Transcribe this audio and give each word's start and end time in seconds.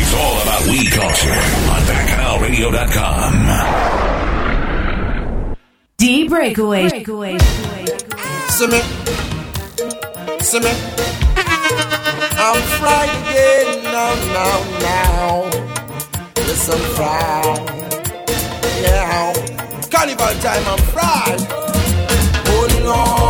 It's 0.00 0.14
all 0.14 0.40
about 0.42 0.62
weed 0.66 0.90
culture 0.92 1.40
on 1.74 1.82
BackCowRadio.com. 1.90 3.32
D 5.98 6.28
breakaway. 6.28 6.88
Breakaway. 6.88 7.38
Simmer. 8.48 8.82
Simmer. 10.40 10.74
I'm 12.40 12.62
Friday 12.78 13.82
now, 13.82 14.14
now, 14.36 14.58
now. 14.78 15.50
It's 16.36 16.68
a 16.68 16.78
Friday. 16.78 16.88
fried. 16.94 17.78
Now. 18.82 19.32
Carnival 19.90 20.34
time, 20.40 20.64
I'm 20.68 20.78
fried. 20.94 21.40
Oh, 22.46 22.66
no. 22.84 23.27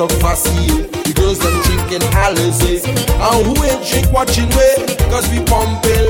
up 0.00 0.10
facile. 0.12 0.88
The 1.04 1.12
girls 1.14 1.38
them 1.38 1.52
drinking 1.62 2.08
Alizé. 2.16 2.80
And 2.88 3.46
who 3.46 3.64
ain't 3.64 3.84
drink 3.86 4.10
watching 4.12 4.48
way? 4.56 4.96
Cause 5.10 5.28
we 5.30 5.44
pumping 5.44 6.09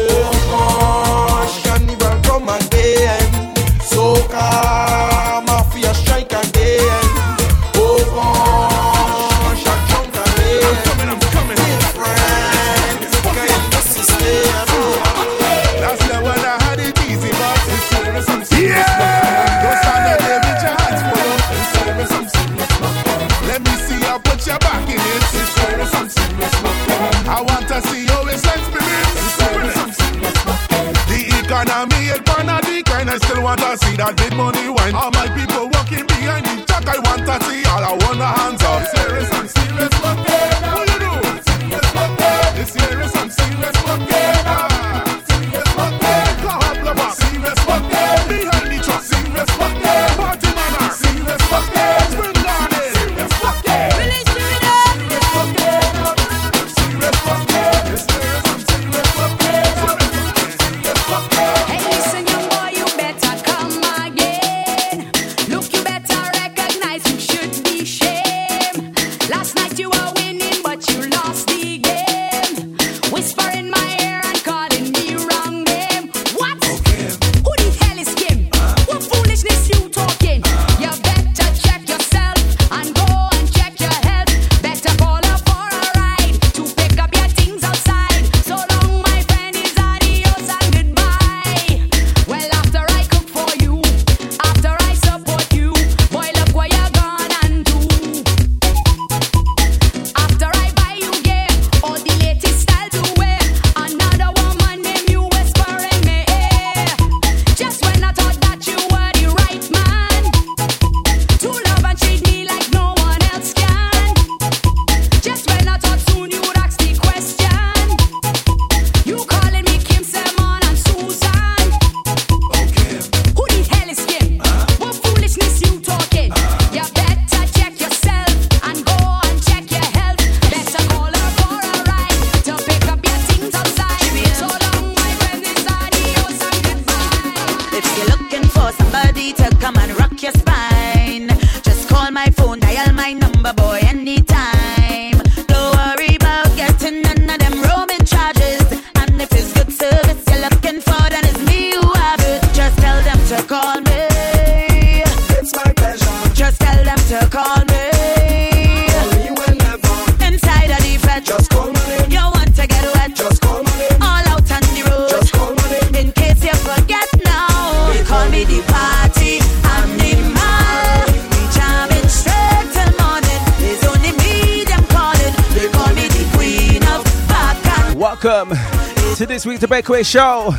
to 179.20 179.26
this 179.26 179.44
week's 179.44 179.60
The 179.60 179.68
Breakaway 179.68 180.02
Show. 180.02 180.54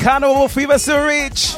Can't 0.00 0.24
fever 0.48 0.78
to 0.78 0.96
reach. 1.00 1.54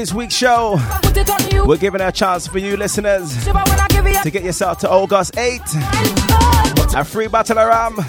this 0.00 0.14
week's 0.14 0.34
show. 0.34 0.80
We're 1.66 1.76
giving 1.76 2.00
a 2.00 2.10
chance 2.10 2.46
for 2.46 2.58
you 2.58 2.78
listeners 2.78 3.36
to 3.44 4.30
get 4.32 4.42
yourself 4.42 4.78
to 4.78 4.90
August 4.90 5.36
8. 5.36 5.60
A 6.96 7.04
free 7.04 7.28
bottle 7.28 7.58
of 7.58 7.68
rum 7.68 7.98
and 7.98 8.08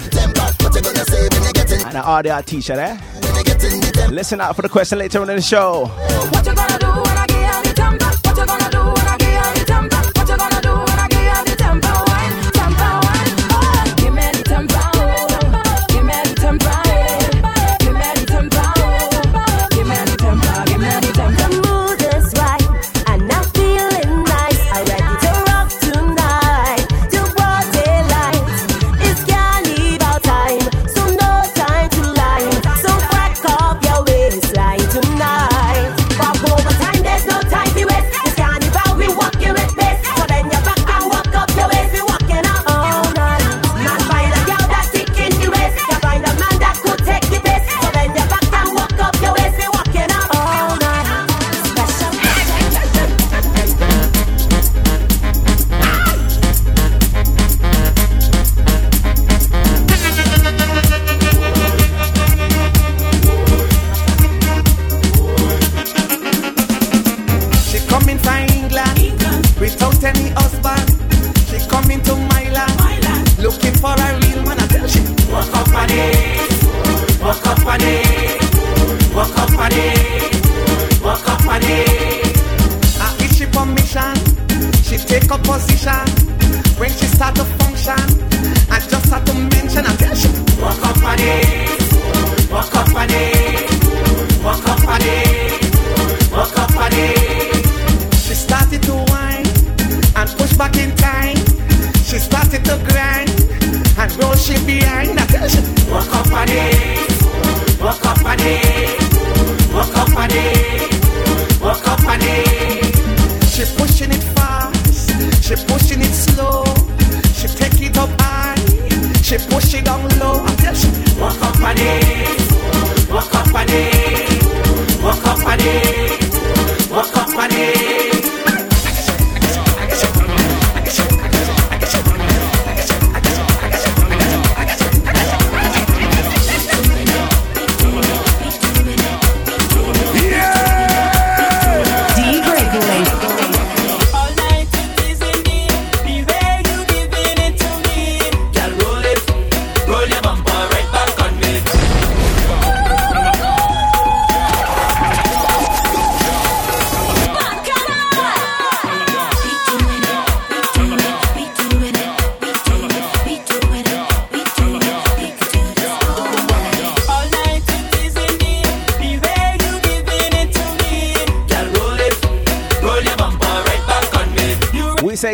an 1.94 2.02
RDR 2.02 2.46
t-shirt, 2.46 2.78
eh? 2.78 4.08
Listen 4.08 4.40
out 4.40 4.56
for 4.56 4.62
the 4.62 4.70
question 4.70 5.00
later 5.00 5.20
on 5.20 5.28
in 5.28 5.36
the 5.36 5.42
show. 5.42 5.90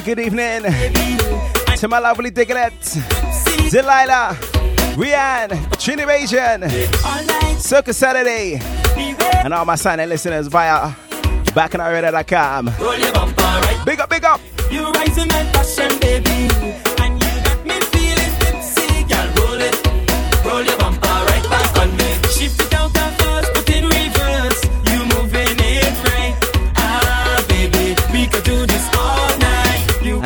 good 0.00 0.18
evening 0.20 0.62
to 1.76 1.88
my 1.88 1.98
lovely 1.98 2.30
Diglett, 2.30 2.72
Delilah, 3.70 4.36
Rianne, 4.96 5.50
Trini 5.76 6.06
Bajan, 6.06 6.68
Circus 7.58 7.96
Saturday, 7.96 8.60
and 9.44 9.52
all 9.52 9.64
my 9.64 9.74
silent 9.74 10.08
listeners 10.08 10.46
via 10.48 10.90
backingoutreader.com. 11.54 12.66
Big 13.84 14.00
up, 14.00 14.10
big 14.10 14.24
up! 14.24 14.40
You 14.70 14.90
rising 14.92 15.28
my 15.28 15.42
passion, 15.52 15.98
baby. 16.00 16.87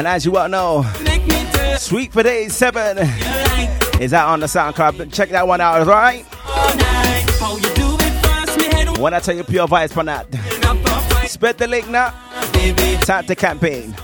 And 0.02 0.08
as 0.08 0.24
you 0.24 0.36
all 0.36 0.48
know, 0.48 0.82
Sweet 1.78 2.12
for 2.12 2.24
Day 2.24 2.48
7 2.48 2.98
is 4.00 4.12
out 4.12 4.30
on 4.30 4.40
the 4.40 4.46
SoundCloud. 4.46 5.12
Check 5.12 5.28
that 5.28 5.46
one 5.46 5.60
out, 5.60 5.82
alright? 5.82 6.24
When 8.98 9.14
I 9.14 9.20
tell 9.20 9.36
you 9.36 9.44
pure 9.44 9.68
vibes 9.68 9.92
for 9.92 10.02
that, 10.02 10.26
spread 11.30 11.56
the 11.56 11.68
link 11.68 11.88
now. 11.88 12.10
Time 13.02 13.26
to 13.26 13.36
campaign. 13.36 13.94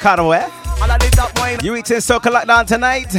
kind 0.00 0.20
eh? 0.20 0.46
of? 0.46 1.62
You 1.62 1.76
eating 1.76 2.00
soke 2.00 2.24
like 2.24 2.46
down 2.46 2.64
tonight? 2.66 3.14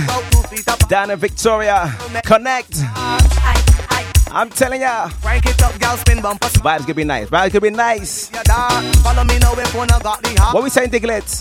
Down 0.89 1.11
in 1.11 1.19
Victoria. 1.19 1.93
Connect. 2.25 2.77
I'm 4.33 4.49
telling 4.49 4.81
ya. 4.81 5.09
Crank 5.21 5.45
it 5.45 5.61
up, 5.61 5.77
gal, 5.77 5.97
spin 5.97 6.21
bumper. 6.21 6.47
Vibes 6.47 6.85
could 6.85 6.95
be 6.95 7.03
nice. 7.03 7.29
Vibes 7.29 7.51
could 7.51 7.61
be 7.61 7.69
nice. 7.69 8.31
What 10.53 10.63
we 10.63 10.69
saying, 10.69 10.89
Diglets? 10.89 11.40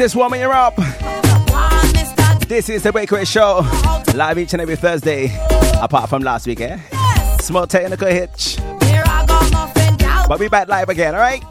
Just 0.00 0.16
warming 0.16 0.40
you 0.40 0.50
up. 0.50 0.76
This 2.48 2.70
is 2.70 2.82
the 2.82 2.90
Breakaway 2.90 3.26
Show. 3.26 3.60
Live 4.14 4.38
each 4.38 4.54
and 4.54 4.62
every 4.62 4.76
Thursday. 4.76 5.30
Apart 5.78 6.08
from 6.08 6.22
last 6.22 6.46
week, 6.46 6.62
eh? 6.62 6.78
Small 7.40 7.66
technical 7.66 8.08
hitch. 8.08 8.56
Here 8.82 9.02
I 9.04 9.26
got 9.26 9.52
nothing, 9.52 9.96
gal. 9.96 10.26
But 10.26 10.40
we 10.40 10.48
back 10.48 10.68
live 10.68 10.88
again, 10.88 11.14
alright? 11.14 11.44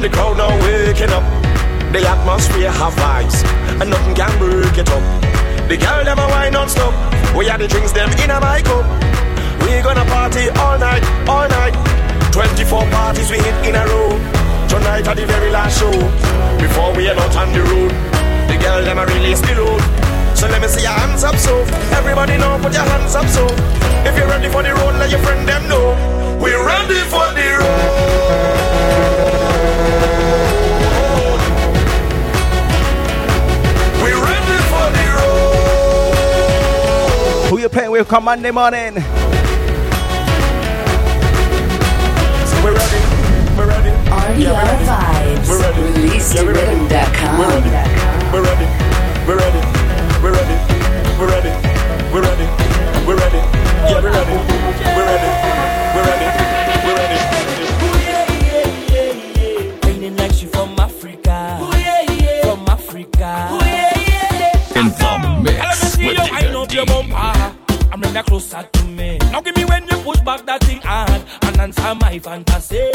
And 0.00 0.10
the 0.10 0.16
crowd 0.16 0.36
now 0.38 0.48
waking 0.64 1.12
up. 1.12 1.24
The 1.92 2.00
atmosphere 2.00 2.70
have 2.70 2.94
vibes, 2.94 3.44
and 3.80 3.90
nothing 3.90 4.14
can 4.14 4.32
break 4.38 4.78
it 4.78 4.88
up. 4.88 5.04
The 5.68 5.76
girl 5.76 6.08
a 6.08 6.14
wine 6.16 6.52
non-stop. 6.52 6.94
We 7.36 7.46
had 7.46 7.60
the 7.60 7.68
drinks 7.68 7.92
them 7.92 8.08
in 8.24 8.30
a 8.30 8.40
my 8.40 8.62
cup. 8.62 8.86
We 9.60 9.82
gonna 9.84 10.04
party 10.08 10.48
all 10.56 10.78
night, 10.78 11.04
all 11.28 11.48
night. 11.48 11.76
24 12.32 12.88
parties 12.88 13.30
we 13.30 13.38
hit 13.44 13.56
in 13.68 13.74
a 13.76 13.84
row. 13.84 14.16
Tonight 14.72 15.04
at 15.04 15.16
the 15.20 15.26
very 15.26 15.50
last 15.50 15.78
show. 15.78 15.92
Before 16.56 16.96
we 16.96 17.04
head 17.04 17.18
out 17.18 17.36
on 17.36 17.52
the 17.52 17.60
road. 17.60 17.92
The 18.48 18.56
girl 18.56 18.80
a 18.80 19.04
release 19.04 19.42
the 19.42 19.52
load. 19.52 19.82
So 20.32 20.48
let 20.48 20.62
me 20.62 20.68
see 20.68 20.82
your 20.82 20.96
hands 20.96 21.24
up 21.24 21.36
so. 21.36 21.60
Everybody 21.92 22.38
know 22.38 22.58
put 22.62 22.72
your 22.72 22.88
hands 22.88 23.14
up 23.14 23.28
so. 23.28 23.44
If 24.08 24.16
you're 24.16 24.28
ready 24.28 24.48
for 24.48 24.62
the 24.62 24.72
road, 24.72 24.96
let 24.96 25.10
your 25.10 25.20
friend 25.20 25.46
them 25.46 25.68
know. 25.68 25.92
We're 26.40 26.64
ready 26.64 27.00
for 27.12 27.26
the 27.36 27.48
road. 27.60 28.69
Who 37.50 37.58
you 37.58 37.68
playing 37.68 37.90
with 37.90 38.06
come 38.06 38.26
Monday 38.26 38.52
morning? 38.52 38.94
So 38.94 39.02
we're 42.62 42.70
ready. 42.70 43.00
We're 43.58 43.66
ready. 43.66 43.90
Yeah, 44.40 44.54
we're 44.54 44.70
ready. 44.70 44.86
Vibes. 44.86 45.48
We're 45.48 45.58
ready. 45.58 45.82
Release 45.82 46.32
Yeah, 46.32 46.42
to 46.42 46.46
we're 46.46 46.54
ready. 46.54 46.78
We're 46.78 46.94
ready. 47.50 47.66
We're 48.30 48.44
ready. 48.46 48.68
We're 49.26 49.34
ready. 49.36 49.60
We're 50.22 50.30
ready. 50.30 50.54
We're 51.18 51.26
ready. 51.26 51.50
We're 52.14 52.22
ready. 52.22 52.46
We're 53.04 53.18
ready. 53.18 53.42
Yeah, 53.90 54.00
we're 54.00 54.12
ready. 54.12 54.36
We're 54.94 55.06
ready. 55.06 55.39
kinda 68.10 68.22
closer 68.24 68.62
to 68.72 68.84
me. 68.86 69.18
Now 69.30 69.40
give 69.40 69.56
me 69.56 69.64
when 69.64 69.86
you 69.86 69.96
push 69.98 70.20
back 70.20 70.44
that 70.46 70.60
thing 70.64 70.80
hard 70.82 71.22
and 71.42 71.60
answer 71.60 71.94
my 71.94 72.18
fantasy. 72.18 72.90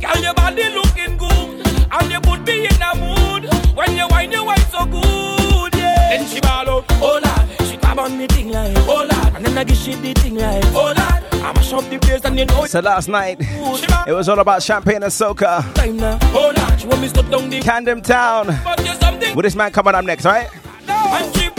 Girl, 0.00 0.20
your 0.20 0.34
body 0.34 0.68
looking 0.68 1.16
good 1.16 1.66
and 1.90 2.10
you 2.12 2.20
put 2.20 2.44
be 2.44 2.66
in 2.66 2.82
a 2.82 2.94
mood 2.96 3.48
when 3.74 3.96
you 3.96 4.06
wine, 4.08 4.30
you 4.30 4.44
wine 4.44 4.58
so 4.70 4.84
good. 4.84 5.74
Yeah. 5.74 6.10
Then 6.10 6.26
she 6.26 6.40
ball 6.40 6.68
up. 6.68 6.90
Hold 6.92 7.22
oh, 7.24 7.30
up, 7.30 7.66
She 7.68 7.76
grab 7.78 7.98
on 8.00 8.18
me 8.18 8.26
thing 8.26 8.50
like, 8.50 8.76
oh, 8.76 8.98
Hold 8.98 9.10
up, 9.10 9.34
And 9.36 9.46
then 9.46 9.56
I 9.56 9.64
give 9.64 9.78
she 9.78 9.94
the 9.94 10.12
thing 10.12 10.36
like, 10.36 10.64
oh 10.74 10.92
lad. 10.94 11.24
I 11.32 11.52
mash 11.54 11.72
up 11.72 11.88
the 11.88 11.98
place 11.98 12.24
and 12.24 12.38
you 12.38 12.44
know. 12.44 12.66
So 12.66 12.80
last 12.80 13.08
night, 13.08 13.38
it 13.40 14.12
was 14.12 14.28
all 14.28 14.40
about 14.40 14.62
champagne 14.62 15.02
and 15.02 15.12
soca. 15.12 15.62
Hold 16.32 16.58
oh, 16.58 16.62
up, 16.62 16.78
she 16.78 16.86
want 16.86 17.00
me 17.00 17.08
to 17.08 17.22
down 17.22 17.48
the 17.48 17.60
Candom 17.60 18.02
Town. 18.02 18.48
With 19.34 19.44
this 19.44 19.54
man 19.54 19.72
coming 19.72 19.94
up 19.94 20.04
next, 20.04 20.26
right? 20.26 20.50
And 20.86 21.34
she. 21.34 21.50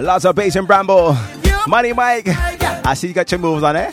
Lots 0.00 0.24
of 0.24 0.36
bass 0.36 0.54
and 0.56 0.66
Bramble. 0.66 1.16
Money 1.66 1.92
Mike. 1.92 2.28
I 2.28 2.94
see 2.94 3.08
you 3.08 3.14
got 3.14 3.30
your 3.32 3.40
moves 3.40 3.62
on 3.62 3.76
eh? 3.76 3.92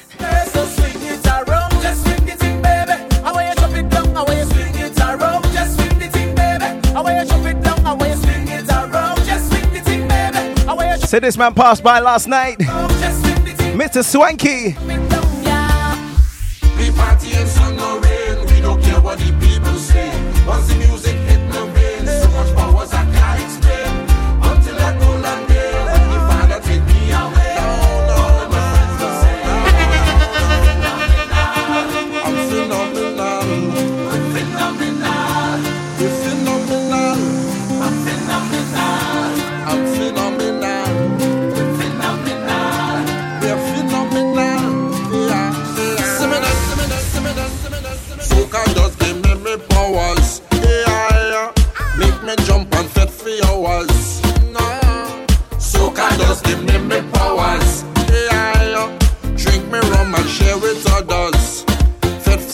So 11.07 11.19
this 11.19 11.38
man 11.38 11.53
passed 11.53 11.81
by 11.83 12.00
last 12.00 12.27
night. 12.27 12.57
Mr. 12.59 14.03
Swanky. 14.03 14.75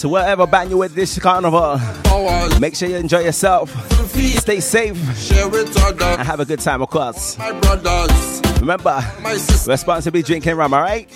So 0.01 0.09
whatever 0.09 0.47
band 0.47 0.71
you're 0.71 0.79
with 0.79 0.95
this 0.95 1.19
carnival, 1.19 1.79
make 2.59 2.73
sure 2.75 2.89
you 2.89 2.95
enjoy 2.95 3.19
yourself. 3.19 3.69
Stay 4.39 4.59
safe. 4.59 4.97
Share 5.15 5.47
with 5.47 5.77
others. 5.77 6.01
And 6.01 6.27
have 6.27 6.39
a 6.39 6.45
good 6.45 6.59
time, 6.59 6.81
of 6.81 6.89
course. 6.89 7.37
Remember, 8.59 8.99
responsibly 9.67 10.23
drinking 10.23 10.55
rum, 10.55 10.73
alright? 10.73 11.07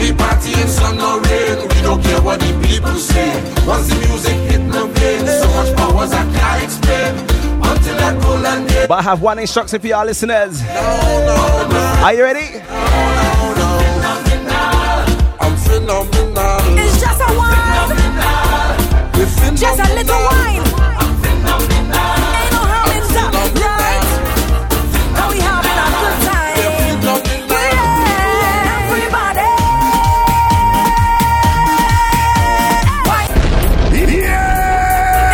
We 0.00 0.12
party 0.12 0.60
in 0.60 0.66
sun 0.66 0.98
or 0.98 1.20
rain, 1.20 1.68
we 1.68 1.82
don't 1.82 2.02
care 2.02 2.20
what 2.20 2.40
the 2.40 2.66
people 2.66 2.96
say. 2.96 3.30
Once 3.64 3.88
the 3.88 3.94
music 4.08 4.34
hit 4.50 4.60
my 4.62 4.90
brain, 4.90 5.24
so 5.24 5.46
much 5.94 6.10
I 6.10 6.24
can't 6.34 6.64
explain. 6.64 7.14
Until 7.62 7.96
that 7.96 8.20
golden 8.20 8.66
day. 8.66 8.86
But 8.88 8.98
I 8.98 9.02
have 9.02 9.22
one 9.22 9.38
instruction 9.38 9.80
for 9.80 9.86
y'all 9.86 10.04
listeners. 10.04 10.60
Are 10.66 12.12
you 12.12 12.24
ready? 12.24 12.60
I'm 15.90 16.06
phenomenal. 16.12 16.78
It's 16.78 17.00
just 17.00 17.20
a 17.20 17.24
wine. 17.36 17.56
Just 19.56 19.80
a 19.80 19.88
little 19.94 20.20
wine. 20.28 20.60
Ain't 20.60 21.42
no 21.44 22.62
harm 22.68 22.92
in 22.92 23.02
that, 23.16 23.32
right? 23.56 24.04
Now 25.14 25.26
we 25.32 25.38
having 25.40 25.78
a 25.80 25.88
good 25.98 26.18
time. 26.28 26.56
Yeah, 27.48 28.84
everybody. 28.84 29.48
Wine. 33.08 33.32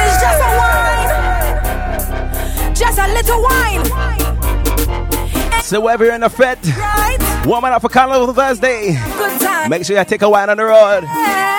It's 0.06 0.18
just 0.22 0.40
a 0.40 0.50
wine. 0.60 1.10
Just 2.74 2.98
a 2.98 3.06
little 3.12 3.40
wine. 3.42 3.84
So 5.62 5.80
wherever 5.80 6.04
you're 6.04 6.14
in 6.14 6.20
the 6.20 6.30
fed, 6.30 6.58
warming 7.44 7.72
up 7.72 7.82
for 7.82 7.88
Carnival 7.88 8.32
Thursday, 8.32 8.92
Good 8.94 9.30
time. 9.30 9.33
Make 9.68 9.84
sure 9.84 9.96
you 9.98 10.04
take 10.04 10.22
a 10.22 10.28
wine 10.28 10.50
on 10.50 10.56
the 10.56 10.64
road. 10.64 11.53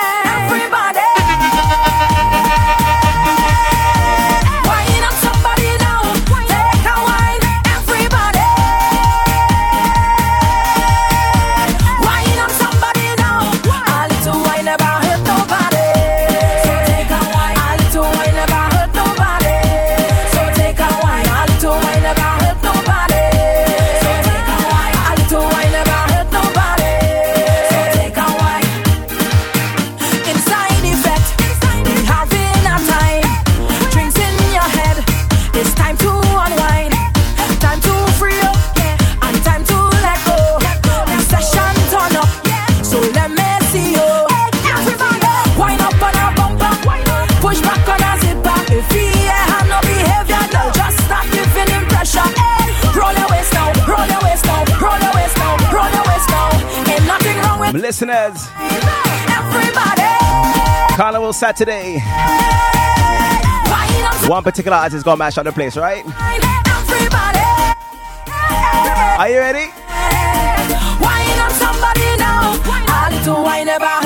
Listeners, 57.96 58.50
everybody. 59.32 60.04
Carnival 60.98 61.32
Saturday. 61.32 62.00
One 64.28 64.44
particular 64.44 64.76
artist 64.76 64.98
is 64.98 65.04
gonna 65.04 65.16
mash 65.16 65.38
out 65.38 65.46
the 65.46 65.54
place, 65.54 65.78
right? 65.78 66.04
Are 69.18 69.30
you 69.30 69.38
ready? 69.38 69.72
Wine 71.00 71.40
up 71.40 71.54
somebody 71.54 72.18
now. 72.20 72.60
A 73.08 73.16
little 73.16 73.42
wine 73.42 73.66
never 73.68 74.05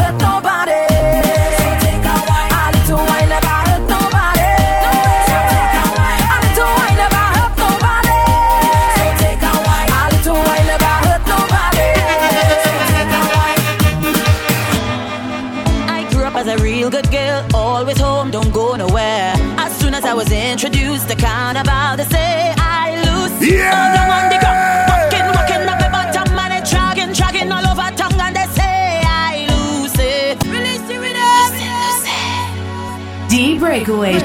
D 33.29 33.59
Breakaway. 33.59 34.17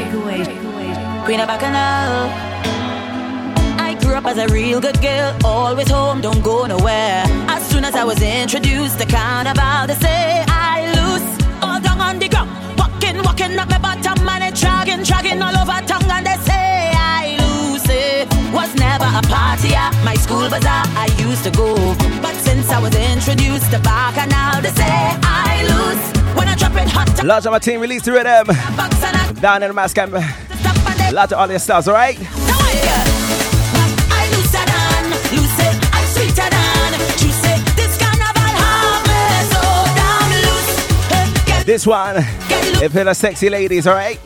Queen 1.25 1.41
of 1.41 1.47
Bacchanal. 1.47 2.31
I 3.79 3.95
grew 4.01 4.15
up 4.15 4.25
as 4.25 4.39
a 4.39 4.49
real 4.49 4.81
good 4.81 4.99
girl, 5.03 5.37
always 5.45 5.91
home, 5.91 6.23
don't 6.23 6.43
go 6.43 6.65
nowhere. 6.65 7.23
As 7.49 7.63
soon 7.69 7.85
as 7.85 7.95
I 7.95 8.05
was 8.05 8.23
introduced 8.23 8.99
to 9.01 9.07
carnival, 9.07 9.87
they 9.87 9.95
say 9.97 10.45
I 10.49 10.91
lose. 10.97 11.27
All 11.63 11.81
down 11.81 12.01
on 12.01 12.19
the 12.19 12.31
ground, 12.31 12.49
walking, 12.79 13.23
walking 13.23 13.59
up 13.59 13.69
my 13.69 13.79
bottom, 13.79 14.27
and 14.27 14.45
it 14.45 14.55
dragging, 14.55 15.03
dragging 15.03 15.43
all 15.43 15.55
over 15.55 15.87
tongue, 15.87 16.11
and 16.11 16.27
they 16.27 16.39
say 16.49 16.93
I 16.97 17.37
lose 17.45 17.87
it. 17.87 18.27
Was 18.55 18.75
never 18.75 19.05
a 19.05 19.23
party 19.29 19.75
at 19.75 19.93
my 20.03 20.15
school 20.15 20.49
bazaar, 20.49 20.85
I 20.97 21.09
used 21.19 21.45
to 21.45 21.51
go. 21.51 21.75
But 22.23 22.35
since 22.37 22.71
I 22.71 22.81
was 22.81 22.95
introduced 22.95 23.71
to 23.73 23.79
Bacchanal, 23.81 24.63
they 24.63 24.71
say 24.71 24.97
I 25.23 25.63
lose. 25.69 26.14
When 26.55 26.63
I 26.63 26.69
drop 26.69 26.87
it 26.87 26.89
hot, 26.89 27.25
Large 27.25 27.47
of 27.47 27.53
my 27.53 27.59
team 27.59 27.81
released 27.81 28.05
the 28.05 28.13
rhythm. 28.13 28.47
Down 29.41 29.63
in 29.65 29.69
the 29.69 29.75
mass 29.75 29.93
camp. 29.93 30.13
Large 30.13 31.33
of 31.33 31.39
all 31.39 31.51
your 31.51 31.59
stars, 31.59 31.89
alright? 31.89 32.17
I 32.17 32.23
looser 34.31 34.63
than, 34.63 35.11
loose 35.35 35.59
it, 35.59 35.77
I'm 35.93 36.07
sweeter 36.15 36.49
than, 36.55 36.95
juice 37.19 37.43
it. 37.43 37.59
This 37.75 37.99
carnival 37.99 38.55
have 38.63 39.03
me 39.03 39.23
so 39.51 39.63
damn 39.99 40.31
loose. 40.47 40.79
Hey, 41.11 41.27
Get 41.45 41.67
This 41.67 41.87
one, 41.87 42.19
if 42.19 42.93
the 42.93 43.15
sexy 43.15 43.51
ladies, 43.51 43.89
alright? 43.89 44.21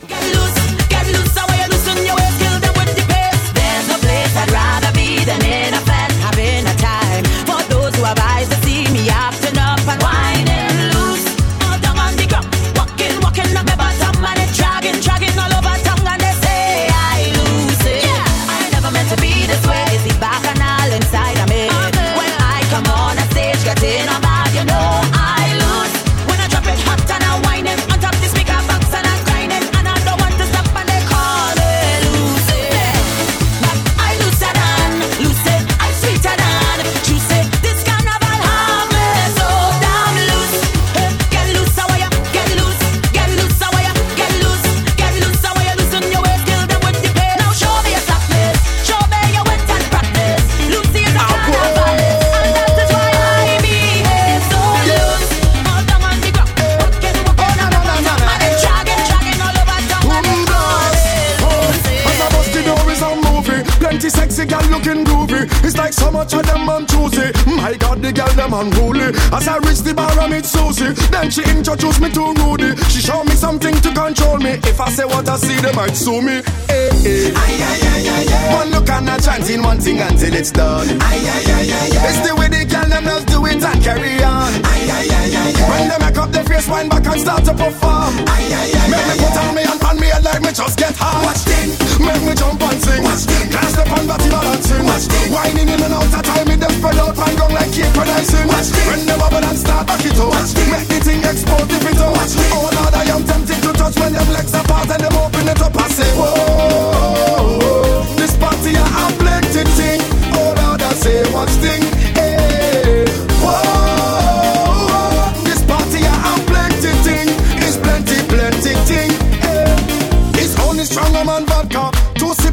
Them 68.49 68.59
unruly. 68.59 69.09
As 69.31 69.47
I 69.47 69.57
reach 69.59 69.81
the 69.81 69.93
bar, 69.93 70.11
I 70.19 70.27
meet 70.27 70.45
Susie. 70.45 70.93
Then 71.11 71.29
she 71.31 71.43
introduced 71.43 72.01
me 72.01 72.09
to 72.11 72.33
Rudy. 72.33 72.75
She 72.89 73.01
showed 73.01 73.23
me 73.25 73.33
something 73.35 73.73
to 73.81 73.93
control 73.93 74.37
me. 74.37 74.57
If 74.65 74.79
I 74.81 74.89
say 74.89 75.05
what 75.05 75.27
I 75.29 75.37
see, 75.37 75.55
they 75.61 75.71
might 75.73 75.95
sue 75.95 76.21
me. 76.21 76.41
Hey, 76.67 76.89
hey. 77.03 77.31
Aye, 77.33 77.59
aye, 77.61 77.79
aye, 77.93 78.07
aye, 78.09 78.25
aye. 78.29 78.55
One 78.55 78.69
look 78.71 78.89
and 78.89 79.09
a 79.09 79.17
chanting 79.21 79.61
one 79.61 79.79
thing 79.79 79.99
until 79.99 80.33
it's 80.33 80.51
done. 80.51 80.87
Aye, 80.89 80.97
aye, 80.99 81.45
aye, 81.45 81.69
aye, 81.69 81.89
aye. 81.93 82.07
It's 82.09 82.21
the 82.27 82.35
way 82.35 82.47
the 82.49 82.65
girl 82.65 82.89
them 82.89 83.03
just 83.05 83.27
do 83.27 83.45
it 83.45 83.63
and 83.63 83.83
carry 83.83 84.23
on. 84.23 84.49
Aye, 84.65 84.89
aye, 84.89 85.09
aye, 85.09 85.29
aye, 85.29 85.53
aye. 85.53 85.69
When 85.69 85.89
they 85.89 85.99
make 86.05 86.17
up 86.17 86.31
their 86.31 86.43
face, 86.43 86.67
wind 86.67 86.89
back 86.89 87.05
and 87.05 87.21
start 87.21 87.43
to 87.45 87.53
perform. 87.53 88.13
Aye, 88.27 88.49
aye, 88.49 88.71
aye, 88.73 88.89
Make 88.89 89.05
me 89.07 89.15
put 89.21 89.37
on 89.37 89.55
me 89.55 89.61
and 89.63 89.79
pan 89.79 89.95
me 89.99 90.07
head 90.07 90.23
like 90.23 90.41
me 90.41 90.51
just 90.51 90.77
get 90.79 90.95
hard. 90.97 91.25
Watch 91.25 91.43
thing. 91.45 91.88
Make 91.99 92.23
me 92.23 92.33
jump 92.33 92.61
and 92.63 92.79
sing. 92.81 93.03
Can't 93.03 93.69
step 93.69 93.91
on 93.91 94.07
body 94.07 94.29
balancing. 94.29 94.83
Whining 95.31 95.69
in 95.69 95.79
and 95.83 95.93
out 95.93 96.07
of 96.07 96.23
time, 96.23 96.47
me 96.47 96.55
them 96.55 96.71
spread 96.71 96.97
out 96.97 97.17
and 97.17 97.37
gong 97.37 97.53
like 97.53 97.75
producing. 97.75 98.47
Watch 98.47 98.71
thing. 98.71 98.87
When 98.87 99.05
they 99.05 99.17
bubble 99.19 99.43
and 99.43 99.57
start 99.59 99.87
back 99.87 100.05
it 100.05 100.19
up. 100.19 100.33
Make 100.71 100.87
the 100.87 100.99
thing 101.03 101.21
explode 101.23 101.69
if 101.69 101.83
it 101.83 101.99
thing. 101.99 102.51
Oh 102.55 102.69
Lord, 102.71 102.93
I 102.95 103.03
am 103.11 103.23
tempted 103.27 103.61
to 103.63 103.71
touch 103.73 103.95
when 103.99 104.13
them 104.13 104.29
legs 104.31 104.53
apart 104.53 104.89
and 104.89 105.03
them 105.03 105.15
open 105.19 105.47
it 105.47 105.61
up. 105.61 105.75
I 105.75 105.87
say, 105.89 106.11
whoa, 106.15 108.03
this 108.15 108.35
party 108.37 108.75
a 108.75 108.83
have 108.83 109.15
plenty 109.19 109.63
thing. 109.75 110.01
Oh 110.33 110.55
Lord, 110.55 110.81
I 110.81 110.93
say, 110.93 111.27
watch 111.33 111.51
thing. 111.59 111.98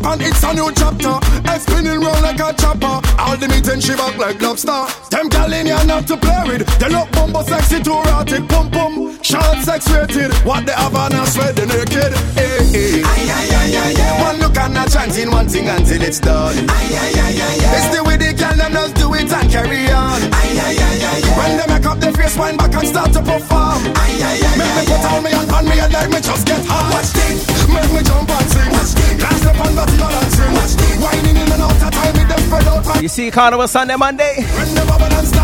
And 0.07 0.23
it's 0.23 0.43
a 0.43 0.55
new 0.55 0.71
chapter. 0.73 1.15
Head 1.47 1.61
spinning 1.61 2.01
round 2.01 2.23
like 2.23 2.39
a 2.41 2.53
chopper. 2.55 3.01
All 3.19 3.37
the 3.37 3.49
meat 3.49 3.67
and 3.69 3.83
she 3.83 3.95
back 3.97 4.17
like 4.19 4.41
lobster. 4.41 4.87
Them 5.11 5.29
gal 5.29 5.53
in 5.53 5.67
here 5.67 5.85
not 5.85 6.07
to 6.09 6.17
play 6.17 6.43
with. 6.47 6.63
They 6.79 6.89
look 6.89 7.11
bumbo 7.13 7.43
sexy 7.43 7.83
to 7.83 7.91
rotted. 8.07 8.49
Pum 8.49 8.71
pum. 8.71 9.19
Short 9.23 9.59
sex 9.65 9.91
rated. 9.91 10.33
What 10.47 10.67
they 10.67 10.73
have 10.73 10.95
on 10.95 11.13
a 11.15 11.27
sweat 11.27 11.57
they 11.57 11.67
naked. 11.67 12.13
Eh, 12.39 12.39
eh. 12.39 12.63
Hey, 12.73 13.03
hey. 13.03 13.03
Aye, 13.03 13.27
aye, 13.27 13.51
aye, 13.51 13.75
aye, 13.83 13.95
aye. 13.99 14.23
One 14.23 14.39
look 14.41 14.57
and 14.57 14.79
a 14.79 14.85
chanting 14.89 15.31
one 15.31 15.49
thing 15.49 15.69
until 15.69 16.03
it's 16.03 16.21
done. 16.21 16.55
Aye, 16.55 16.71
aye, 16.71 17.13
aye, 17.19 17.41
aye, 17.43 17.67
aye. 17.67 17.77
It's 17.77 17.89
the 17.97 18.05
way 18.05 18.17
they 18.17 18.35
can 18.35 18.57
them 18.59 18.73
just 18.73 18.95
do 18.95 19.13
it 19.15 19.33
and 19.33 19.51
carry 19.51 19.91
on. 19.91 20.21
Aye, 20.23 20.55
aye, 20.55 20.79
aye, 20.79 21.03
aye, 21.03 21.23
aye. 21.27 21.37
When 21.39 21.53
they 21.59 21.67
make 21.75 21.87
up 21.87 21.99
their 21.99 22.13
face, 22.13 22.37
wind 22.39 22.59
back 22.59 22.75
and 22.75 22.87
start 22.89 23.13
to 23.13 23.21
perform. 23.23 23.83
Aye, 23.99 24.23
aye, 24.23 24.41
aye, 24.47 24.57
Make 24.57 24.73
me 24.79 24.83
put 24.87 25.05
on 25.11 25.23
me 25.25 25.31
and 25.35 25.49
pan 25.51 25.65
me 25.67 25.77
and 25.83 25.93
like 25.93 26.11
me 26.11 26.21
just 26.23 26.47
get 26.47 26.63
hard. 26.67 26.95
Watch 26.95 27.11
thing. 27.17 27.37
Make 27.75 27.91
me 27.93 28.03
jump 28.07 28.31
and 28.31 28.49
sing. 28.55 28.71
Watch 28.73 28.93
thing. 28.95 29.16
Can't 29.27 29.39
step 29.43 29.59
on 29.59 29.75
body 29.75 29.97
balancing. 29.99 31.03
Whining 31.03 31.37
in 31.37 31.51
and 31.51 31.63
out 31.63 31.83
of 31.83 31.91
time 31.91 32.15
with 32.15 32.29
them 32.29 32.39
spread 32.47 32.67
out. 32.67 33.03
You 33.03 33.09
see 33.09 33.31
Carnival 33.31 33.67
Sunday, 33.69 33.97
Monday? 33.97 34.37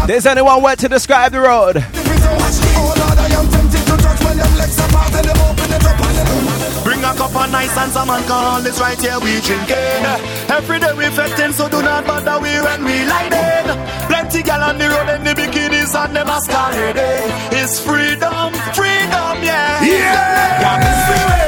There's 0.06 0.26
only 0.26 0.42
one 0.42 0.62
word 0.62 0.78
to 0.80 0.88
describe 0.88 1.32
the 1.32 1.40
road. 1.40 1.76
Oh 1.78 2.94
Lord, 2.98 3.18
I 3.18 3.26
am 3.38 3.46
tempted 3.50 3.84
to 3.86 3.96
touch 3.98 4.20
when 4.24 4.36
them 4.38 4.54
legs 4.56 4.78
apart 4.78 5.14
and 5.14 5.26
them 5.26 5.40
open 5.46 5.70
it 5.70 5.84
up 5.84 5.98
and 5.98 6.16
them 6.16 6.82
Bring 6.84 6.98
a 7.04 7.12
cup 7.14 7.34
of 7.34 7.50
nice 7.50 7.76
and 7.76 7.92
some 7.92 8.10
alcohol, 8.10 8.66
it's 8.66 8.80
right 8.80 9.00
here 9.00 9.18
we 9.20 9.40
drinking. 9.40 10.02
Every 10.50 10.78
day 10.80 10.92
we 10.94 11.06
fetting, 11.14 11.52
so 11.52 11.68
do 11.68 11.82
not 11.82 12.06
bother 12.06 12.38
we 12.42 12.50
when 12.62 12.84
we 12.84 13.04
lighting. 13.06 13.66
Plenty 14.08 14.42
gal 14.42 14.62
on 14.62 14.78
the 14.78 14.88
road 14.90 15.08
in 15.14 15.24
the 15.24 15.34
bikinis 15.34 15.94
and 15.94 16.16
the 16.16 16.24
masquerading. 16.24 17.30
It's 17.58 17.78
freedom, 17.80 18.52
freedom, 18.74 19.34
yeah. 19.42 19.82
Yeah. 19.82 20.60
Yeah, 20.62 21.41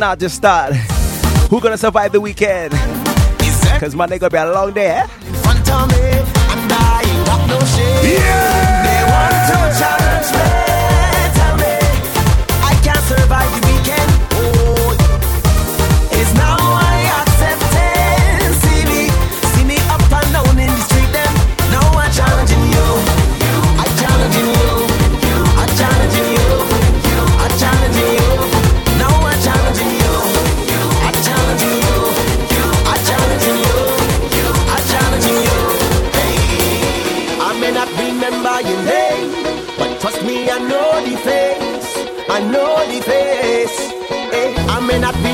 not 0.00 0.18
just 0.18 0.34
start. 0.34 0.72
Who 1.50 1.60
gonna 1.60 1.76
survive 1.76 2.12
the 2.12 2.20
weekend? 2.20 2.72
Cause 3.78 3.94
Monday 3.94 4.18
gonna 4.18 4.30
be 4.30 4.38
a 4.38 4.50
long 4.50 4.72
day, 4.72 4.88
eh? 4.88 5.06
front 5.42 5.60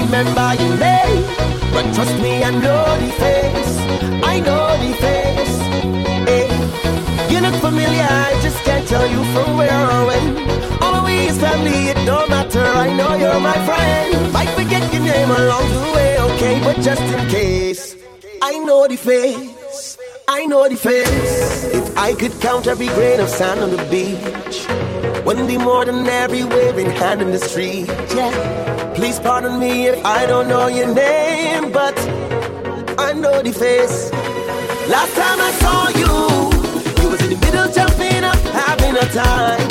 remember 0.06 0.54
your 0.62 0.76
name, 0.78 1.22
but 1.74 1.84
trust 1.94 2.16
me, 2.22 2.42
I 2.42 2.50
know 2.50 2.84
the 3.02 3.10
face. 3.22 3.74
I 4.32 4.40
know 4.46 4.64
the 4.84 4.92
face. 5.04 5.56
Hey, 6.30 6.46
you 7.32 7.40
look 7.40 7.56
familiar, 7.60 8.06
I 8.08 8.38
just 8.42 8.58
can't 8.64 8.86
tell 8.86 9.06
you 9.14 9.22
from 9.34 9.56
where 9.56 9.82
or 9.94 10.06
when. 10.06 10.24
Always 10.80 11.38
family, 11.38 11.90
it 11.92 11.98
don't 12.06 12.28
matter. 12.30 12.66
I 12.86 12.88
know 12.96 13.14
you're 13.22 13.40
my 13.40 13.58
friend. 13.68 14.32
Might 14.32 14.50
forget 14.50 14.82
your 14.92 15.02
name 15.02 15.30
along 15.30 15.66
the 15.76 15.82
way, 15.96 16.10
okay, 16.28 16.54
but 16.60 16.76
just 16.82 17.02
in 17.02 17.28
case. 17.28 17.96
I 18.42 18.58
know 18.58 18.86
the 18.86 18.96
face. 18.96 19.98
I 20.28 20.46
know 20.46 20.68
the 20.68 20.76
face. 20.76 21.64
If 21.74 21.96
I 21.98 22.14
could 22.14 22.34
count 22.40 22.66
every 22.66 22.88
grain 22.88 23.20
of 23.20 23.28
sand 23.28 23.60
on 23.60 23.70
the 23.70 23.82
beach, 23.90 24.55
wouldn't 25.26 25.48
be 25.48 25.58
more 25.58 25.84
than 25.84 26.06
every 26.06 26.44
waving 26.44 26.88
hand 26.88 27.20
in 27.20 27.32
the 27.32 27.38
street. 27.38 27.88
Yeah. 28.14 28.92
Please 28.94 29.18
pardon 29.18 29.58
me 29.58 29.88
if 29.88 30.04
I 30.06 30.24
don't 30.24 30.48
know 30.48 30.68
your 30.68 30.86
name, 30.94 31.72
but 31.72 31.98
I 32.96 33.12
know 33.12 33.42
the 33.42 33.52
face. 33.52 34.12
Last 34.88 35.12
time 35.16 35.40
I 35.48 35.50
saw 35.62 35.88
you, 36.00 36.14
you 37.02 37.08
was 37.10 37.20
in 37.22 37.30
the 37.30 37.40
middle 37.44 37.68
jumping 37.72 38.22
up, 38.22 38.38
having 38.62 38.94
a 38.94 39.06
time. 39.10 39.66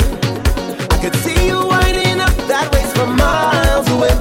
I 0.94 0.98
could 1.00 1.16
see 1.24 1.46
you 1.46 1.66
winding 1.66 2.20
up 2.20 2.36
that 2.52 2.70
waist 2.74 2.94
from 2.94 3.16
miles 3.16 3.88
away. 3.88 4.12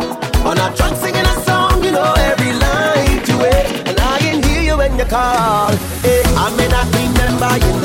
On 0.49 0.57
our 0.57 0.73
trunk 0.77 0.95
singing 0.95 1.27
a 1.33 1.35
song, 1.43 1.83
you 1.83 1.91
know 1.91 2.13
every 2.31 2.53
line 2.65 3.19
to 3.29 3.35
it. 3.43 3.89
And 3.89 3.99
I 3.99 4.19
can 4.19 4.41
hear 4.41 4.61
you 4.61 4.77
when 4.77 4.97
you 4.97 5.03
call. 5.03 5.69
Eh, 6.07 6.23
I 6.43 6.47
may 6.55 6.69
not 6.69 6.87
remember 6.95 7.51
your 7.65 7.84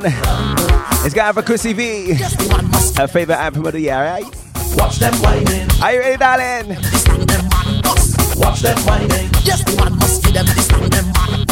one 0.00 0.06
is 1.04 1.12
going 1.12 1.32
for 1.34 1.42
Chrissy 1.42 1.72
V. 1.74 2.14
Her 2.96 3.06
favorite 3.08 3.36
anthem 3.36 3.66
of 3.66 3.72
the 3.72 3.80
year, 3.80 3.94
right? 3.94 4.24
Watch 4.76 4.96
them 4.96 5.12
whining. 5.16 5.68
Are 5.82 5.92
you 5.92 6.00
ready, 6.00 6.16
darling? 6.16 6.68
Watch 8.36 8.60
them 8.60 8.78
whining. 8.86 9.28
Yes, 9.44 9.62
the 9.64 9.76
one 9.78 9.98
must 9.98 10.24
feed 10.24 10.34
them 10.34 10.46
this 10.46 10.70
and 10.70 10.92
them 10.92 11.06
man. 11.12 11.46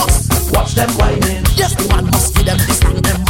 Watch 0.53 0.73
them 0.75 0.91
whining. 0.97 1.45
Yes, 1.55 1.75
the 1.75 1.87
one 1.89 2.07
must 2.07 2.35
feed 2.35 2.47
them 2.47 2.59
this 2.59 2.83
and 2.83 3.05
them 3.05 3.30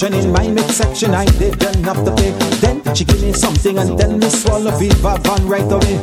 one 0.00 0.14
injection 0.14 0.26
in 0.26 0.32
my 0.32 0.48
midsection, 0.48 1.14
I 1.14 1.26
didn't 1.26 1.84
have 1.84 2.04
to 2.04 2.14
pay. 2.14 2.30
Then 2.60 2.94
she 2.94 3.04
give 3.04 3.22
me 3.22 3.32
something 3.34 3.78
and 3.78 3.98
tell 3.98 4.16
me 4.16 4.28
swallow 4.30 4.70
fever 4.78 5.18
van 5.22 5.46
right 5.46 5.70
away. 5.70 5.96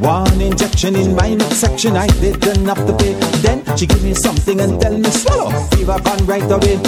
One 0.00 0.40
injection 0.40 0.96
in 0.96 1.14
my 1.14 1.36
midsection, 1.36 1.96
I 1.96 2.08
didn't 2.18 2.66
have 2.66 2.84
to 2.86 2.92
pay. 2.96 3.14
Then 3.42 3.64
she 3.76 3.86
give 3.86 4.02
me 4.02 4.14
something 4.14 4.60
and 4.60 4.80
tell 4.80 4.96
me 4.98 5.08
swallow 5.10 5.50
fever 5.70 5.98
van 6.02 6.26
right 6.26 6.50
away. 6.50 6.78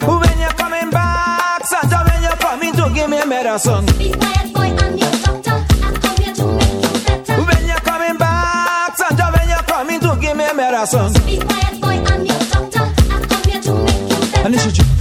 When 0.00 0.38
you're 0.40 0.56
coming 0.56 0.90
back, 0.90 1.66
Santa, 1.66 2.04
when 2.08 2.22
you're 2.22 2.36
coming 2.36 2.72
to 2.72 2.90
give 2.94 3.10
me 3.10 3.18
a 3.20 3.26
medicine. 3.26 3.84
Be 3.98 4.12
quiet, 4.12 4.52
boy, 4.54 4.72
I'm 4.80 4.96
your 4.96 5.12
doctor. 5.20 5.56
I'm 5.84 5.94
coming 6.00 6.34
to 6.34 6.46
make 6.56 6.84
you 6.84 7.04
better. 7.04 7.36
When 7.42 7.66
you're 7.66 7.84
coming 7.84 8.16
back, 8.16 8.96
Santa, 8.96 9.24
when 9.28 9.48
you're 9.48 9.66
coming 9.68 10.00
to 10.00 10.16
give 10.20 10.36
me 10.36 10.46
a 10.46 10.54
medicine. 10.54 11.12
Be 11.26 11.36
quiet, 11.38 11.80
boy, 11.82 12.00
I'm 12.08 12.24
your 12.24 12.38
doctor. 12.48 12.84
I'm 13.12 13.22
coming 13.28 13.60
to 13.60 13.74
make 13.84 14.08
you 14.08 14.20
better. 14.32 14.93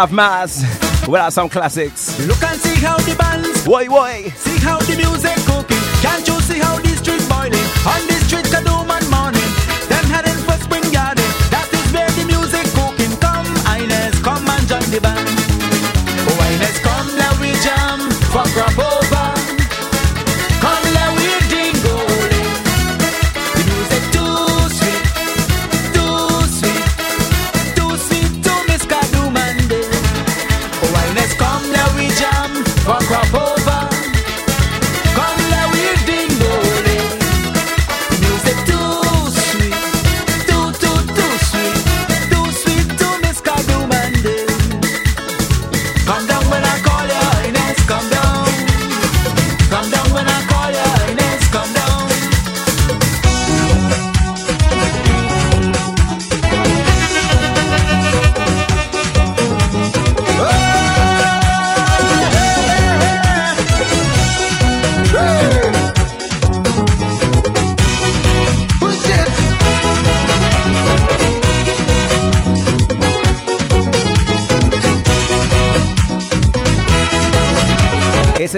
Have 0.00 0.12
mass 0.12 0.64
without 1.06 1.30
some 1.30 1.50
classics. 1.50 2.18
Look 2.26 2.42
and 2.42 2.58
see 2.58 2.74
how 2.80 2.96
the 3.04 3.14
bands. 3.16 3.68
Woi, 3.68 3.84
woi. 3.84 4.32
See 4.32 4.56
how 4.64 4.78
the 4.78 4.96
music 4.96 5.36
cooking. 5.44 5.76
Can't 6.00 6.26
you 6.26 6.40
see 6.40 6.56
how 6.56 6.80
the 6.80 6.88
street 6.96 7.20
boiling? 7.28 7.68
On 7.84 8.00
the 8.08 8.16
street, 8.24 8.48
Kadooment 8.48 9.04
morning. 9.12 9.50
Them 9.92 10.04
heading 10.08 10.40
for 10.48 10.56
spring 10.56 10.88
garden. 10.88 11.28
That 11.52 11.68
is 11.68 11.84
where 11.92 12.08
the 12.16 12.24
music 12.24 12.64
cooking. 12.72 13.12
Come, 13.20 13.44
Ines, 13.76 14.16
come 14.24 14.48
and 14.48 14.64
join 14.64 14.88
the 14.88 15.04
band. 15.04 15.20
Oh, 15.20 16.48
Ines, 16.48 16.80
come, 16.80 17.08
let 17.20 17.36
we 17.36 17.52
jam 17.60 18.00
for 18.32 18.48
crop 18.56 18.79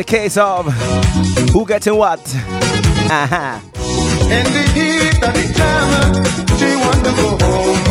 a 0.03 0.05
case 0.05 0.37
of 0.37 0.67
who 1.53 1.65
getting 1.65 1.97
what. 1.97 2.19
Uh-huh. 2.19 3.61
In 4.37 4.45
the 4.57 4.65
heat 4.75 5.23
of 5.27 5.33
the 5.39 5.45
jam, 5.57 6.13
she 6.59 6.71
want 6.83 7.01
to 7.07 7.13
go 7.21 7.29
home. 7.45 7.83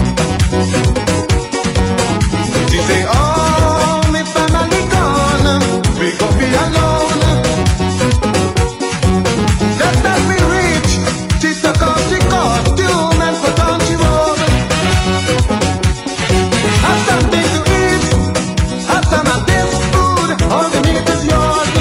She 2.70 2.80
say, 2.88 3.06
oh, 3.08 4.02
me 4.12 4.22
family 4.34 4.84
gone, 4.92 5.60
we 6.00 6.10
be 6.38 6.48
alone. 6.56 6.91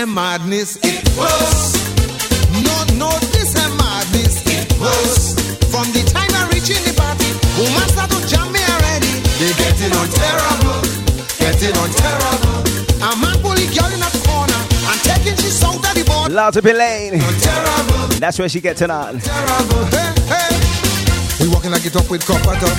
a 0.00 0.06
madness, 0.06 0.78
it 0.82 1.04
was. 1.16 1.76
No, 2.64 2.76
no, 2.96 3.10
this 3.32 3.52
a 3.54 3.68
madness, 3.76 4.40
it 4.46 4.72
was. 4.80 5.34
From 5.68 5.84
the 5.92 6.02
time 6.08 6.32
I 6.32 6.48
reach 6.52 6.70
in 6.72 6.80
the 6.88 6.94
party, 6.96 7.28
woman 7.60 7.88
start 7.92 8.08
to 8.10 8.20
jam 8.26 8.50
me 8.50 8.60
already. 8.64 9.12
They 9.36 9.52
getting 9.60 9.92
on 9.92 10.08
terrible, 10.08 10.80
getting 11.36 11.76
on 11.76 11.90
terrible. 11.90 12.60
Man 13.20 13.36
pulling 13.42 13.68
girl 13.76 13.92
in 13.92 14.00
a 14.00 14.10
corner 14.24 14.60
and 14.88 15.00
taking 15.04 15.36
she 15.36 15.50
out 15.64 15.76
of 15.76 15.94
the 15.94 16.04
board. 16.06 16.32
Loud 16.32 16.56
in 16.56 16.72
lane. 16.72 17.18
That's 18.20 18.38
where 18.38 18.48
she 18.48 18.60
gets 18.60 18.78
tonight. 18.78 19.20
terrible. 19.20 19.84
Hey, 19.86 20.14
hey. 20.28 20.69
We 21.40 21.48
walking 21.48 21.72
like 21.72 21.86
it 21.86 21.96
up 21.96 22.10
with 22.10 22.20
copper 22.26 22.52
top. 22.60 22.76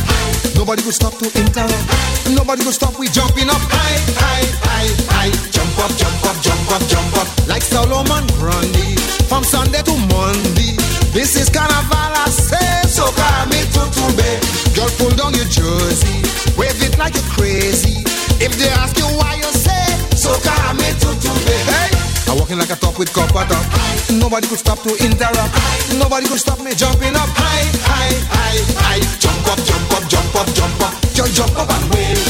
Nobody 0.53 0.83
could 0.83 0.93
stop 0.93 1.17
to 1.17 1.25
interrupt. 1.33 1.81
Nobody 2.29 2.63
could 2.63 2.77
stop. 2.77 2.93
We 2.99 3.07
jumping 3.09 3.49
up 3.49 3.57
high, 3.57 3.97
high, 4.13 4.45
high, 4.61 4.89
high. 5.09 5.33
Jump 5.49 5.73
up, 5.81 5.89
jump 5.97 6.21
up, 6.29 6.37
jump 6.45 6.69
up, 6.69 6.81
jump 6.85 7.13
up. 7.17 7.27
Like 7.47 7.63
Solomon 7.63 8.25
Grundy. 8.37 9.01
From 9.25 9.43
Sunday 9.43 9.81
to 9.81 9.95
Monday. 10.13 10.77
This 11.09 11.35
is 11.35 11.49
Carnival, 11.49 12.13
I 12.13 12.29
say. 12.29 12.87
So 12.87 13.09
call 13.09 13.45
me 13.49 13.65
to 13.65 13.81
Tube. 13.97 14.29
Girl, 14.77 14.91
pull 15.01 15.13
down 15.17 15.33
your 15.33 15.49
jersey. 15.49 16.21
Wave 16.53 16.77
it 16.85 16.97
like 16.99 17.15
you're 17.15 17.31
crazy. 17.33 18.05
If 18.37 18.57
they 18.61 18.69
ask 18.69 18.95
you 18.95 19.09
why 19.17 19.41
you 19.41 19.49
say, 19.57 19.85
so 20.15 20.37
call 20.37 20.73
me 20.75 20.85
to 21.01 21.09
Tube. 21.17 21.49
Hey. 21.65 21.90
I 22.31 22.33
walking 22.33 22.57
like 22.57 22.71
a 22.71 22.77
top 22.79 22.97
with 22.97 23.11
copper 23.11 23.43
top. 23.43 23.65
Nobody 24.07 24.47
could 24.47 24.59
stop 24.59 24.79
to 24.87 24.95
interrupt. 25.03 25.51
Nobody 25.99 26.27
could 26.31 26.39
stop 26.39 26.63
me 26.63 26.71
jumping 26.71 27.11
up 27.11 27.27
high, 27.35 27.67
high, 27.83 28.15
high, 28.31 28.59
high. 28.79 29.03
Jump 29.19 29.43
up, 29.51 29.59
jump 29.67 29.91
up, 29.91 30.07
jump 30.07 30.35
up, 30.39 30.47
jump 30.55 30.79
up. 30.79 30.93
Just 31.11 31.35
jump 31.35 31.51
up 31.59 31.67
and 31.67 31.91
wave. 31.91 32.23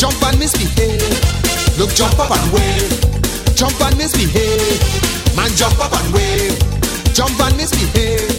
Jump 0.00 0.16
and 0.24 0.38
misbehave. 0.38 1.20
Look, 1.76 1.92
jump 1.92 2.16
up 2.18 2.32
and 2.32 2.48
wave. 2.48 2.88
Jump 3.52 3.76
and 3.84 3.98
misbehave. 3.98 4.80
Man, 5.36 5.52
jump 5.52 5.76
up 5.84 5.92
and 5.92 6.14
wave. 6.16 6.56
Jump 7.12 7.36
and 7.36 7.56
misbehave. 7.58 8.35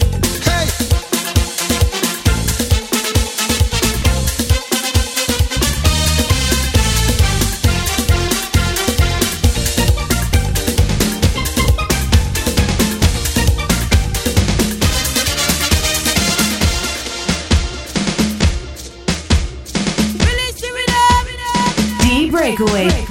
Breakaway. 22.58 23.07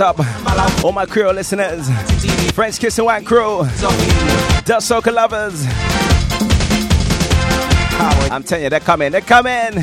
Up. 0.00 0.18
All 0.82 0.92
my 0.92 1.04
crew 1.04 1.30
listeners. 1.30 1.90
French 2.52 2.78
Kiss 2.78 2.96
and 2.98 3.06
White 3.06 3.26
Crew. 3.26 3.64
Dust 4.64 4.90
Soca 4.90 5.12
lovers. 5.12 5.66
I'm 8.32 8.42
telling 8.42 8.64
you, 8.64 8.70
they're 8.70 8.80
coming. 8.80 9.12
They're 9.12 9.20
coming. 9.20 9.74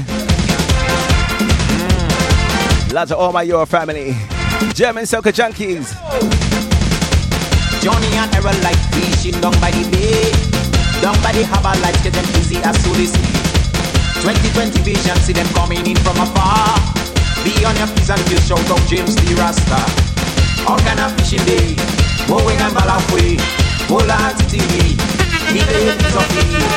Lots 2.91 3.11
of 3.11 3.19
all 3.19 3.31
my 3.31 3.43
Euro 3.43 3.67
family. 3.67 4.15
German 4.73 5.03
Soca 5.03 5.31
junkies. 5.31 5.93
Johnny 7.83 8.07
and 8.17 8.33
Errol 8.33 8.57
like 8.63 8.79
fishing 8.95 9.39
down 9.39 9.53
by 9.61 9.69
the 9.69 9.87
bay. 9.91 10.31
Down 11.01 11.13
by 11.21 11.31
the 11.31 11.45
harbor 11.45 11.79
lights 11.81 12.01
get 12.01 12.13
them 12.13 12.25
easy 12.39 12.57
as 12.63 12.75
soon 12.83 12.95
as 13.01 13.11
2020 14.23 14.81
vision, 14.81 15.15
see 15.17 15.33
them 15.33 15.47
coming 15.53 15.85
in 15.85 15.95
from 15.97 16.17
afar. 16.17 16.79
Be 17.43 17.63
on 17.65 17.77
your 17.77 17.87
P's 17.95 18.09
and 18.09 18.21
Q's, 18.25 18.47
shout 18.47 18.69
out 18.71 18.81
James 18.87 19.15
the 19.15 19.35
Rasta. 19.35 20.06
All 20.67 20.77
kind 20.79 20.99
of 20.99 21.15
fishing 21.17 21.43
day, 21.45 21.75
mowing 22.27 22.59
and 22.59 22.75
balafwe, 22.75 23.37
Bola 23.87 24.17
and 24.27 24.37
TV, 24.51 24.95
Nigga 25.53 25.77
is 25.87 26.15
of 26.15 26.25
Fish. 26.33 26.67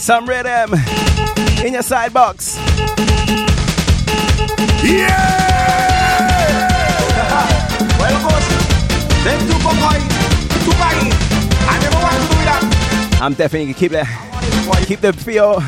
Some 0.00 0.26
rhythm 0.26 0.74
in 1.64 1.74
your 1.74 1.82
side 1.82 2.12
box. 2.12 2.56
Yeah! 4.82 5.20
Well, 8.00 8.16
of 8.16 8.22
course, 8.26 8.48
them 9.22 9.38
two 9.46 9.58
boy, 9.62 9.98
two 10.64 10.74
baggy. 10.80 11.10
I 11.68 11.78
never 11.80 11.98
want 12.02 12.16
to 12.16 12.22
do 12.26 12.38
that. 12.48 13.18
I'm 13.22 13.34
definitely 13.34 13.66
gonna 13.66 13.78
keep 13.78 13.92
the 13.92 14.04
keep 14.86 15.00
the 15.00 15.12
feel, 15.12 15.60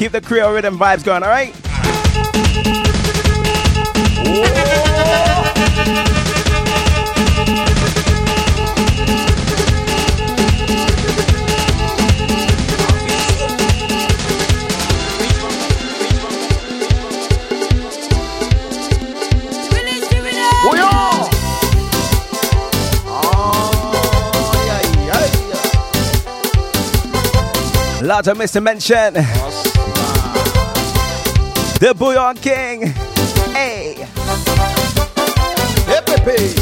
keep 0.00 0.12
the 0.12 0.20
Creole 0.22 0.54
rhythm 0.54 0.78
vibes 0.78 1.04
going. 1.04 1.22
All 1.22 1.28
right. 1.28 1.54
Oh, 20.62 21.28
Lots 28.02 28.28
of 28.28 28.38
Mr. 28.38 28.62
Mention. 28.62 29.69
The 31.80 31.94
Bouillon 31.94 32.34
King. 32.36 32.92
Hey. 33.54 34.06
Hey, 35.86 36.59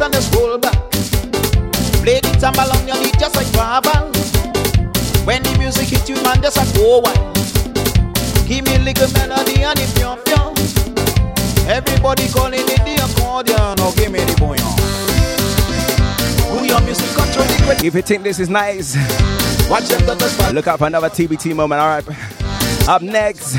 and 0.00 0.14
roll 0.34 0.58
back. 0.58 0.90
Play 2.02 2.20
the 2.20 2.36
just. 2.40 4.14
When 5.24 5.42
the 5.42 5.56
music 5.58 5.90
you, 6.08 6.16
man, 6.22 6.42
just 6.42 6.58
a 6.58 6.64
go 6.76 7.00
wild. 7.00 7.34
Give 8.46 8.64
me 8.66 8.76
a 8.76 8.78
little 8.80 9.10
melody 9.14 9.62
and 9.62 9.78
the 9.78 9.86
pure 9.96 10.16
pure. 10.24 10.52
Everybody 11.66 12.28
calling 12.28 12.60
it 12.60 12.84
the 12.84 12.94
accordion. 13.04 13.76
Oh, 13.80 13.94
give 13.96 14.12
me 14.12 14.20
the 14.20 14.34
If 17.84 17.94
you 17.94 18.02
think 18.02 18.22
this 18.22 18.38
is 18.38 18.48
nice, 18.48 18.96
watch 19.68 19.84
the. 19.88 20.52
Look 20.54 20.66
out 20.66 20.78
for 20.78 20.86
another 20.86 21.08
TBT 21.08 21.54
moment. 21.54 21.80
All 21.80 21.88
right. 21.88 22.04
Up 22.88 23.02
next. 23.02 23.54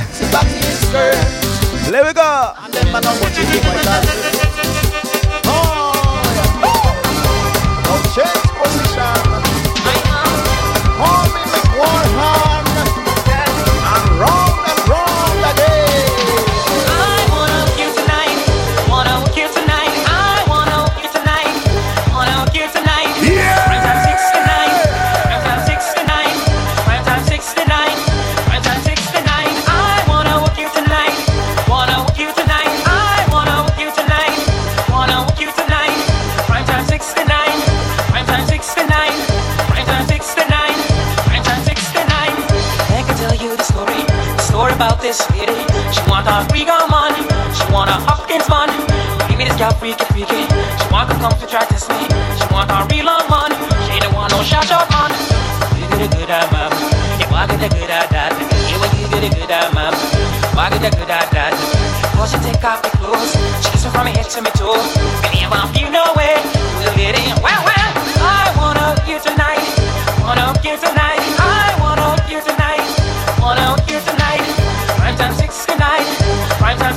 There 1.92 2.04
we 2.06 2.14
go. 2.14 2.54
Sweetie. 45.16 45.56
She 45.96 46.02
want 46.12 46.28
a 46.28 46.44
freaker 46.52 46.76
money, 46.92 47.24
she 47.56 47.64
want 47.72 47.88
a 47.88 47.98
Hopkins 48.04 48.48
money. 48.52 48.76
Give 49.32 49.40
me 49.40 49.48
this 49.48 49.56
girl 49.56 49.72
freaky 49.80 50.04
freaky. 50.12 50.44
She 50.44 50.86
want 50.92 51.08
to 51.08 51.16
come 51.24 51.32
to 51.32 51.46
try 51.48 51.64
to 51.64 51.78
me. 51.96 52.04
She 52.36 52.46
want 52.52 52.68
a 52.68 52.84
real 52.92 53.08
money. 53.32 53.56
She 53.88 54.00
don't 54.04 54.12
want 54.12 54.36
no 54.36 54.44
shot 54.44 54.68
shot 54.68 54.84
money. 54.92 55.16
You 55.80 55.88
get 55.88 56.04
a 56.04 56.08
good 56.12 56.28
at 56.28 56.52
mama. 56.52 56.76
You 57.16 57.28
walk 57.32 57.48
get 57.48 57.64
a 57.64 57.70
good 57.72 57.92
at 57.92 58.12
that. 58.12 58.36
You 58.68 58.76
will 58.76 58.92
you 59.00 59.08
get 59.08 59.24
a 59.24 59.32
good 59.32 59.52
at 59.52 59.72
mama. 59.72 59.96
Walk 60.52 60.76
get 60.76 60.84
a 60.84 60.92
good 60.92 61.12
at 61.12 61.32
that. 61.32 61.56
Before 62.12 62.28
she 62.28 62.36
take 62.44 62.64
off 62.64 62.84
the 62.84 62.92
clothes, 63.00 63.32
she 63.64 63.72
kiss 63.72 63.88
me 63.88 63.92
from 63.96 64.08
her 64.08 64.16
head 64.16 64.28
to 64.36 64.40
my 64.44 64.52
toe. 64.52 64.76
And 64.76 65.32
if 65.32 65.48
I'm 65.48 65.72
you 65.80 65.88
know 65.88 66.12
it, 66.20 66.40
we'll 66.84 66.96
get 67.00 67.16
in. 67.16 67.32
Wow 67.40 67.64
wow. 67.64 67.92
I 68.20 68.52
wanna 68.60 69.00
you 69.08 69.16
tonight. 69.24 69.64
Wanna 70.28 70.52
you 70.60 70.76
tonight. 70.76 71.15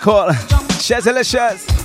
record. 0.00 0.34
Shares 0.80 1.04
delicious. 1.04 1.79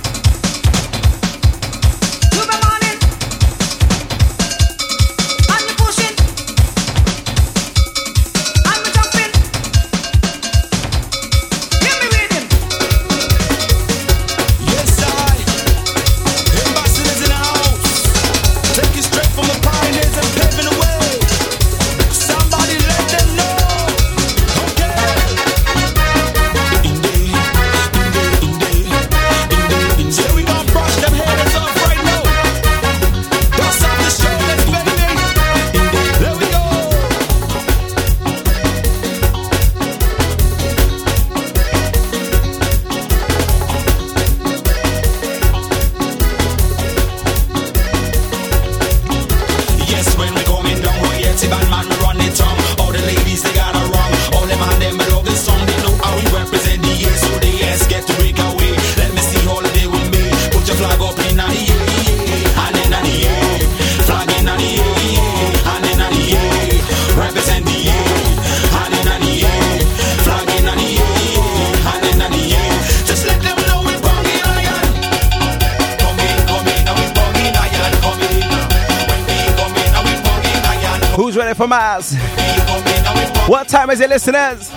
What 83.48 83.68
time 83.68 83.90
is 83.90 84.00
it, 84.00 84.08
listeners? 84.08 84.70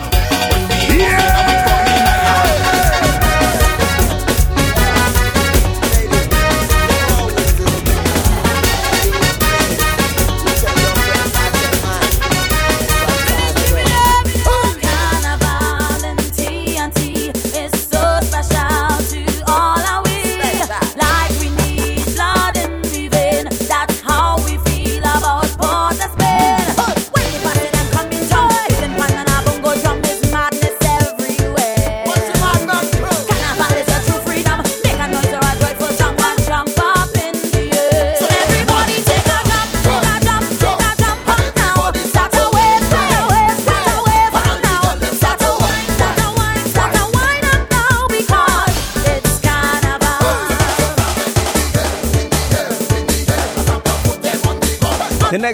Yeah! 0.89 1.38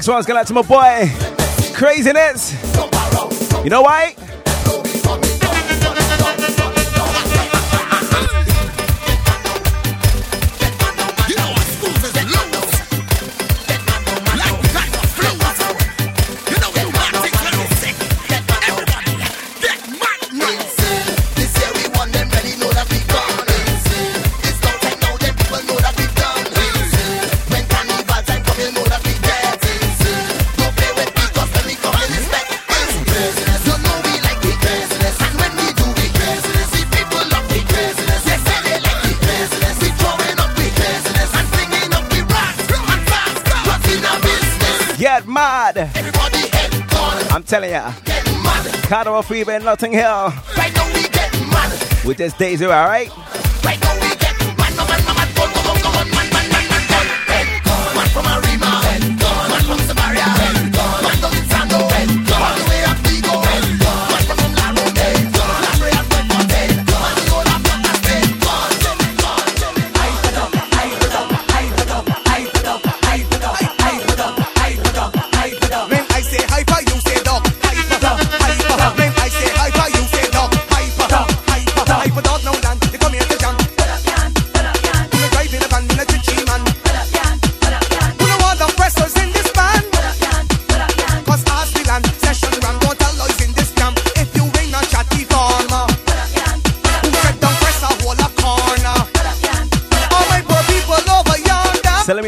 next 0.05 0.13
one's 0.13 0.25
gonna 0.27 0.45
to 0.45 0.53
my 0.53 0.61
boy 0.61 1.11
Craziness. 1.73 2.53
You 3.63 3.71
know 3.71 3.81
why? 3.81 4.13
Everybody. 45.77 46.39
I'm 47.33 47.43
telling 47.43 47.71
ya. 47.71 47.91
Get 48.05 48.23
mad. 48.43 48.65
Carnival 48.87 49.21
Fever 49.23 49.51
in 49.51 49.63
Notting 49.65 49.91
Hill. 49.91 50.31
Right 50.57 50.73
now 50.73 50.87
we 50.93 51.03
get 51.09 51.33
mad. 51.51 52.05
With 52.05 52.17
this 52.17 52.33
Daisy, 52.33 52.65
alright? 52.65 53.11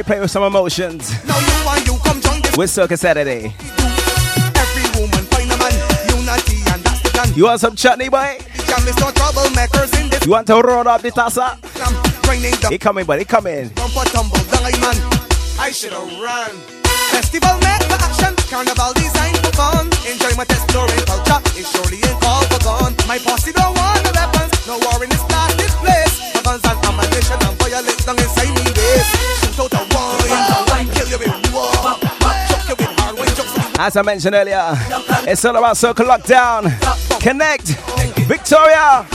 play 0.07 0.19
with 0.21 0.31
some 0.31 0.43
emotions. 0.43 1.11
Now 1.27 1.37
you 1.37 1.91
you 1.91 1.99
come 1.99 2.21
with 2.57 2.69
Circus 2.69 3.01
Saturday. 3.01 3.53
Every 4.55 4.85
woman 4.95 5.23
find 5.27 5.51
a 5.51 5.57
man, 5.59 5.75
unity 6.07 6.63
and 6.71 6.81
that's 6.81 7.03
the 7.03 7.09
plan. 7.11 7.33
You 7.35 7.43
want 7.43 7.59
some 7.59 7.75
chutney, 7.75 8.07
boy? 8.07 8.39
You 10.23 10.31
want 10.31 10.47
to 10.47 10.61
roll 10.61 10.87
up 10.87 11.01
the 11.01 11.11
tassa? 11.11 11.59
He 12.69 12.77
coming, 12.77 13.05
but 13.05 13.19
he 13.19 13.25
coming. 13.25 13.69
I 15.59 15.71
should 15.71 15.91
have 15.91 16.19
run. 16.23 16.51
Festival 17.11 17.59
made 17.59 17.83
action, 17.91 18.33
carnival 18.47 18.93
design 18.95 19.35
for 19.43 19.51
fun. 19.59 19.91
Enjoyment 20.07 20.49
exploring 20.49 21.03
culture 21.03 21.41
is 21.59 21.67
surely 21.67 21.99
involved 21.99 22.47
for 22.53 22.63
gone. 22.63 22.95
My 23.11 23.19
posse 23.19 23.51
don't 23.51 23.75
want 23.75 24.03
the 24.07 24.11
weapons, 24.15 24.55
no 24.67 24.79
war 24.87 25.03
in 25.03 25.09
this 25.11 25.75
place. 25.83 26.15
Weapons 26.31 26.63
and 26.63 26.79
ammunition 26.87 27.39
and 27.43 27.59
violence 27.59 28.05
down 28.05 28.15
inside 28.15 28.55
me 28.55 28.63
waist. 28.71 29.11
Shoot 29.57 29.73
out 29.75 29.86
As 33.79 33.95
I 33.95 34.01
mentioned 34.01 34.33
earlier, 34.33 34.73
it's 35.27 35.45
all 35.45 35.55
about 35.55 35.77
Circle 35.77 36.07
Lockdown. 36.07 36.63
Connect, 37.21 37.67
Victoria. 38.27 39.05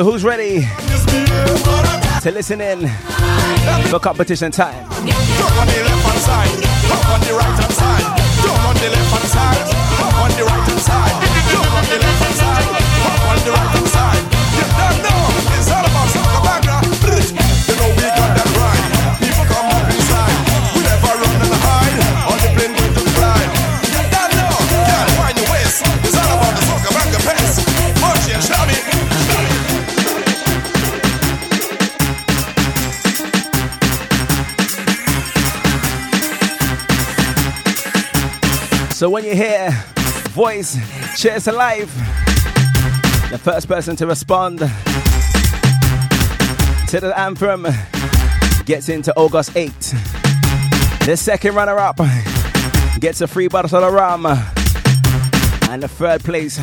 So 0.00 0.04
who's 0.04 0.24
ready 0.24 0.62
to 2.22 2.30
listen 2.32 2.62
in 2.62 2.88
for 3.90 3.98
competition 4.00 4.50
time? 4.50 4.88
On 4.88 5.04
the 5.04 5.12
left 5.12 6.04
hand 6.08 6.20
side, 6.24 6.56
on 7.12 7.20
the 7.20 7.34
right 7.36 7.60
hand 7.60 7.68
side. 7.68 8.08
On 8.64 8.74
the 8.80 8.88
left 8.88 9.12
hand 9.12 9.28
side, 9.28 9.68
on 10.24 10.30
the 10.40 10.44
right 10.48 10.64
hand 10.64 10.80
side. 10.80 11.12
On 11.76 11.84
the 11.84 11.98
left 12.00 12.16
hand 12.16 12.32
side, 12.40 12.64
on 13.28 13.44
the 13.44 13.50
right 13.52 13.76
hand 13.76 13.88
side. 13.92 14.24
You 14.56 14.64
don't 14.72 15.04
know 15.04 15.20
it's 15.58 15.68
all 15.68 15.89
So 39.00 39.08
when 39.08 39.24
you 39.24 39.34
hear 39.34 39.70
voice, 40.32 40.76
cheers 41.18 41.46
alive, 41.46 41.90
the 43.30 43.40
first 43.42 43.66
person 43.66 43.96
to 43.96 44.06
respond 44.06 44.58
to 44.58 44.66
the 47.00 47.14
anthem 47.16 47.66
gets 48.66 48.90
into 48.90 49.16
August 49.16 49.56
8. 49.56 49.72
The 51.06 51.16
second 51.16 51.54
runner 51.54 51.78
up 51.78 51.98
gets 53.00 53.22
a 53.22 53.26
free 53.26 53.48
bottle 53.48 53.82
of 53.82 53.90
rum. 53.90 54.26
And 55.70 55.82
the 55.82 55.88
third 55.88 56.22
place 56.22 56.60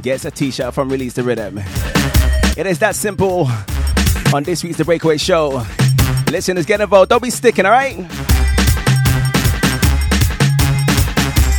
gets 0.00 0.24
a 0.24 0.30
t 0.30 0.50
shirt 0.50 0.72
from 0.72 0.88
Release 0.88 1.12
the 1.12 1.22
Rhythm. 1.22 1.58
It 2.56 2.66
is 2.66 2.78
that 2.78 2.94
simple 2.94 3.46
on 4.32 4.42
this 4.44 4.64
week's 4.64 4.78
The 4.78 4.86
Breakaway 4.86 5.18
Show. 5.18 5.66
Listeners, 6.30 6.64
get 6.64 6.80
involved. 6.80 7.10
Don't 7.10 7.22
be 7.22 7.28
sticking, 7.28 7.66
all 7.66 7.72
right? 7.72 8.21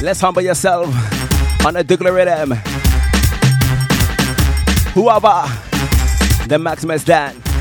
Let's 0.04 0.20
humble 0.20 0.42
yourself 0.42 0.94
on 1.66 1.76
the 1.76 1.84
Douglas 1.86 2.12
Rhythm. 2.12 2.52
Whoever 4.94 5.46
the 6.46 6.60
Maximus 6.60 7.06
Dan. 7.06 7.53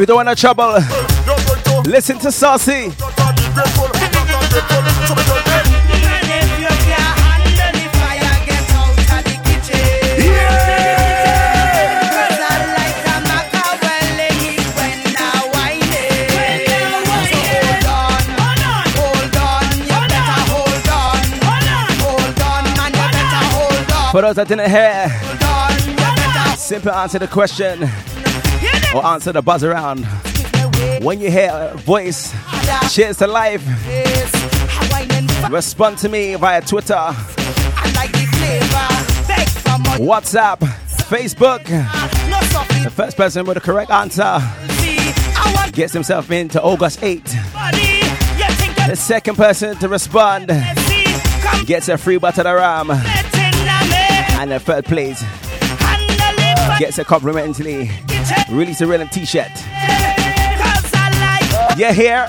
You 0.00 0.06
don't 0.06 0.16
want 0.16 0.26
no 0.26 0.34
trouble, 0.34 0.78
listen 1.84 2.18
to 2.18 2.32
Saucy. 2.32 2.90
For 24.10 24.22
those 24.22 24.36
that 24.36 24.46
didn't 24.48 24.70
hear, 24.70 26.56
simply 26.56 26.90
answer 26.90 27.18
the 27.18 27.28
question 27.28 27.88
or 28.94 29.04
answer 29.06 29.32
the 29.32 29.42
buzz 29.42 29.62
around. 29.64 30.06
When 31.02 31.20
you 31.20 31.30
hear 31.30 31.50
a 31.52 31.76
voice, 31.76 32.34
cheers 32.90 33.18
to 33.18 33.26
life. 33.26 33.62
Respond 35.50 35.98
to 35.98 36.08
me 36.08 36.34
via 36.34 36.60
Twitter, 36.60 36.94
WhatsApp, 39.98 40.58
Facebook. 41.08 41.64
The 42.82 42.90
first 42.90 43.16
person 43.16 43.44
with 43.46 43.54
the 43.54 43.60
correct 43.60 43.90
answer 43.90 44.40
gets 45.72 45.92
himself 45.92 46.30
into 46.30 46.62
August 46.62 47.02
8. 47.02 47.24
The 47.24 48.96
second 48.96 49.36
person 49.36 49.76
to 49.78 49.88
respond 49.88 50.48
gets 51.66 51.88
a 51.88 51.96
free 51.98 52.18
bottle 52.18 52.46
of 52.46 52.56
ram. 52.56 52.90
And 52.90 54.50
the 54.50 54.58
third 54.58 54.84
place 54.86 55.22
gets 56.78 56.98
a 56.98 57.04
complimentary 57.04 57.90
release 58.48 58.78
the 58.78 58.86
rhythm 58.86 59.08
t-shirt. 59.08 59.50
You 61.76 61.92
here? 61.92 62.28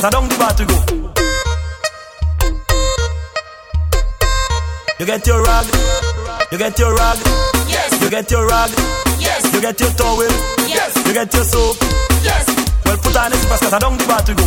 Basket, 0.00 0.06
I 0.06 0.10
don't 0.10 0.28
give 0.28 0.40
out 0.40 0.56
to 0.56 0.64
go. 0.64 0.76
You 4.98 5.06
get 5.06 5.26
your 5.26 5.42
rag, 5.42 5.66
you 6.52 6.58
get 6.58 6.78
your 6.78 6.94
rag, 6.94 7.18
yes. 7.68 8.02
You 8.02 8.10
get 8.10 8.30
your 8.30 8.46
rag, 8.46 8.70
yes. 9.18 9.54
You 9.54 9.60
get 9.60 9.80
your 9.80 9.90
towel, 9.90 10.22
yes. 10.68 10.96
You 11.06 11.12
get 11.12 11.32
your 11.32 11.44
soap, 11.44 11.76
yes. 12.22 12.44
Well, 12.84 12.96
put 12.98 13.16
on 13.16 13.30
this 13.30 13.44
basket, 13.46 13.72
I 13.72 13.78
don't 13.78 13.98
give 13.98 14.10
out 14.10 14.26
to 14.26 14.34
go. 14.34 14.44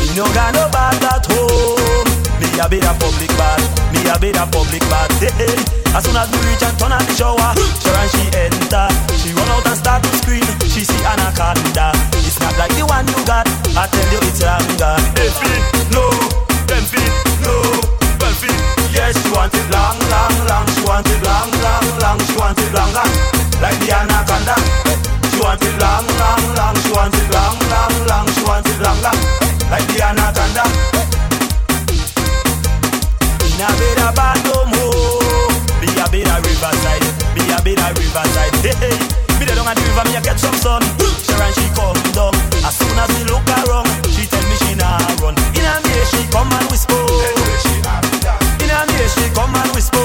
Me 0.00 0.16
no 0.16 0.24
got 0.32 0.54
no 0.54 0.68
bag 0.72 1.04
at 1.04 1.26
home. 1.26 2.08
Me 2.40 2.48
a 2.58 2.68
bit 2.68 2.84
a 2.84 2.92
public 2.96 3.32
bath. 3.36 3.92
Me 3.92 4.00
a 4.08 4.18
bit 4.18 4.36
a 4.36 4.46
public 4.46 4.82
bath. 4.88 5.12
Hey, 5.20 5.32
hey. 5.36 5.58
As 5.94 6.04
soon 6.04 6.16
as 6.16 6.30
we 6.30 6.38
reach 6.48 6.62
and 6.62 6.78
turn 6.78 6.92
on 6.92 7.02
the 7.02 7.14
shower, 7.14 7.50
sure 7.82 7.98
and 7.98 8.10
she 8.14 8.24
enter. 8.36 8.86
She 9.20 9.34
run 9.34 9.48
out 9.48 9.66
and 9.66 9.76
start 9.76 10.02
to 10.02 10.10
scream. 10.22 10.46
She 10.70 10.84
see 10.84 11.02
anaconda. 11.04 11.92
It's 12.24 12.38
not 12.40 12.56
like 12.56 12.72
the 12.78 12.86
one 12.86 13.06
you 13.08 13.20
got. 13.26 13.47
I 13.78 13.86
tell 13.86 14.10
you 14.10 14.18
it's 14.26 14.42
longer. 14.42 14.98
They 15.14 15.30
feel 15.38 15.62
no, 15.94 16.10
them 16.66 16.82
feel 16.90 17.14
no, 17.46 17.54
them 18.18 18.34
feel. 18.34 18.58
Yes, 18.90 19.14
she 19.14 19.30
want 19.30 19.54
it 19.54 19.70
long, 19.70 19.94
long, 20.10 20.34
long. 20.50 20.66
She 20.74 20.82
want 20.82 21.06
it 21.06 21.22
long, 21.22 21.46
long, 21.62 21.86
long. 22.02 22.18
She 22.26 22.34
want 22.34 22.58
it 22.58 22.74
longer. 22.74 23.06
Like 23.62 23.78
the 23.78 23.94
anaconda. 23.94 24.58
She 25.30 25.38
want 25.38 25.62
it 25.62 25.78
long, 25.78 26.06
long, 26.18 26.42
long. 26.58 26.74
She 26.82 26.90
want 26.90 27.14
it 27.14 27.30
long, 27.30 27.54
long, 27.70 27.94
long. 28.10 28.26
She 28.34 28.42
want 28.42 28.66
it 28.66 28.82
longer. 28.82 29.14
Like 29.70 29.86
the 29.94 30.10
anaconda. 30.10 30.64
In 33.46 33.62
a 33.62 33.68
bit 33.78 34.00
of 34.02 34.10
bad 34.18 34.42
Be 35.78 35.86
a 35.86 36.04
bit 36.10 36.26
of 36.26 36.42
riverside. 36.42 37.06
Be 37.30 37.46
a 37.46 37.62
bit 37.62 37.78
of 37.78 37.94
riverside. 37.94 38.54
Hey, 38.58 38.74
hey. 38.82 38.98
Me 39.38 39.46
down 39.46 39.70
at 39.70 39.78
the 39.78 39.86
river, 39.86 40.02
me 40.10 40.18
a 40.18 40.20
catch 40.20 40.42
some 40.42 40.58
sun. 40.58 40.82
Sharon, 41.22 41.54
she 41.54 41.70
come 41.78 41.94
down. 42.10 42.37
As 42.68 42.76
soon 42.76 42.98
as 42.98 43.08
we 43.16 43.24
look 43.24 43.48
around, 43.48 43.88
she 44.12 44.26
tell 44.26 44.44
me 44.44 44.56
she 44.56 44.74
nah 44.74 44.98
run. 45.22 45.34
In 45.56 45.64
a 45.64 45.80
day 45.88 46.04
she 46.12 46.20
come 46.30 46.52
and 46.52 46.70
whisper. 46.70 47.00
In 48.60 48.68
a 48.68 48.86
day 48.86 49.08
she 49.08 49.24
come 49.32 49.54
and 49.54 49.70
whisper. 49.74 49.97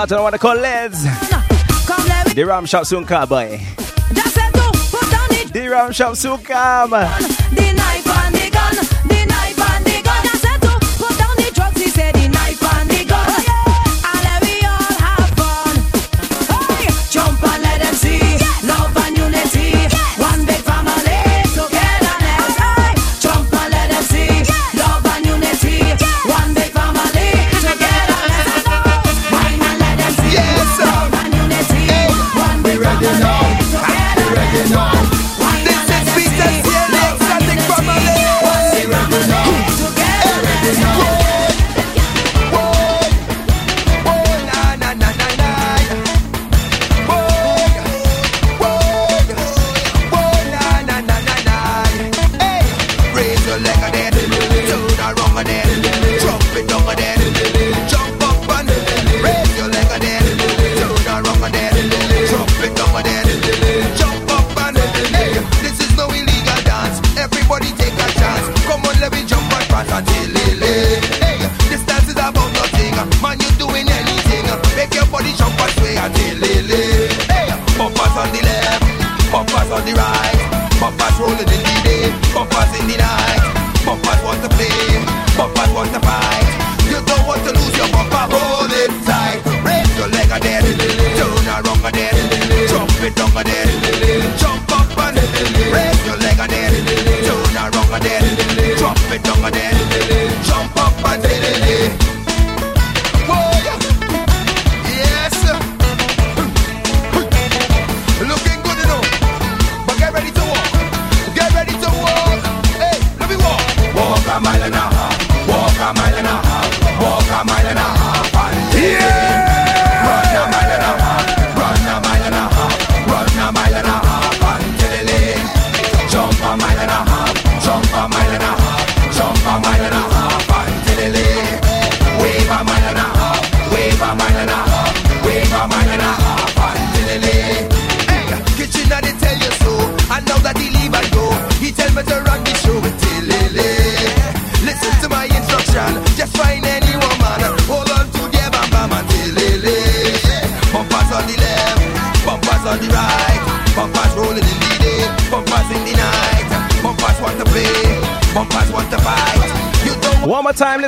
out 0.00 0.08
to 0.08 0.14
the 0.14 0.22
one 0.22 0.38
called 0.38 0.60
Les. 0.60 1.02
The 2.34 2.44
Ram 2.46 2.64
Shop 2.64 2.86
soon 2.86 3.04
come, 3.04 3.28
boy. 3.28 3.60
The 5.52 5.68
Ram 5.70 5.92
Shop 5.92 6.16
soon 6.16 6.38
come. 6.38 6.92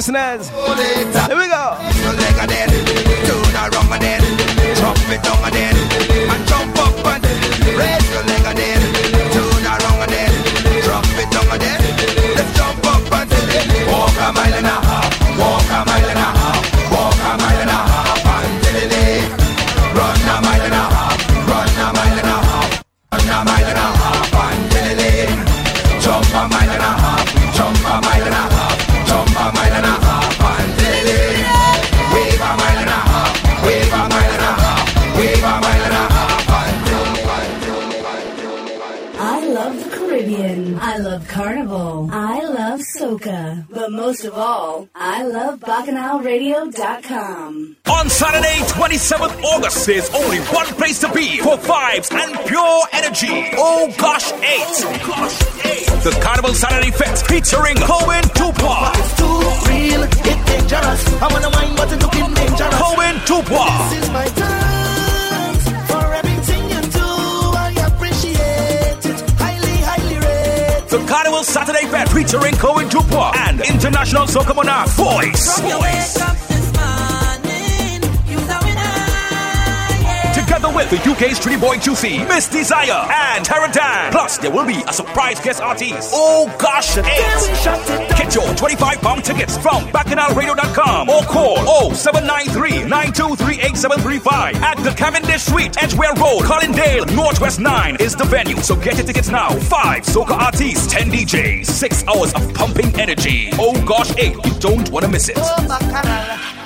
listeners. 0.02 0.61
On 46.74 48.08
Saturday, 48.08 48.56
27th 48.72 49.42
August, 49.44 49.86
there's 49.86 50.08
only 50.14 50.38
one 50.56 50.66
place 50.80 50.98
to 51.00 51.12
be 51.12 51.36
for 51.38 51.58
vibes 51.58 52.10
and 52.10 52.32
pure 52.48 52.82
energy. 52.92 53.50
Oh 53.58 53.92
gosh, 53.98 54.32
eight. 54.32 54.80
Oh, 54.80 55.04
gosh, 55.06 55.66
eight. 55.66 55.86
The 56.02 56.18
Carnival 56.22 56.54
Saturday 56.54 56.90
Fest 56.90 57.26
featuring 57.26 57.76
Cohen 57.76 58.22
Tupac. 58.34 58.94
It's 58.96 59.16
too 59.18 59.38
real, 59.68 60.02
it's 60.04 60.16
dangerous. 60.22 61.22
I 61.22 61.28
wanna 61.30 61.50
wine, 61.50 61.76
but 61.76 61.92
it's 61.92 62.02
looking 62.02 62.32
dangerous. 62.32 62.74
Cohen 62.74 63.16
Tupac. 63.26 63.90
This 63.90 64.04
is 64.04 64.10
my 64.10 64.26
time. 64.28 65.54
for 65.92 66.14
everything 66.14 66.62
you 66.70 66.80
do. 66.88 67.08
I 67.52 67.74
appreciate 67.86 69.04
it. 69.12 69.20
Highly, 69.36 69.76
highly 69.84 70.16
rated. 70.24 70.88
The 70.88 71.04
Carnival 71.06 71.44
Saturday 71.44 71.86
Fest 71.86 72.12
featuring 72.14 72.54
Cohen 72.56 72.88
Tupac 72.88 73.36
and 73.36 73.60
International 73.60 74.24
Soca 74.24 74.54
Monarch 74.56 74.88
Voice. 74.96 75.60
Voice. 75.60 76.41
With 80.74 80.88
the 80.90 81.10
UK's 81.10 81.36
Street 81.36 81.60
Boy 81.60 81.76
Juicy, 81.76 82.18
Miss 82.24 82.48
Desire, 82.48 83.06
and 83.10 83.44
Tara. 83.44 83.62
Plus, 84.10 84.38
there 84.38 84.50
will 84.50 84.66
be 84.66 84.82
a 84.88 84.92
surprise 84.92 85.38
guest 85.40 85.60
artist. 85.60 86.10
Oh 86.14 86.52
gosh, 86.58 86.96
eight. 86.98 88.08
Get 88.16 88.34
your 88.34 88.54
25 88.54 89.00
pound 89.00 89.24
tickets 89.24 89.56
from 89.58 89.84
bacchanalradio.com 89.88 91.08
or 91.08 91.22
call 91.22 91.56
0793 91.94 92.88
923 92.88 93.54
8735 93.54 94.56
at 94.56 94.76
the 94.78 94.90
Cavendish 94.92 95.42
Suite, 95.42 95.82
Edgware 95.82 96.14
Road, 96.14 96.42
Colindale, 96.42 97.14
Northwest 97.14 97.60
9 97.60 97.96
is 98.00 98.16
the 98.16 98.24
venue. 98.24 98.56
So 98.56 98.74
get 98.76 98.96
your 98.96 99.06
tickets 99.06 99.28
now. 99.28 99.50
Five 99.60 100.02
soca 100.04 100.36
artists, 100.38 100.86
10 100.92 101.10
DJs, 101.10 101.66
six 101.66 102.04
hours 102.06 102.32
of 102.34 102.52
pumping 102.54 102.98
energy. 102.98 103.50
Oh 103.54 103.74
gosh, 103.86 104.16
eight. 104.16 104.34
You 104.44 104.52
don't 104.60 104.90
want 104.90 105.04
to 105.04 105.10
miss 105.10 105.28
it. 105.28 105.36
Oh, 105.38 106.61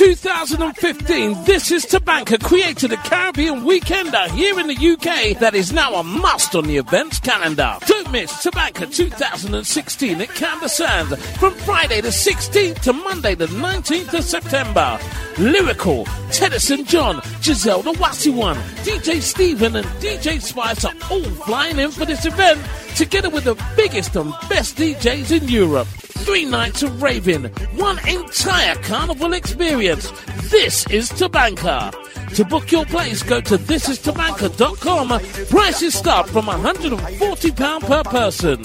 2015, 0.00 1.44
This 1.44 1.70
is 1.70 1.84
Tabanka 1.84 2.42
created 2.42 2.90
a 2.90 2.96
Caribbean 2.96 3.66
weekender 3.66 4.30
here 4.30 4.58
in 4.58 4.66
the 4.66 4.72
UK 4.72 5.38
that 5.40 5.54
is 5.54 5.74
now 5.74 5.92
a 5.96 6.02
must 6.02 6.56
on 6.56 6.64
the 6.64 6.78
events 6.78 7.20
calendar. 7.20 7.76
Don't 7.86 8.10
miss 8.10 8.32
Tabanka 8.42 8.90
2016 8.90 10.22
at 10.22 10.28
Camber 10.30 10.68
Sands 10.68 11.14
from 11.36 11.52
Friday 11.52 12.00
the 12.00 12.08
16th 12.08 12.80
to 12.80 12.94
Monday 12.94 13.34
the 13.34 13.48
19th 13.48 14.14
of 14.14 14.24
September. 14.24 14.98
Lyrikal, 15.34 16.06
Teddyson 16.32 16.86
John, 16.86 17.20
Giselle 17.42 17.82
the 17.82 17.92
Wassi 17.92 18.34
One, 18.34 18.56
DJ 18.86 19.20
Steven 19.20 19.76
and 19.76 19.86
DJ 20.00 20.40
Spice 20.40 20.86
are 20.86 20.94
all 21.10 21.30
flying 21.44 21.78
in 21.78 21.90
for 21.90 22.06
this 22.06 22.24
event 22.24 22.58
together 22.96 23.30
with 23.30 23.44
the 23.44 23.54
biggest 23.76 24.16
and 24.16 24.32
best 24.48 24.76
DJs 24.76 25.42
in 25.42 25.48
Europe. 25.48 25.88
Three 25.88 26.44
nights 26.44 26.82
of 26.82 27.02
raving, 27.02 27.44
one 27.76 27.98
entire 28.08 28.74
carnival 28.76 29.32
experience. 29.32 30.10
This 30.50 30.86
is 30.88 31.10
Tabanka. 31.10 31.92
To 32.34 32.44
book 32.44 32.70
your 32.70 32.84
place, 32.86 33.22
go 33.24 33.40
to 33.40 33.58
thisistabanka.com. 33.58 35.08
Prices 35.48 35.94
start 35.94 36.28
from 36.28 36.46
£140 36.46 37.80
per 37.86 38.02
person. 38.04 38.62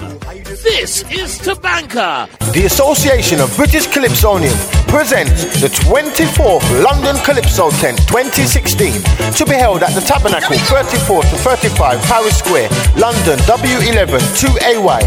This 0.64 1.02
is 1.12 1.40
Tabanka. 1.40 2.30
The 2.54 2.66
Association 2.66 3.42
of 3.42 3.56
British 3.58 3.88
Calypsonians 3.88 4.86
presents 4.88 5.60
the 5.60 5.68
24th 5.68 6.64
London 6.84 7.18
Calypso 7.26 7.70
Tent 7.82 7.98
2016 8.08 9.02
to 9.34 9.46
be 9.46 9.58
held 9.58 9.82
at 9.84 9.92
the 9.94 10.02
Tabernacle 10.02 10.56
34 10.58 11.24
to 11.24 11.36
35 11.44 12.00
Powis 12.06 12.38
Square, 12.38 12.70
London 12.96 13.38
W11 13.50 14.22
2AY. 14.40 15.02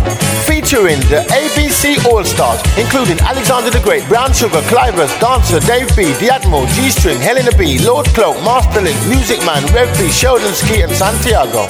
Featuring 0.44 0.98
the 1.08 1.24
ABC 1.30 2.04
All 2.06 2.24
Stars, 2.24 2.60
including 2.76 3.18
Alexander 3.20 3.70
the 3.70 3.80
Great, 3.80 4.06
Brown 4.08 4.32
Sugar, 4.34 4.60
Clivers, 4.66 5.14
Dancer, 5.20 5.60
Dave 5.60 5.88
B, 5.96 6.12
The 6.18 6.28
Admiral, 6.34 6.66
G 6.74 6.90
String, 6.90 7.18
Helena 7.20 7.56
B, 7.56 7.78
Lord 7.78 8.06
Cloak, 8.12 8.36
Masterlink, 8.48 8.96
Music 9.12 9.44
Man, 9.44 9.60
Rev 9.76 9.92
B, 9.98 10.08
Sheldon 10.08 10.54
Ski, 10.54 10.80
and 10.80 10.90
Santiago. 10.90 11.66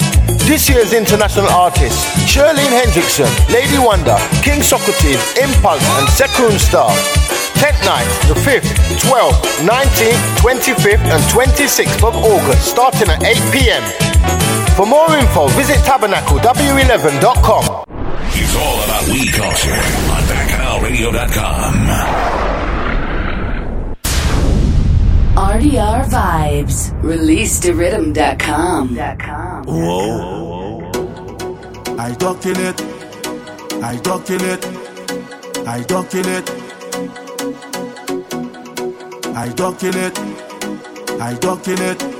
This 0.46 0.70
year's 0.70 0.92
international 0.92 1.48
artists 1.50 2.06
Shirlene 2.22 2.70
Hendrickson, 2.70 3.26
Lady 3.52 3.82
Wonder, 3.82 4.14
King 4.46 4.62
Socrates, 4.62 5.18
Impulse, 5.42 5.82
and 5.98 6.06
Sekon 6.14 6.54
Sta. 6.54 6.86
Tent 7.58 7.74
night, 7.82 8.06
the 8.30 8.38
5th, 8.46 8.70
12th, 9.02 9.42
19th, 9.66 10.22
25th, 10.38 11.02
and 11.10 11.18
26th 11.34 11.98
of 12.06 12.14
August, 12.14 12.70
starting 12.70 13.10
at 13.10 13.24
8 13.24 13.34
pm. 13.50 13.82
For 14.78 14.86
more 14.86 15.10
info, 15.16 15.48
visit 15.58 15.78
tabernaclew11.com. 15.78 17.64
It's 18.38 18.54
all 18.54 18.84
about 18.84 19.08
weed 19.08 19.32
culture 19.32 19.74
on. 21.38 22.47
RDR 25.38 26.04
Vibes. 26.06 26.90
Release 27.00 27.60
to 27.60 27.72
rhythm.com. 27.72 28.96
Whoa. 29.66 30.80
I 31.96 32.12
ducking 32.14 32.56
it. 32.56 32.80
I 33.80 33.96
ducking 33.98 34.40
it. 34.40 34.66
I 35.64 35.84
ducking 35.84 36.26
it. 36.26 36.50
I 39.36 39.48
ducking 39.54 39.94
it. 39.94 40.18
I 41.20 41.34
ducking 41.34 41.78
it. 41.78 42.17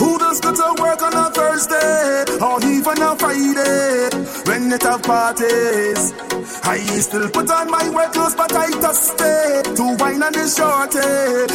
Who 0.00 0.18
does 0.18 0.40
go 0.40 0.50
to 0.50 0.82
work 0.82 1.02
on 1.02 1.12
a 1.12 1.28
Thursday 1.30 2.24
or 2.40 2.56
even 2.64 3.02
a 3.04 3.12
Friday 3.20 4.08
when 4.48 4.72
it 4.72 4.82
have 4.82 5.02
parties? 5.02 6.16
I 6.64 6.78
still 7.04 7.28
put 7.28 7.50
on 7.50 7.70
my 7.70 7.84
work 7.90 8.12
clothes, 8.14 8.34
but 8.34 8.50
I 8.56 8.70
just 8.80 9.12
stay 9.12 9.60
to 9.76 9.84
wine 10.00 10.22
on 10.22 10.32
the 10.32 10.48
shorty. 10.48 11.04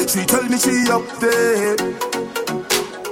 She 0.06 0.22
tell 0.30 0.46
me 0.46 0.58
she 0.62 0.78
up 0.94 1.10
there. 1.18 1.76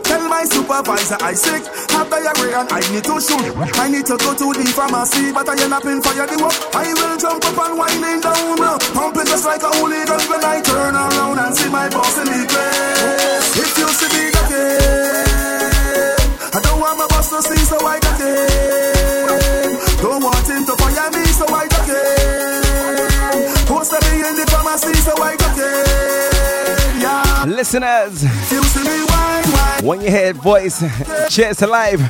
Tell 0.05 0.23
my 0.29 0.43
supervisor 0.45 1.17
I 1.17 1.33
sick, 1.33 1.65
have 1.97 2.09
diarrhea 2.13 2.59
and 2.61 2.69
I 2.69 2.81
need 2.93 3.03
to 3.09 3.17
shoot. 3.17 3.41
I 3.81 3.89
need 3.89 4.05
to 4.05 4.17
go 4.21 4.37
to 4.37 4.47
the 4.53 4.65
pharmacy, 4.69 5.33
but 5.33 5.49
I 5.49 5.57
end 5.57 5.73
up 5.73 5.85
in 5.85 5.97
fire 6.05 6.29
the 6.29 6.37
work. 6.45 6.53
I 6.77 6.93
will 6.93 7.17
jump 7.17 7.41
up 7.41 7.57
and 7.57 7.73
winding 7.81 8.21
down, 8.21 8.61
uh, 8.61 8.77
pumping 8.93 9.25
just 9.25 9.45
like 9.49 9.63
a 9.65 9.71
hooligan 9.81 10.21
when 10.29 10.45
I 10.45 10.61
turn 10.61 10.93
around 10.93 11.39
and 11.41 11.55
see 11.57 11.69
my 11.73 11.89
boss 11.89 12.21
in 12.21 12.29
the 12.29 12.45
place. 12.45 13.49
If 13.57 13.77
you 13.81 13.89
see 13.97 14.13
me 14.13 14.32
again, 14.53 16.15
I 16.53 16.59
don't 16.63 16.79
want 16.79 16.97
my 16.97 17.07
boss 17.09 17.29
to 17.29 17.41
see, 17.41 17.63
so 17.65 17.77
I 17.85 17.99
got 17.99 18.19
it. 18.21 20.01
Don't 20.01 20.21
want 20.23 20.47
him 20.47 20.65
to 20.65 20.75
fire 20.77 21.09
me, 21.11 21.25
so 21.25 21.45
I 21.47 21.67
got 21.67 21.89
it. 21.89 23.67
Post 23.67 23.91
me 23.93 24.19
in 24.27 24.35
the 24.35 24.45
pharmacy, 24.51 24.93
so 25.01 25.13
I 25.21 25.35
got 25.35 25.57
it. 25.57 27.01
Yeah. 27.01 27.45
Listeners, 27.47 28.23
You 28.51 28.63
see 28.63 28.83
me 28.83 29.03
wine, 29.09 29.51
wine. 29.51 29.85
when 29.85 30.01
you 30.01 30.09
hear 30.09 30.33
voice, 30.33 30.83
cheers 31.29 31.57
to 31.57 31.67
live. 31.67 32.01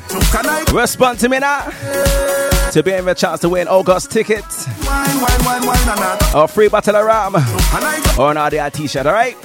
Respond 0.73 1.19
to 1.19 1.29
me 1.29 1.39
now. 1.39 1.71
To 2.71 2.81
be 2.83 2.91
in 2.93 3.07
a 3.07 3.13
chance 3.13 3.41
to 3.41 3.49
win 3.49 3.67
August 3.67 4.09
tickets 4.09 4.65
Wine, 4.83 5.21
wine, 5.21 5.45
wine, 5.45 5.65
wine, 5.67 6.17
or 6.35 6.47
free 6.47 6.69
bottle 6.69 6.95
of 6.95 7.05
rum 7.05 7.35
or 7.35 8.31
an 8.31 8.37
RDI 8.37 8.73
t-shirt, 8.73 9.05
alright? 9.05 9.37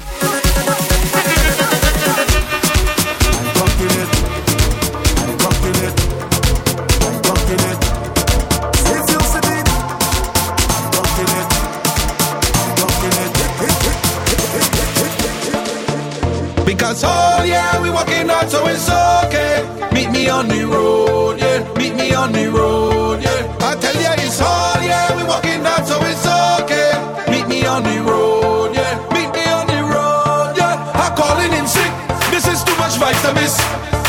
Because 16.89 17.05
oh 17.05 17.45
yeah, 17.45 17.83
we 17.83 17.91
walking 17.91 18.31
out, 18.31 18.49
so 18.49 18.67
it's 18.67 18.89
okay. 18.89 19.61
Meet 19.93 20.09
me 20.09 20.31
on 20.31 20.49
the 20.49 20.65
road, 20.65 21.39
yeah. 21.39 21.61
Meet 21.77 21.95
me 21.97 22.15
on 22.15 22.33
the 22.33 22.49
road, 22.49 23.21
yeah. 23.21 23.45
I 23.61 23.77
tell 23.77 23.93
ya 23.93 24.17
it's 24.17 24.41
all 24.41 24.81
yeah, 24.81 25.13
we 25.13 25.23
walking 25.29 25.61
out, 25.69 25.85
so 25.85 26.01
it's 26.09 26.25
okay. 26.25 26.97
Meet 27.29 27.47
me 27.47 27.67
on 27.67 27.85
the 27.85 28.01
road, 28.01 28.73
yeah. 28.73 29.05
Meet 29.13 29.29
me 29.37 29.45
on 29.53 29.69
the 29.69 29.85
road, 29.85 30.57
yeah. 30.57 30.81
I'm 30.97 31.13
calling 31.13 31.53
in 31.53 31.69
sick. 31.69 31.93
This 32.33 32.49
is 32.49 32.65
too 32.65 32.73
much 32.81 32.97
vitamins. 32.97 33.61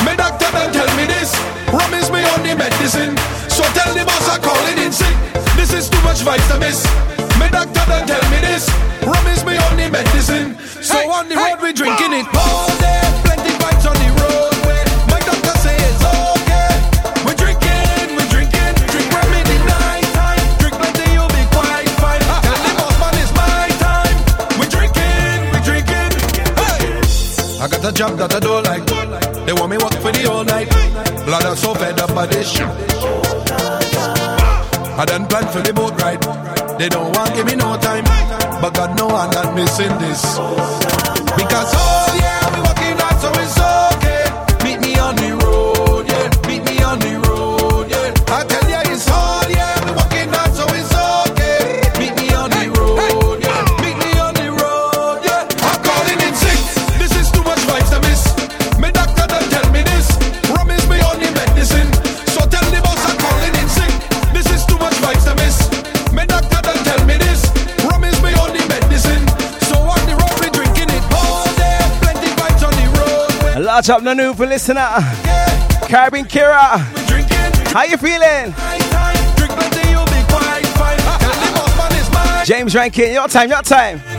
My 0.07 0.15
doctor 0.15 0.47
done 0.47 0.71
tell 0.71 0.87
me 0.95 1.03
this. 1.03 1.35
Rum 1.75 1.93
is 1.99 2.07
me 2.07 2.23
on 2.31 2.47
the 2.47 2.55
medicine. 2.55 3.11
So 3.51 3.67
tell 3.75 3.91
the 3.91 4.07
boss 4.07 4.23
I'm 4.31 4.39
calling 4.39 4.79
in 4.79 4.95
sick. 4.95 5.15
This 5.59 5.75
is 5.75 5.91
too 5.91 5.99
much 6.07 6.23
vitamins. 6.23 6.87
My 7.35 7.51
doctor 7.51 7.83
done 7.91 8.07
tell 8.07 8.23
me 8.31 8.39
this. 8.39 8.71
Rum 9.03 9.27
is 9.35 9.43
me 9.43 9.59
on 9.67 9.75
the 9.75 9.91
medicine. 9.91 10.55
This 32.53 32.57
shit. 32.57 33.19
I 34.99 35.05
done 35.05 35.25
plan 35.27 35.47
for 35.47 35.61
the 35.61 35.73
boat 35.73 35.99
ride. 36.01 36.21
They 36.79 36.89
don't 36.89 37.15
want 37.15 37.33
give 37.35 37.45
me 37.45 37.55
no 37.55 37.77
time. 37.77 38.03
But 38.61 38.73
God 38.73 38.97
know 38.97 39.07
I'm 39.07 39.29
not 39.31 39.55
missing 39.55 39.97
this. 39.99 40.21
Because 41.37 41.71
oh 41.75 42.17
yeah, 42.19 42.38
Large 73.79 73.89
up 73.91 74.01
Nanu 74.01 74.35
for 74.35 74.45
listener. 74.45 74.81
Yeah. 74.81 75.79
Caribbean 75.87 76.25
Kira. 76.25 76.79
How 77.71 77.83
you 77.85 77.95
feeling? 77.95 78.53
James 82.43 82.75
Rankin, 82.75 83.13
your 83.13 83.29
time, 83.29 83.49
your 83.49 83.61
time. 83.61 83.99
Hey. 83.99 84.17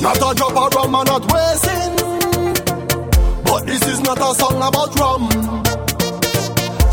Not 0.00 0.16
a 0.16 0.34
drop 0.34 0.56
of 0.56 0.74
rum, 0.74 0.94
I'm 0.94 1.04
not 1.04 1.30
wasting. 1.30 1.96
But 3.44 3.66
this 3.66 3.82
is 3.88 4.00
not 4.00 4.16
a 4.16 4.34
song 4.34 4.56
about 4.56 4.98
rum. 4.98 5.28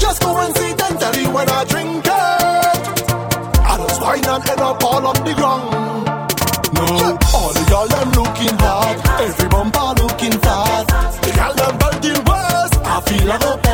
Just 0.02 0.22
go 0.22 0.38
and 0.38 0.54
see 0.58 0.74
coincidentally, 0.74 1.28
when 1.34 1.50
I 1.50 1.64
drink 1.64 2.04
it, 2.06 2.12
I 2.12 3.78
just 3.78 4.02
wine 4.02 4.26
and 4.26 4.50
end 4.50 4.60
up 4.60 4.84
all 4.84 5.08
on 5.08 5.16
the 5.24 5.34
ground. 5.34 5.72
No, 6.74 7.18
all 7.40 7.54
the 7.54 7.66
y'all 7.70 7.88
them 7.88 8.12
looking 8.12 8.58
hot. 8.60 8.71
lo 13.26 13.34
hago 13.34 13.71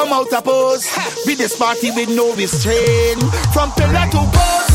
come 0.00 0.12
out 0.12 0.32
of 0.32 0.44
pose. 0.44 0.86
We 1.26 1.34
this 1.34 1.56
party 1.56 1.90
with 1.90 2.08
no 2.08 2.34
restraint. 2.34 3.20
From 3.52 3.70
pillar 3.72 4.06
to 4.14 4.20
post, 4.32 4.72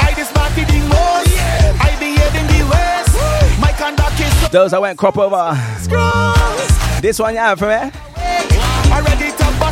I 0.00 0.12
this 0.14 0.30
party 0.32 0.64
the 0.64 0.80
most. 0.92 1.32
I 1.80 1.96
behave 1.98 2.34
in 2.40 2.46
the 2.52 2.62
west. 2.68 3.60
My 3.60 3.72
conduct 3.72 4.20
is. 4.20 4.32
So 4.40 4.48
Those 4.48 4.72
I 4.72 4.78
went 4.78 4.98
crop 4.98 5.18
over. 5.18 5.56
Scrolls. 5.80 7.00
This 7.00 7.18
one 7.18 7.34
you 7.34 7.40
have 7.40 7.58
for 7.58 7.68
me. 7.68 7.90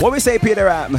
What 0.01 0.13
we 0.13 0.21
say, 0.21 0.39
Peter 0.39 0.65
Ram? 0.65 0.99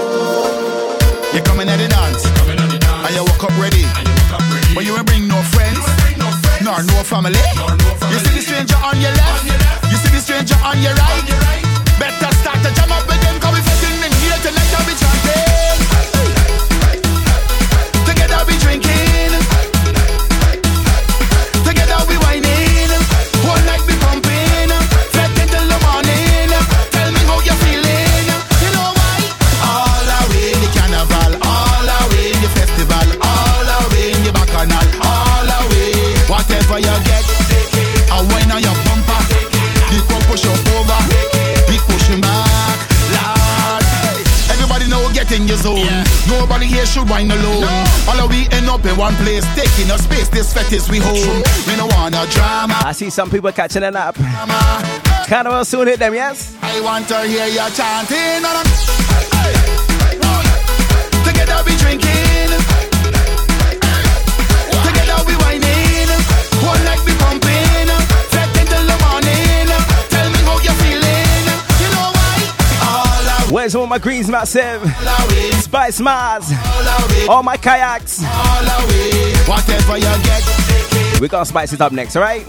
no 6.83 7.03
family. 7.03 7.35
You 7.35 8.19
see 8.19 8.35
the 8.35 8.41
stranger 8.41 8.75
on 8.83 8.99
your 8.99 9.11
left. 9.11 9.45
You 9.91 9.97
see 9.97 10.09
the 10.09 10.21
stranger 10.21 10.55
on 10.63 10.81
your 10.81 10.93
right. 10.93 11.21
On 11.21 11.27
your 11.27 11.37
right. 11.39 11.70
wine 47.11 47.29
All 48.07 48.19
of 48.23 48.29
we 48.29 48.47
end 48.55 48.69
up 48.69 48.85
in 48.85 48.95
one 48.95 49.13
place, 49.15 49.43
taking 49.53 49.91
a 49.91 49.97
space. 49.97 50.29
This 50.29 50.53
fetish 50.53 50.89
we 50.89 50.99
hold. 50.99 51.45
We 51.67 51.75
don't 51.75 51.91
want 51.93 52.15
drama. 52.31 52.79
I 52.85 52.93
see 52.93 53.09
some 53.09 53.29
people 53.29 53.51
catching 53.51 53.83
a 53.83 53.91
nap. 53.91 54.15
Carnival 55.27 55.65
soon 55.65 55.87
hit 55.87 55.99
them, 55.99 56.13
yes? 56.13 56.55
I 56.61 56.79
want 56.81 57.07
to 57.09 57.21
hear 57.27 57.47
you 57.47 57.67
chanting. 57.75 58.80
Where's 73.51 73.75
all 73.75 73.85
my 73.85 73.97
greens, 73.97 74.29
massive? 74.29 74.81
Spice 75.61 75.99
Mas. 75.99 76.53
All, 77.27 77.43
my 77.43 77.57
kayaks. 77.57 78.23
Whatever 79.45 79.97
you 79.97 80.23
get. 80.23 81.19
We're 81.19 81.27
gonna 81.27 81.45
spice 81.45 81.73
it 81.73 81.81
up 81.81 81.91
next, 81.91 82.15
alright? 82.15 82.45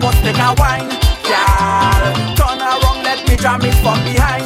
bust 0.00 0.24
like 0.24 0.36
a 0.36 0.54
wine, 0.58 0.88
girl. 1.22 2.36
Turn 2.36 2.58
around, 2.58 3.02
let 3.04 3.28
me 3.28 3.36
jam 3.36 3.62
it 3.62 3.74
from 3.74 4.02
behind. 4.02 4.43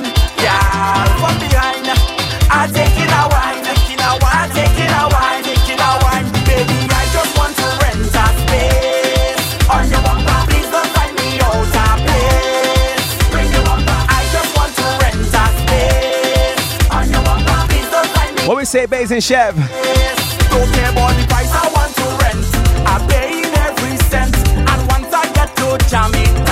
say 18.78 18.86
Bays 18.86 19.10
and 19.10 19.24
Chef. 19.24 19.56
Yes, 19.56 20.38
don't 20.50 20.72
care 20.72 20.90
about 20.92 21.12
the 21.16 21.26
price 21.26 21.50
I 21.50 21.66
want 21.74 21.92
to 21.96 22.06
rent. 22.22 22.44
I 22.86 23.05
pay 23.10 23.38
in 23.42 23.52
every 23.66 23.96
cent. 24.06 24.36
And 24.56 24.80
once 24.88 25.12
I 25.12 25.24
get 25.32 25.56
to 25.56 25.78
Jamaica. 25.90 26.48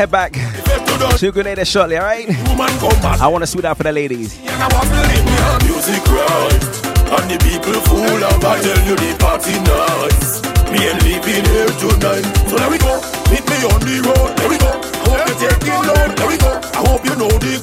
head 0.00 0.10
back. 0.10 0.32
to 1.18 1.30
Grenada 1.30 1.64
shortly, 1.64 1.98
alright? 1.98 2.26
I 3.20 3.26
want 3.28 3.42
to 3.42 3.46
sweet 3.46 3.66
out 3.66 3.76
for 3.76 3.82
the 3.82 3.92
ladies. 3.92 4.40
And 7.10 7.26
the 7.28 7.36
people 7.42 7.76
I 8.32 8.60
tell 8.64 8.80
you 8.88 8.96
the 8.96 9.12
party 9.20 9.52
nice. 9.60 10.40
Me 10.72 10.88
and 10.88 11.02
here 11.04 11.68
tonight. 11.76 12.24
So 12.48 12.56
there 12.56 12.70
we 12.70 12.78
go, 12.78 12.96
meet 13.28 13.44
me 13.44 13.58
on 13.68 13.80
the 13.84 14.00
road. 14.08 14.30
There 14.38 14.48
we 14.48 14.56
go, 14.56 14.72
I 14.72 15.04
hope 15.04 15.28
you 15.28 15.36
take 15.36 15.68
it 15.68 15.80
low 15.84 16.08
There 16.16 16.28
we 16.28 16.36
go, 16.38 16.48
I 16.48 16.80
hope 16.88 17.04
you 17.04 17.16
know 17.16 17.28
the 17.28 17.60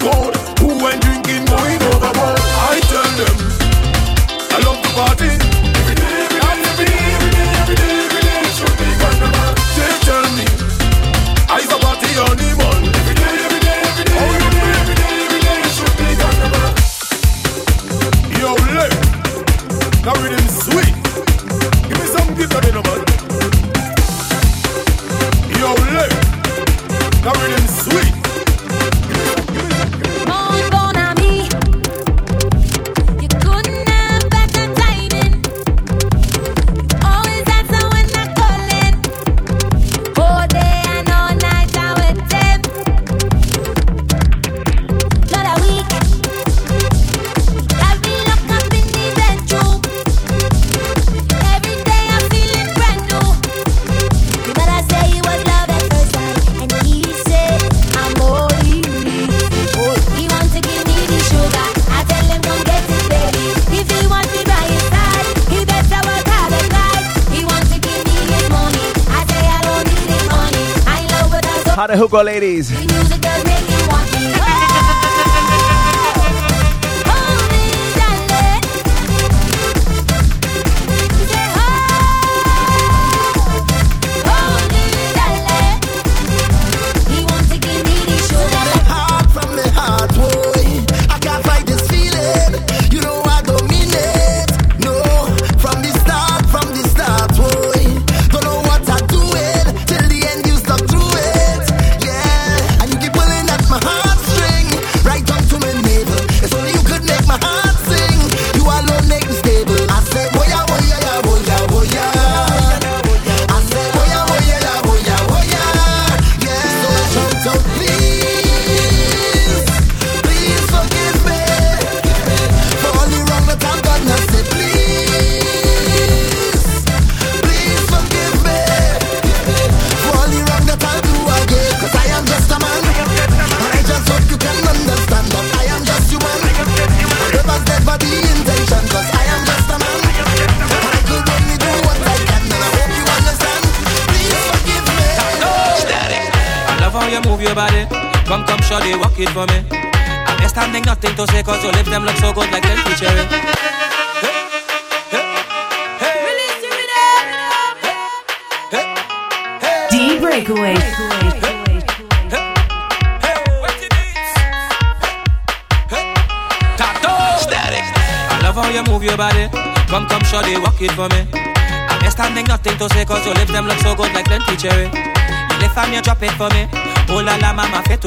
Go, 72.10 72.22
ladies. 72.22 72.87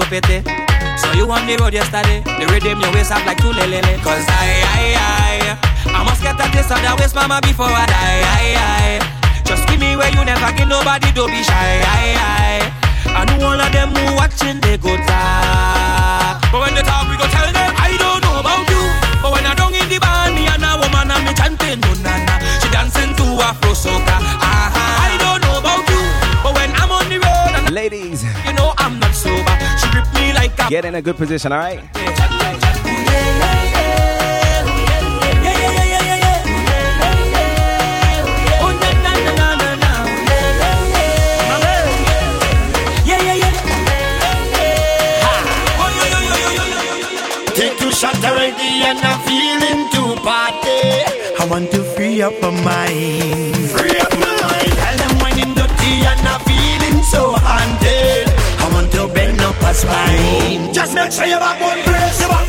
to 0.00 0.06
pity. 0.08 0.38
So 0.96 1.12
you 1.12 1.28
on 1.28 1.44
the 1.46 1.56
road 1.60 1.72
yesterday, 1.72 2.24
the 2.24 2.46
rhythm 2.48 2.80
your 2.80 2.92
waist 2.92 3.12
up 3.12 3.24
like 3.26 3.38
two 3.38 3.52
lele. 3.52 3.80
Cause 4.00 4.24
I, 4.28 4.64
I, 4.64 4.84
I, 4.96 5.92
I 5.92 6.04
must 6.04 6.22
get 6.22 6.40
at 6.40 6.50
this 6.52 6.68
that 6.68 6.96
waist, 6.98 7.14
mama, 7.14 7.40
before 7.44 7.68
I 7.68 7.84
die. 7.84 8.20
I, 8.24 8.44
I, 8.56 9.44
just 9.44 9.66
give 9.68 9.80
me 9.80 9.96
where 9.96 10.08
you 10.12 10.24
never 10.24 10.50
get 10.56 10.68
nobody, 10.68 11.12
don't 11.12 11.28
be 11.28 11.42
shy. 11.44 11.80
I, 11.84 12.16
I, 12.16 13.20
I 13.20 13.20
know 13.28 13.52
all 13.52 13.60
of 13.60 13.70
them 13.72 13.92
who 13.92 14.16
watching, 14.16 14.60
they 14.60 14.76
go 14.80 14.96
talk. 15.04 16.40
But 16.48 16.60
when 16.64 16.72
they 16.74 16.84
talk, 16.84 17.04
we 17.08 17.16
go 17.20 17.26
tell 17.28 17.50
them, 17.52 17.72
I 17.76 17.96
don't 18.00 18.20
know 18.24 18.40
about 18.40 18.64
you. 18.68 18.82
But 19.20 19.30
when 19.36 19.44
I 19.44 19.52
don't 19.56 19.74
in 19.74 19.88
the 19.88 19.98
band, 20.00 20.32
me 20.36 20.48
and 20.48 20.64
a 20.64 20.80
woman, 20.80 21.12
and 21.12 21.22
me 21.24 21.32
chanting, 21.36 21.80
no, 21.80 21.90
na, 22.00 22.14
na. 22.24 22.34
She 22.60 22.68
dancing 22.72 23.12
to 23.16 23.24
Afro 23.42 23.72
soca. 23.76 24.19
Get 30.70 30.84
in 30.84 30.94
a 30.94 31.02
good 31.02 31.16
position, 31.16 31.50
all 31.50 31.58
right? 31.58 31.80
and 48.90 48.98
I'm 48.98 49.20
feeling 49.26 49.90
to 49.90 50.22
party. 50.22 50.80
I 51.40 51.46
want 51.50 51.70
to 51.72 51.82
free 51.94 52.22
up 52.22 52.32
my 52.40 52.50
mind. 52.50 53.56
Free 53.70 53.98
up 53.98 54.12
my 54.12 54.32
mind. 54.42 54.72
Tell 54.78 54.96
them 55.02 55.18
when 55.18 55.34
I'm 55.42 55.54
dirty 55.54 55.92
and 56.06 56.28
I'm 56.28 56.49
spine. 61.10 61.50
Just 61.82 62.12
make 62.12 62.12
sure 62.12 62.39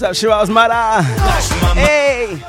of 0.00 0.16
Shiraz 0.16 0.48
mother. 0.48 1.02
Hey. 1.74 2.40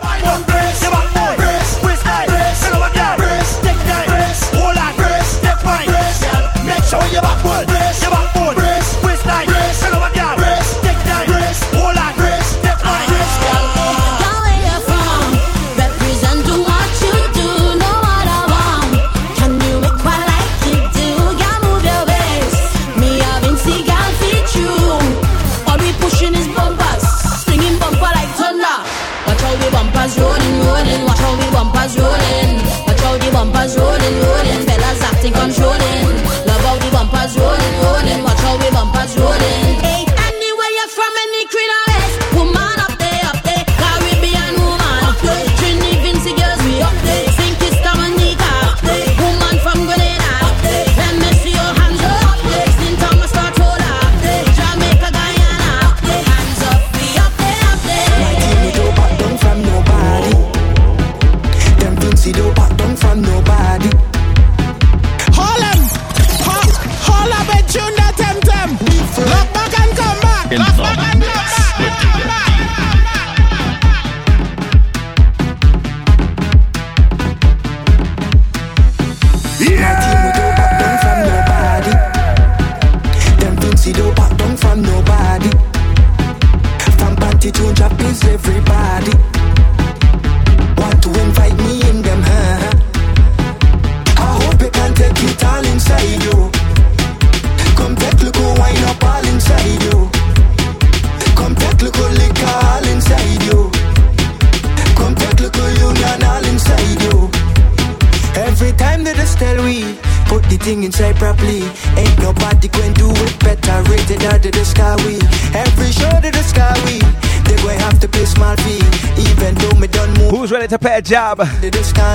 To 120.78 120.98
a 120.98 121.02
job? 121.02 121.38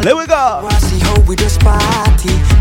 There 0.03 0.17
we 0.17 0.27
go. 0.27 0.69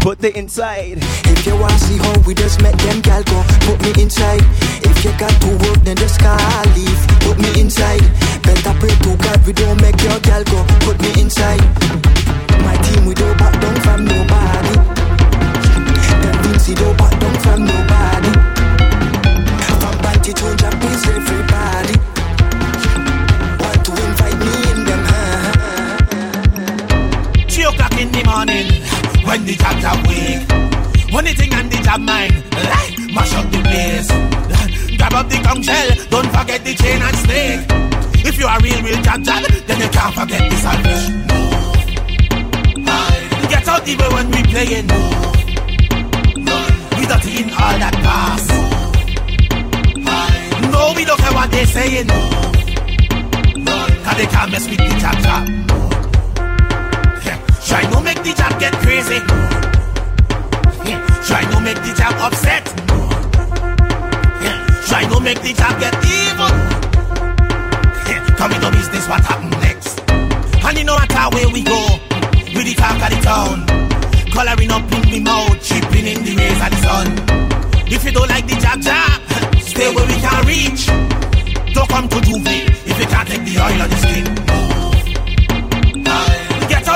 Put 0.02 0.20
the 0.20 0.32
inside. 0.36 1.00
If 1.26 1.46
you 1.46 1.56
wanna 1.58 1.80
see 1.80 1.98
how 1.98 2.14
we 2.26 2.34
just 2.34 2.62
make 2.62 2.78
them 2.78 3.02
gal 3.02 3.24
go, 3.24 3.44
put 3.66 3.82
me 3.82 4.02
inside. 4.02 4.44
If 4.86 5.04
you 5.04 5.12
got 5.18 5.34
to 5.42 5.50
work, 5.66 5.82
then 5.84 5.98
just 5.98 6.20
can't 6.20 6.76
leave. 6.76 7.02
Put 7.26 7.40
me 7.40 7.62
inside. 7.62 8.06
Better 8.44 8.74
pray 8.80 8.94
to 8.94 9.18
God 9.18 9.46
we 9.46 9.54
don't 9.54 9.82
make 9.82 10.00
your 10.04 10.20
gal 10.22 10.44
go. 10.44 10.64
Put 10.86 11.02
me 11.02 11.22
inside. 11.22 11.66
My 12.62 12.78
team 12.86 13.06
we 13.06 13.14
don't 13.16 13.38
back 13.38 13.60
down 13.60 13.76
from 13.82 14.06
nobody. 14.06 14.76
Don't 16.76 16.98
back 16.98 17.20
down 17.20 17.36
from 17.40 17.66
nobody. 17.66 18.32
From 19.82 19.96
panty 20.04 20.34
to 20.36 20.48
everybody. 21.16 21.97
Morning, 28.38 28.70
when 29.26 29.46
the 29.46 29.56
jobs 29.58 29.84
are 29.84 29.98
weak. 30.06 30.46
When 31.12 31.26
thing 31.26 31.52
and 31.58 31.72
the 31.72 31.78
job 31.82 32.02
mine, 32.02 32.30
like 32.70 32.94
mash 33.10 33.34
up 33.34 33.50
the 33.50 33.58
place. 33.66 34.10
Grab 34.96 35.14
up 35.14 35.28
the 35.28 35.42
conch 35.42 35.66
shell, 35.66 35.90
don't 36.12 36.30
forget 36.30 36.64
the 36.64 36.76
chain 36.76 37.02
and 37.02 37.18
snake. 37.18 37.66
If 38.30 38.38
you 38.38 38.46
are 38.46 38.60
real, 38.62 38.80
real 38.84 39.02
jab 39.02 39.24
jab, 39.24 39.42
eh, 39.42 39.60
then 39.66 39.82
you 39.82 39.90
can't 39.90 40.14
forget 40.14 40.52
the 40.52 40.58
salvation. 40.62 41.26
Get 43.50 43.68
out 43.68 43.88
even 43.90 44.10
when 44.14 44.30
we 44.30 44.44
playing. 44.54 44.88
We 46.94 47.04
dirty 47.10 47.42
in 47.42 47.50
all 47.58 47.76
that 47.82 47.96
pass. 48.06 48.44
No, 50.72 50.94
we 50.96 51.06
don't 51.06 51.18
care 51.18 51.34
what 51.34 51.50
they 51.50 51.66
saying. 51.66 52.10
Cause 54.06 54.18
they 54.18 54.28
can't 54.28 54.52
mess 54.52 54.70
with 54.70 54.78
the 54.78 54.94
jab 55.02 55.18
jab. 55.26 55.50
Eh. 55.50 55.87
Try 57.68 57.84
no 57.92 58.00
make 58.00 58.24
the 58.24 58.34
job 58.34 58.58
get 58.62 58.74
crazy. 58.76 59.20
Try 61.28 61.44
no 61.52 61.60
make 61.60 61.76
the 61.84 61.94
job 62.00 62.16
upset. 62.16 62.64
Try 64.88 65.04
no 65.10 65.20
make 65.20 65.42
the 65.42 65.52
job 65.52 65.78
get 65.78 65.94
evil. 66.08 66.48
Come 68.38 68.54
in 68.54 68.62
the 68.62 68.72
business, 68.72 69.06
what 69.10 69.20
happen 69.20 69.50
next? 69.60 70.00
And 70.10 70.78
you 70.78 70.86
no 70.86 70.96
matter 70.96 71.36
where 71.36 71.50
we 71.50 71.62
go, 71.62 72.00
we 72.56 72.64
the 72.64 72.74
talk 72.80 73.04
of 73.04 73.10
the 73.12 73.20
town. 73.22 73.68
Coloring 74.32 74.72
up 74.72 74.90
in 74.90 75.02
the 75.12 75.20
mouth, 75.20 75.62
chipping 75.62 76.08
in 76.08 76.24
the 76.24 76.36
rays 76.40 76.62
of 76.64 76.70
the 76.72 76.80
sun. 76.88 77.08
If 77.92 78.06
you 78.06 78.12
don't 78.12 78.30
like 78.30 78.48
the 78.48 78.56
jab 78.64 78.80
jab, 78.80 79.20
stay 79.60 79.94
where 79.94 80.08
we 80.08 80.16
can 80.24 80.46
reach. 80.48 80.88
Don't 81.74 81.90
come 81.90 82.08
to 82.08 82.16
J'ouvert 82.16 82.70
if 82.88 82.98
you 82.98 83.08
can't 83.08 83.28
take 83.28 83.44
the 83.44 83.60
oil 83.60 83.82
on 83.82 83.90
the 83.90 83.98
skin. 83.98 84.67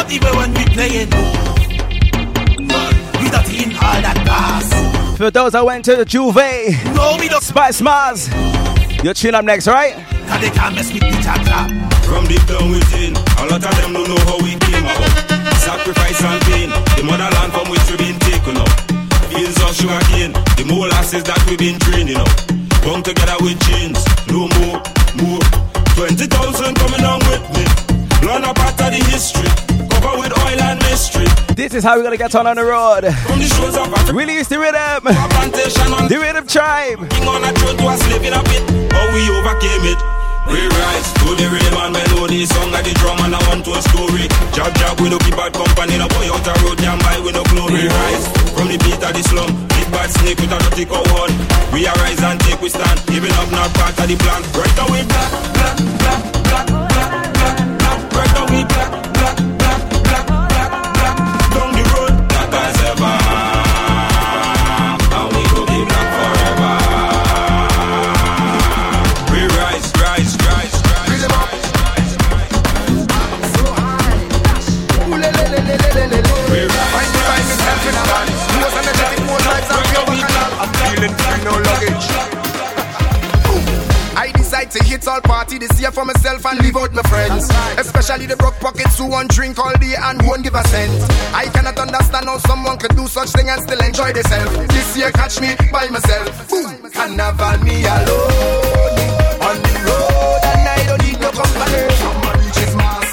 Get 0.01 0.05
out 0.05 0.11
even 0.11 0.35
when 0.35 0.53
we 0.53 0.65
playing. 0.73 1.09
We 3.21 3.29
dirty 3.29 3.63
in 3.63 3.71
all 3.77 4.01
that 4.01 4.17
pass. 4.25 5.17
For 5.17 5.29
those 5.29 5.51
that 5.51 5.63
went 5.65 5.85
to 5.85 5.95
the 5.95 6.05
J'ouvert, 6.05 6.73
No, 6.95 7.17
we 7.19 7.29
don't. 7.29 7.43
Spice 7.43 7.81
Mas, 7.81 8.29
you're 9.03 9.13
tune 9.13 9.35
up 9.35 9.45
next, 9.45 9.67
right? 9.67 9.93
Cause 10.27 10.41
they 10.41 10.49
can't 10.49 10.73
mess 10.75 10.91
with 10.91 11.01
the 11.03 11.11
jab 11.21 11.45
jab. 11.45 11.69
From 12.05 12.25
deep 12.25 12.41
down 12.49 12.71
within, 12.71 13.13
a 13.13 13.45
lot 13.45 13.61
of 13.61 13.73
them 13.77 13.93
don't 13.93 14.09
know 14.09 14.17
how 14.25 14.37
we 14.41 14.57
came 14.65 14.81
about. 14.81 15.61
sacrifice 15.61 16.21
and 16.23 16.41
pain. 16.49 16.69
The 16.97 17.03
motherland 17.05 17.53
from 17.53 17.69
which 17.69 17.85
we've 17.89 18.01
been 18.01 18.17
taken 18.25 18.57
up. 18.57 18.71
Fields 19.29 19.61
of 19.61 19.75
sugar 19.75 20.01
cane, 20.09 20.33
the 20.57 20.65
molasses 20.65 21.23
that 21.29 21.37
we've 21.45 21.59
been 21.59 21.77
training 21.77 22.17
up. 22.17 22.31
Bound 22.81 23.05
together 23.05 23.37
with 23.45 23.59
chains, 23.69 24.01
no 24.33 24.49
more, 24.57 24.81
more. 25.21 25.45
20,000 25.93 26.73
coming 26.73 27.05
on 27.05 27.19
with 27.29 27.45
me. 27.53 27.63
Learn 28.25 28.43
a 28.45 28.53
part 28.53 28.79
of 28.81 28.89
the 28.93 29.01
history, 29.09 29.49
cover 30.01 30.17
with 30.17 30.33
oil 30.33 30.61
and 30.61 30.79
mystery. 30.89 31.29
This 31.55 31.73
is 31.73 31.83
how 31.83 31.95
we're 31.95 32.03
gonna 32.03 32.17
get 32.17 32.33
on 32.35 32.47
on 32.47 32.55
the 32.57 32.65
road. 32.65 33.05
Release 34.13 34.47
the 34.49 34.57
rhythm. 34.59 35.05
The 35.05 36.17
rhythm 36.19 36.47
tribe. 36.47 37.09
King 37.09 37.27
on 37.27 37.43
a 37.43 37.53
throne 37.53 37.77
to 37.77 37.87
a 37.87 37.97
slave 37.97 38.23
in 38.25 38.33
a 38.33 38.41
pit. 38.43 38.63
How 38.91 39.05
we 39.13 39.21
overcame 39.29 39.85
it. 39.85 40.01
We 40.49 40.57
rise 40.57 41.13
to 41.21 41.37
the 41.37 41.47
rhythm 41.53 41.77
and 41.77 41.93
melody, 41.93 42.43
song 42.49 42.73
of 42.73 42.81
the 42.83 42.91
drum 42.97 43.21
and 43.21 43.35
I 43.37 43.39
want 43.47 43.63
to 43.65 43.77
a 43.77 43.81
story. 43.93 44.25
Jab 44.51 44.73
jab, 44.73 44.99
we 44.99 45.07
no 45.07 45.21
keep 45.21 45.37
bad 45.37 45.53
company, 45.53 45.95
no 46.01 46.09
boy 46.09 46.27
out 46.33 46.43
a 46.43 46.53
road, 46.65 46.81
damn 46.81 46.97
by 46.99 47.21
we 47.21 47.31
no 47.31 47.45
glory. 47.53 47.85
We 47.85 47.87
rise 47.87 48.25
from 48.51 48.67
the 48.67 48.77
beat 48.81 48.99
of 48.99 49.13
the 49.13 49.21
slum, 49.21 49.53
big 49.69 49.87
bad 49.93 50.09
snake 50.09 50.41
with 50.41 50.51
a 50.51 50.57
dirty 50.65 50.89
cow 50.89 51.05
horn. 51.13 51.31
We 51.71 51.85
arise 51.85 52.19
and 52.25 52.41
take 52.41 52.59
we 52.59 52.73
stand, 52.73 52.99
giving 53.05 53.31
up 53.37 53.53
not 53.53 53.69
part 53.77 53.95
of 54.01 54.09
the 54.09 54.17
plan. 54.17 54.41
Right 54.57 54.73
now 54.75 54.89
we 54.89 55.05
black, 55.05 55.31
black, 55.55 55.77
black, 56.01 56.19
black, 56.49 56.67
black, 56.67 57.07
black, 57.37 57.55
black. 57.77 57.97
Right 58.11 58.31
now 58.33 58.45
we 58.49 58.59
black, 58.65 58.91
I 84.91 84.97
decide 84.97 85.05
to 85.05 85.07
hit 85.07 85.07
all 85.07 85.21
party 85.21 85.57
this 85.57 85.79
year 85.79 85.91
for 85.91 86.03
myself 86.03 86.45
and 86.45 86.59
leave 86.59 86.75
out 86.75 86.93
my 86.93 87.01
friends. 87.03 87.49
Especially 87.77 88.25
the 88.25 88.35
broke 88.35 88.59
pockets 88.59 88.97
who 88.97 89.07
won't 89.07 89.29
drink 89.31 89.57
all 89.57 89.73
day 89.79 89.95
and 89.95 90.21
won't 90.27 90.43
give 90.43 90.55
a 90.55 90.63
cent. 90.67 90.91
I 91.33 91.45
cannot 91.53 91.79
understand 91.79 92.25
how 92.25 92.37
someone 92.39 92.77
could 92.77 92.95
do 92.95 93.07
such 93.07 93.29
thing 93.29 93.47
and 93.49 93.61
still 93.63 93.79
enjoy 93.79 94.11
themselves. 94.11 94.51
This 94.67 94.97
year 94.97 95.11
catch 95.11 95.39
me 95.39 95.55
by 95.71 95.87
myself. 95.87 96.49
Boom, 96.49 96.91
carnival 96.91 97.57
me 97.63 97.85
alone 97.87 98.99
on 99.47 99.57
the 99.63 99.75
road 99.87 100.41
and 100.51 100.67
I 100.67 100.79
don't 100.87 101.01
need 101.07 101.19
no 101.23 101.31
company. 101.31 101.81
Somebody 101.95 102.47
just 102.51 102.75
mass, 102.75 103.07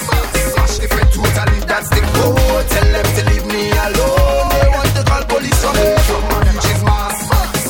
smash 0.51 0.75
the 0.83 0.87
fit 0.91 1.09
totally. 1.15 1.59
That's 1.63 1.89
the 1.89 2.01
code. 2.11 2.65
Tell 2.75 2.87
them 2.91 3.07
to 3.07 3.21
leave 3.31 3.47
me 3.47 3.71
alone. 3.71 4.51
They 4.51 4.67
want 4.67 4.91
to 4.99 5.03
call 5.07 5.23
police 5.31 5.63
on 5.63 5.73
me. 5.79 5.87
Somebody 6.11 6.53
just 6.59 6.83
mass, 6.83 7.15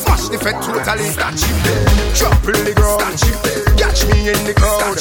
smash 0.02 0.26
the 0.34 0.38
fit 0.41 0.57
totally. 0.65 1.07
Stand 1.14 1.38
cheap, 1.38 1.57
trample 2.18 2.78
me 4.19 4.29
in 4.31 4.43
the 4.43 4.53
crowd. 4.53 4.99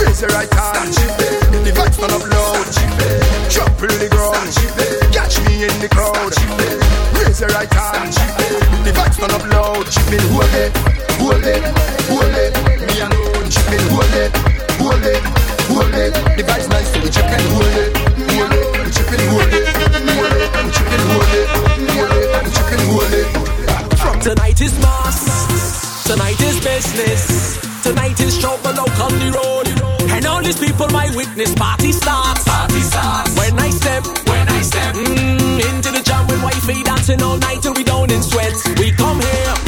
Raise 0.00 0.20
your 0.20 0.30
right 0.34 0.50
hand. 0.50 0.94
The 1.62 1.70
vibes 1.70 1.98
turn 1.98 2.10
up 2.10 2.24
loud. 2.26 2.66
Trample 3.50 3.94
the 4.02 4.08
ground. 4.10 4.50
Catch 5.14 5.38
me 5.46 5.64
in 5.64 5.76
the 5.78 5.88
crowd. 5.88 6.34
Raise 7.14 7.40
your 7.40 7.50
right 7.54 7.70
hand. 7.70 8.14
The 8.82 8.90
vibes 8.90 9.16
turn 9.18 9.30
up 9.30 9.44
loud. 9.54 9.86
Chipping, 9.86 10.26
hold 10.34 10.54
it, 10.58 10.72
hold 11.18 11.46
it, 11.46 11.62
hold 12.10 12.34
it. 12.34 12.52
Me 12.86 12.94
alone. 13.06 13.46
Chipping, 13.50 13.84
hold 13.94 14.14
it, 14.18 14.30
hold 14.82 15.06
it, 15.06 15.22
hold 15.70 15.94
it. 15.94 16.12
The 16.36 16.42
vibes 16.42 16.68
nice, 16.70 16.90
so 16.90 16.98
we 17.02 17.10
chipping, 17.14 17.46
hold 17.54 17.76
it, 17.78 17.90
hold 18.34 18.50
it. 18.50 18.66
We 18.82 18.90
chipping, 18.90 19.22
hold 19.30 19.54
it, 19.54 19.66
hold 20.10 20.34
it. 20.34 20.50
We 20.58 20.70
chipping, 20.74 21.04
hold 21.06 21.34
it, 21.38 21.46
hold 21.94 22.12
it. 22.18 22.42
We 22.42 22.50
chipping, 22.50 22.82
hold 22.90 23.14
it. 23.14 23.26
From 23.98 24.16
tonight 24.20 24.60
is 24.60 24.74
mass, 24.82 24.93
these 30.54 30.70
people, 30.70 30.88
my 30.88 31.10
witness, 31.14 31.54
party 31.54 31.92
starts. 31.92 32.44
Party 32.44 32.80
starts. 32.80 33.36
When 33.36 33.58
I 33.58 33.70
step, 33.70 34.04
when 34.26 34.48
I 34.48 34.62
step 34.62 34.94
mm, 34.94 35.74
into 35.74 35.90
the 35.90 36.02
jam 36.04 36.26
with 36.26 36.42
wifey 36.42 36.82
dancing 36.82 37.22
all 37.22 37.38
night 37.38 37.62
till 37.62 37.74
we 37.74 37.84
down 37.84 38.10
in 38.10 38.22
sweats. 38.22 38.66
We 38.78 38.90
come 38.92 39.20
here, 39.20 39.20
we 39.20 39.20
come 39.20 39.20
here 39.20 39.63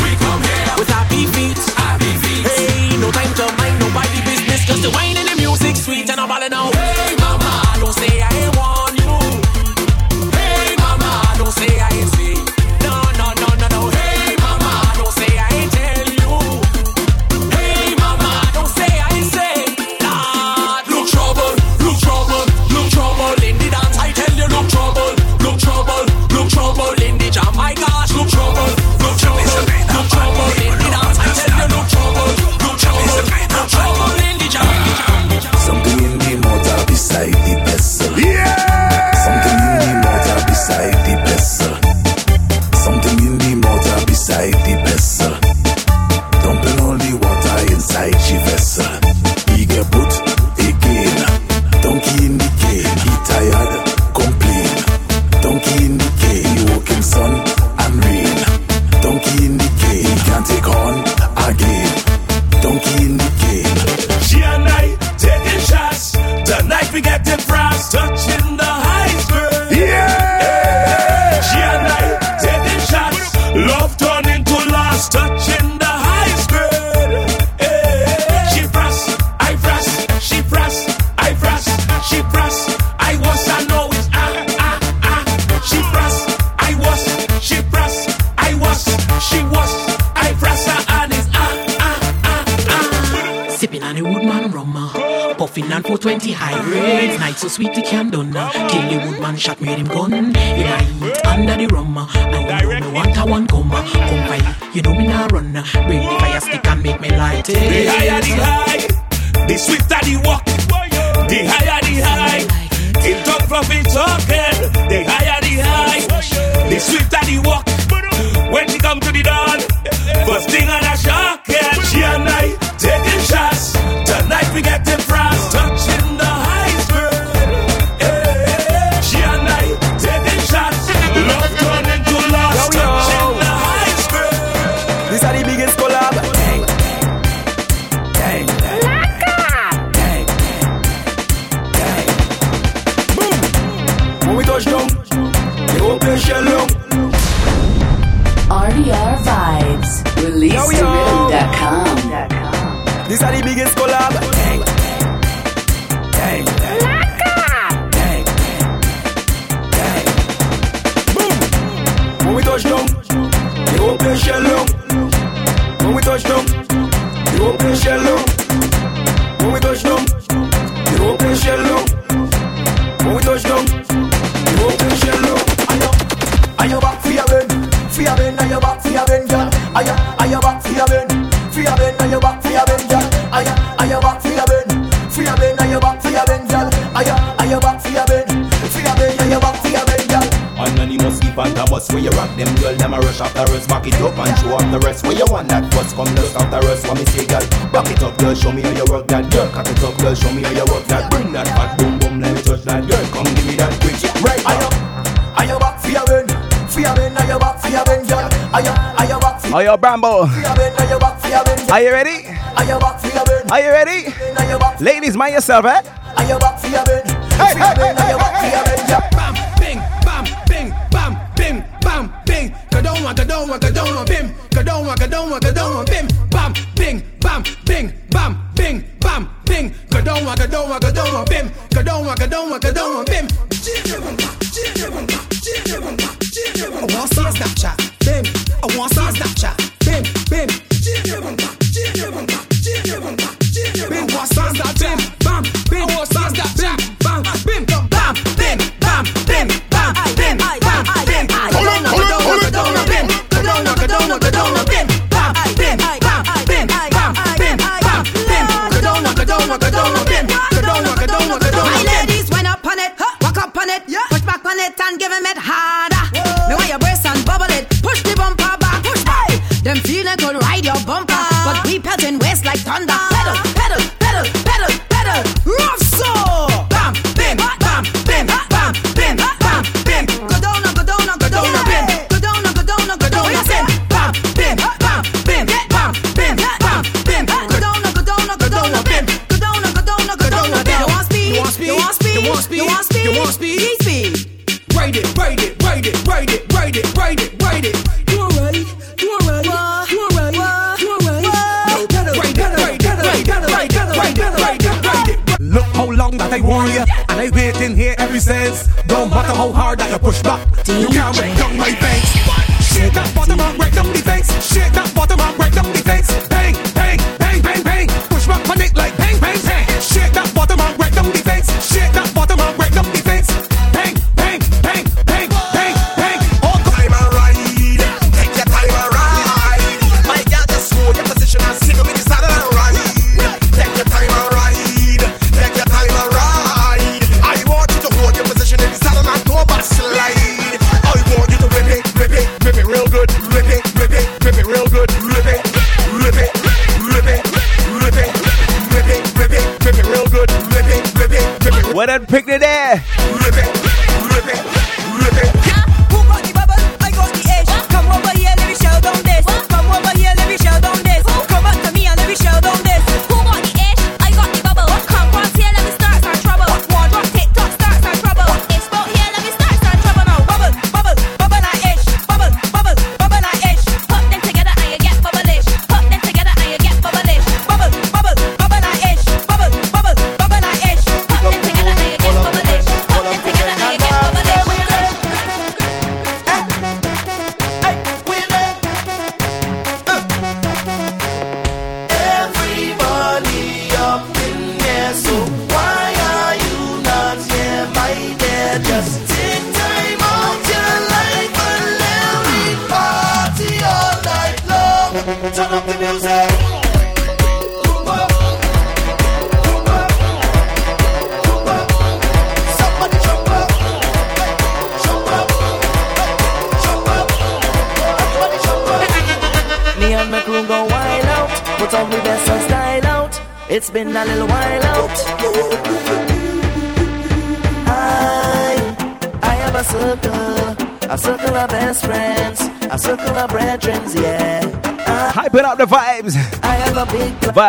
yourself 215.33 215.65
at 215.65 215.96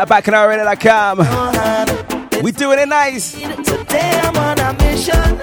about 0.04 0.24
backandrl.com. 0.24 1.18
We 2.44 2.52
doing 2.52 2.78
it 2.80 2.88
nice. 2.88 3.32
Today 3.34 4.22
I'm 4.24 4.36
on 4.38 4.60
a 4.60 4.74
mission. 4.84 5.42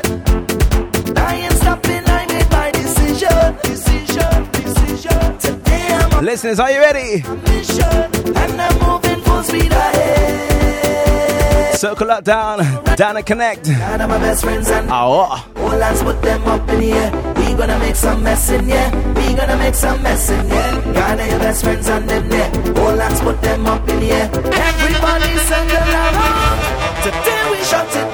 I 1.17 1.35
ain't 1.35 1.53
stopping, 1.55 2.03
I 2.07 2.27
made 2.27 2.49
my 2.51 2.71
decision. 2.71 3.57
Decision, 3.65 4.49
decision. 4.53 5.39
Today 5.39 5.89
I'm 5.91 6.13
on 6.13 6.25
Listeners, 6.25 6.61
are 6.61 6.71
you 6.71 6.79
ready? 6.79 7.23
Mission, 7.51 7.85
and 8.37 8.61
I'm 8.61 8.79
moving 8.89 9.21
full 9.25 9.43
speed 9.43 9.73
ahead. 9.73 11.75
Circle 11.77 12.11
up 12.13 12.23
down, 12.25 12.61
down 12.97 13.17
and 13.17 13.27
connect. 13.27 13.67
And 13.69 14.03
ah, 14.03 15.07
oh. 15.07 15.45
All 15.57 16.05
put 16.05 16.23
them 16.23 16.45
up 16.45 16.69
in 16.71 16.81
here. 16.81 17.11
We 17.37 17.55
gonna 17.55 17.79
make 17.81 17.97
some 17.97 18.23
mess 18.23 18.51
in 18.51 18.67
here 18.67 19.04
we 19.29 19.35
gonna 19.35 19.57
make 19.57 19.75
some 19.75 20.03
mess 20.03 20.31
in 20.31 20.49
here. 20.51 20.93
Gather 20.93 21.27
your 21.27 21.39
best 21.39 21.65
friends 21.65 21.89
and 21.89 22.09
them 22.09 22.29
there. 22.29 22.51
All 22.81 22.97
hands 22.97 23.21
put 23.21 23.41
them 23.43 23.67
up 23.67 23.89
in 23.89 24.01
here. 24.01 24.31
Everybody 24.33 25.39
send 25.49 25.71
them 25.71 25.89
around. 25.89 27.03
Today 27.03 27.43
we 27.51 27.59
shut 27.65 27.97
it 27.97 28.14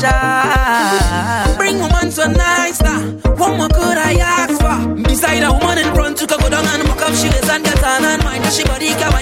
Jaja. 0.00 1.56
Bring 1.58 1.78
woman 1.78 2.10
so 2.10 2.26
nice 2.26 2.80
now. 2.80 3.00
What 3.36 3.56
more 3.56 3.68
could 3.68 3.98
I 3.98 4.14
ask 4.14 4.56
for? 4.60 4.94
Beside 5.02 5.42
a 5.42 5.52
woman 5.52 5.78
in 5.78 5.94
front, 5.94 6.20
you 6.20 6.26
can 6.26 6.40
go 6.40 6.48
down 6.48 6.66
and 6.66 6.88
muck 6.88 7.02
up 7.02 7.12
shoes 7.12 7.48
and 7.48 7.64
get 7.64 7.84
on 7.84 8.04
and 8.04 8.24
mind 8.24 8.44
that 8.44 8.52
she 8.52 8.64
body 8.64 8.88
can 8.88 9.19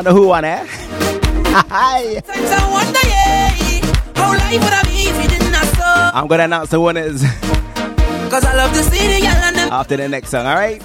wonder 0.00 0.18
who 0.18 0.28
won, 0.28 0.44
eh? 0.46 0.66
I'm 6.14 6.26
gonna 6.26 6.44
announce 6.44 6.70
the 6.70 6.80
winners 6.80 7.20
Cause 8.30 8.44
I 8.44 8.54
love 8.56 8.72
to 8.72 8.82
see 8.82 9.06
the 9.12 9.20
girl 9.20 9.36
and 9.44 9.56
them 9.56 9.68
after 9.70 9.98
the 9.98 10.08
next 10.08 10.30
song, 10.30 10.46
alright? 10.46 10.80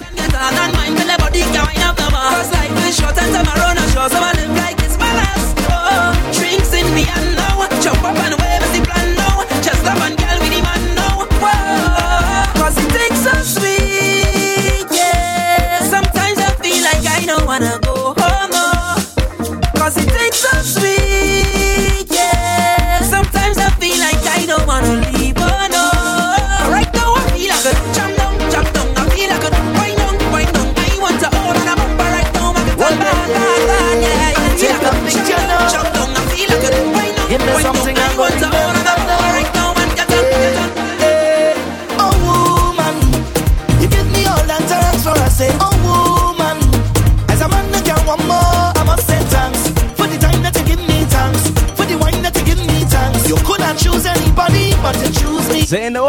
drinks 6.36 6.74
in 6.74 6.86
me 6.94 7.08
and 7.08 7.36
now, 7.36 7.80
jump 7.80 8.04
up 8.04 8.16
and 8.16 8.35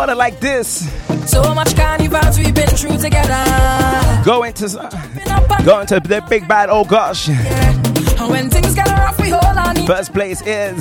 me. 0.07 0.13
So 0.13 0.13
in 0.13 0.13
the 0.13 0.13
order 0.13 0.15
like 0.15 0.39
this, 0.39 0.89
So 1.29 1.53
much 1.53 1.75
carnivals 1.75 2.37
we've 2.37 2.53
been 2.53 2.67
through 2.69 2.97
together. 2.97 3.43
go 4.23 4.43
into 4.43 4.67
go 5.65 5.79
into 5.81 5.99
the 5.99 6.23
big 6.29 6.47
bad. 6.47 6.69
Oh 6.69 6.83
gosh! 6.83 7.29
And 7.29 8.29
when 8.29 8.49
things 8.49 8.73
get 8.75 8.87
rough, 8.87 9.19
we 9.19 9.29
hold 9.29 9.57
on. 9.57 9.85
First 9.85 10.13
place 10.13 10.41
is 10.41 10.75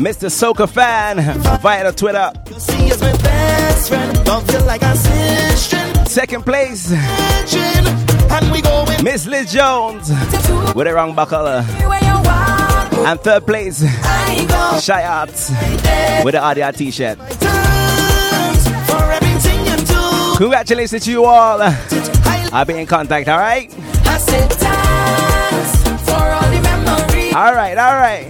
Mr. 0.00 0.28
Soca 0.30 0.68
fan 0.68 1.16
via 1.60 1.84
the 1.84 1.92
Twitter. 1.92 2.32
See 2.58 2.90
as 2.90 3.00
my 3.00 3.12
best 3.12 3.88
friend, 3.88 4.66
like. 4.66 4.80
Second 6.06 6.44
place, 6.44 6.90
And 6.90 8.50
we 8.50 8.60
going 8.62 9.04
Miss 9.04 9.26
Liz 9.26 9.52
Jones 9.52 10.10
with 10.74 10.86
a 10.88 10.92
wrong 10.92 11.14
buckle. 11.14 11.46
And 13.06 13.20
third 13.20 13.46
place, 13.46 13.80
Shy 14.82 15.04
Arts 15.04 15.50
with 16.24 16.34
the 16.34 16.40
Audio 16.42 16.70
T-shirt. 16.72 17.16
for 17.18 17.29
Congratulations 20.40 21.04
to 21.04 21.10
you 21.10 21.26
all. 21.26 21.60
I'll 21.60 22.64
be 22.64 22.72
in 22.78 22.86
contact. 22.86 23.28
All 23.28 23.38
right. 23.38 23.70
All 27.36 27.54
right. 27.54 27.76
All 27.76 27.94
right. 27.94 28.26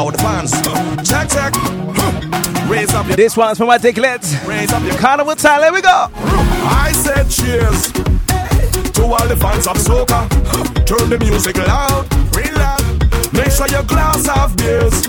without 0.00 0.12
the 0.12 0.18
fans. 0.18 0.52
Check, 1.08 1.28
check. 1.28 2.19
Raise 2.70 2.94
up 2.94 3.04
your 3.08 3.16
This 3.16 3.36
one's 3.36 3.58
from 3.58 3.66
my 3.66 3.78
Dicklets. 3.78 4.46
Raise 4.46 4.72
up 4.72 4.80
your 4.84 4.94
Carnival 4.94 5.34
time. 5.34 5.60
Let 5.60 5.72
we 5.72 5.82
go. 5.82 6.06
I 6.14 6.92
said 6.94 7.24
cheers 7.24 7.90
to 8.92 9.02
all 9.02 9.26
the 9.26 9.36
fans 9.36 9.66
of 9.66 9.76
soca. 9.76 10.28
Turn 10.86 11.10
the 11.10 11.18
music 11.18 11.56
loud, 11.58 12.06
real 12.36 12.54
loud. 12.54 13.32
Make 13.32 13.50
sure 13.50 13.66
your 13.66 13.82
glass 13.82 14.24
have 14.26 14.56
beers. 14.56 15.04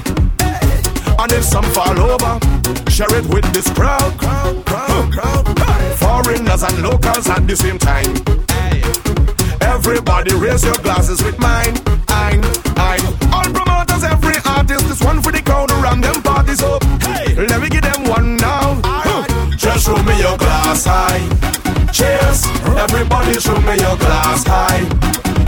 And 1.20 1.32
if 1.34 1.44
some 1.44 1.66
fall 1.66 2.00
over, 2.00 2.40
share 2.90 3.14
it 3.16 3.26
with 3.28 3.46
this 3.54 3.70
crowd. 3.70 4.18
crowd, 4.18 4.66
crowd, 4.66 5.14
crowd. 5.14 5.46
Foreigners 6.00 6.64
and 6.64 6.82
locals 6.82 7.30
at 7.30 7.46
the 7.46 7.56
same 7.56 7.78
time. 7.78 8.10
Everybody 9.62 10.34
raise 10.34 10.64
your 10.64 10.78
glasses 10.78 11.22
with 11.22 11.38
mine. 11.38 11.78
I'm, 12.08 12.42
I'm. 12.78 13.21
Artist, 14.62 14.88
this 14.88 15.02
one 15.02 15.20
for 15.24 15.32
the 15.32 15.42
crowd 15.42 15.72
around 15.72 16.02
them 16.02 16.22
parties 16.22 16.62
up. 16.62 16.84
Hey, 17.02 17.34
let 17.50 17.60
me 17.62 17.68
give 17.68 17.82
them 17.82 18.06
one 18.06 18.38
now. 18.38 18.78
Huh. 18.86 19.26
Just 19.58 19.90
show 19.90 19.98
me 20.06 20.14
your 20.22 20.38
glass 20.38 20.86
high. 20.86 21.26
Cheers. 21.90 22.46
Everybody 22.78 23.42
show 23.42 23.58
me 23.66 23.74
your 23.82 23.98
glass 23.98 24.46
high. 24.46 24.86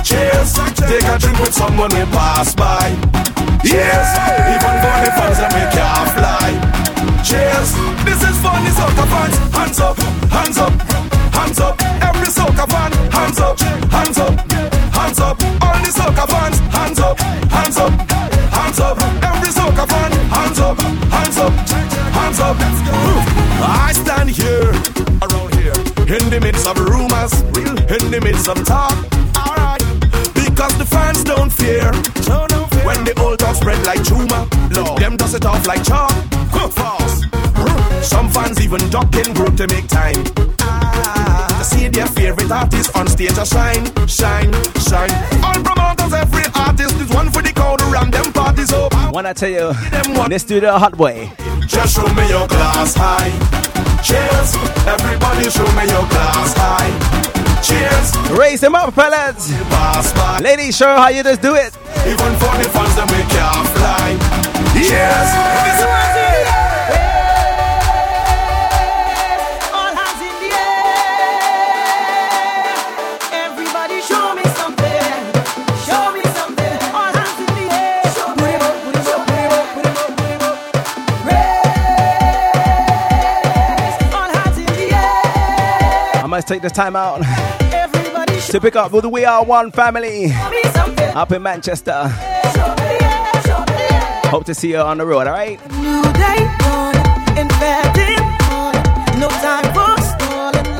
Cheers. 0.02 0.58
Take 0.82 1.06
a 1.06 1.22
drink 1.22 1.38
with 1.38 1.54
someone 1.54 1.94
we 1.94 2.02
pass 2.10 2.56
by. 2.58 2.90
Cheers. 3.62 4.10
Even 4.50 4.76
for 4.82 4.98
the 5.06 5.12
fans 5.14 5.38
that 5.38 5.52
make 5.54 5.78
you 5.78 5.94
fly. 6.18 6.50
Cheers. 7.22 7.70
This 8.10 8.18
is 8.18 8.38
for 8.42 8.58
the 8.66 8.72
soca 8.74 9.06
fans. 9.14 9.38
Hands 9.54 9.80
up, 9.80 9.98
hands 10.34 10.58
up, 10.58 10.74
hands 11.38 11.60
up. 11.62 11.76
Every 12.02 12.30
soca 12.34 12.66
fan, 12.66 12.92
hands 13.14 13.40
up, 13.40 13.62
hands 13.94 14.18
up, 14.18 14.34
hands 14.90 15.20
up. 15.22 15.38
All 15.62 15.78
the 15.86 15.92
soca 15.94 16.26
fans, 16.34 16.58
hands 16.74 17.00
up, 17.00 17.20
hands 17.54 17.78
up, 17.78 18.13
hands 18.74 18.80
up. 18.80 18.98
Every 19.24 19.50
soca 19.50 19.88
fan, 19.88 20.12
hands 20.30 20.60
up, 20.60 20.80
hands 20.80 21.38
up, 21.38 21.54
hands 22.14 22.40
up. 22.40 22.58
I 23.66 23.92
stand 23.94 24.30
here, 24.30 24.70
around 25.22 25.54
here, 25.56 25.74
in 26.16 26.30
the 26.30 26.40
midst 26.42 26.68
of 26.68 26.78
rumors, 26.80 27.34
in 27.92 28.12
the 28.12 28.20
midst 28.22 28.48
of 28.50 28.64
talk. 28.66 28.96
Alright, 29.36 29.84
because 30.34 30.78
the 30.78 30.86
fans 30.86 31.24
don't 31.24 31.52
fear. 31.52 31.92
When 32.86 33.04
the 33.06 33.14
old 33.22 33.40
talk 33.40 33.56
spread 33.56 33.86
like 33.86 34.04
tumor, 34.04 34.48
look, 34.72 35.00
them 35.00 35.18
dust 35.18 35.36
it 35.36 35.46
off 35.46 35.66
like 35.68 35.84
chalk. 35.84 36.12
False. 36.72 37.24
Some 38.02 38.30
fans 38.30 38.60
even 38.62 38.90
duck 38.90 39.16
in 39.16 39.34
group 39.34 39.56
to 39.58 39.68
make 39.68 39.88
time. 39.88 40.24
Ah, 40.60 41.48
to 41.60 41.64
see 41.64 41.88
their 41.88 42.08
favorite 42.08 42.52
artist 42.52 42.96
on 42.96 43.08
stage 43.08 43.38
a 43.38 43.46
shine, 43.46 43.86
shine, 44.08 44.52
shine. 44.80 45.14
All 45.44 45.62
promoters, 45.64 46.14
every 46.14 46.44
artist 46.56 46.96
is 47.00 47.10
one 47.10 47.30
for 47.30 47.42
the 47.42 47.54
crowd 47.54 47.82
around 47.82 48.14
them. 48.14 48.33
When 49.12 49.26
I 49.26 49.34
tell 49.34 49.50
you, 49.50 49.74
let's 50.28 50.44
do 50.44 50.60
the 50.60 50.78
hot 50.78 50.98
way. 50.98 51.32
Just 51.68 51.96
show 51.96 52.08
me 52.14 52.28
your 52.30 52.48
glass 52.48 52.96
high. 52.96 53.32
Cheers, 54.02 54.56
everybody 54.88 55.50
show 55.50 55.68
me 55.78 55.86
your 55.90 56.08
glass 56.10 56.54
high. 56.58 56.92
Cheers. 57.64 58.38
Raise 58.38 58.62
them 58.62 58.76
up, 58.76 58.94
fellas. 58.94 59.50
Ladies, 60.42 60.76
show 60.76 60.96
how 60.96 61.10
you 61.10 61.24
just 61.24 61.42
do 61.42 61.56
it. 61.56 61.78
Even 62.06 62.34
for 62.36 62.54
the 62.60 62.70
fans 62.74 62.96
that 62.96 63.08
we 63.10 63.22
can't 63.32 63.68
fly. 63.78 64.18
Cheers. 64.74 66.14
Cheers. 66.14 66.23
must 86.34 86.48
take 86.48 86.64
this 86.64 86.72
time 86.72 86.96
out 86.96 87.22
to 88.50 88.60
pick 88.60 88.76
up 88.76 88.90
for 88.90 89.04
the 89.04 89.08
We 89.08 89.24
Are 89.24 89.46
One 89.46 89.72
family 89.72 90.30
up 91.14 91.32
in 91.32 91.44
Manchester. 91.44 92.08
Hope 94.32 94.44
to 94.46 94.56
see 94.56 94.72
you 94.72 94.78
on 94.78 94.98
the 94.98 95.06
road, 95.06 95.28
alright? 95.28 95.60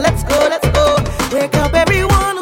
Let's 0.02 0.24
go, 0.24 0.40
let's 0.50 0.68
go. 0.70 0.98
Wake 1.38 1.56
up, 1.58 1.76
everyone. 1.76 2.33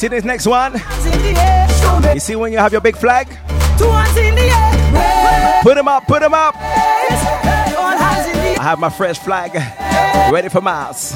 see 0.00 0.08
this 0.08 0.24
next 0.24 0.46
one? 0.46 0.72
You 2.14 2.20
see 2.20 2.34
when 2.34 2.52
you 2.52 2.58
have 2.58 2.72
your 2.72 2.80
big 2.80 2.96
flag? 2.96 3.28
Put 5.62 5.74
them 5.74 5.88
up, 5.88 6.06
put 6.06 6.20
them 6.20 6.32
up. 6.32 6.54
I 8.58 8.62
have 8.62 8.78
my 8.78 8.88
fresh 8.88 9.18
flag 9.18 9.52
ready 10.32 10.48
for 10.48 10.62
miles. 10.62 11.14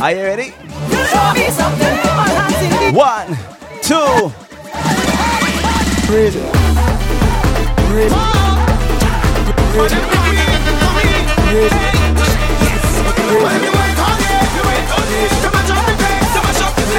Are 0.00 0.12
you 0.12 0.22
ready? 0.22 0.50
One, 2.96 3.36
two. 3.82 4.32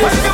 Let's 0.02 0.24
go. 0.24 0.29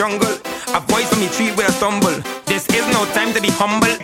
jungle. 0.00 0.32
A 0.72 0.80
voice 0.88 1.10
from 1.10 1.20
the 1.20 1.28
tree 1.28 1.50
where 1.56 1.66
I 1.66 1.70
stumble. 1.72 2.16
This 2.46 2.66
is 2.70 2.86
no 2.88 3.04
time 3.12 3.34
to 3.34 3.40
be 3.42 3.50
humble. 3.50 3.99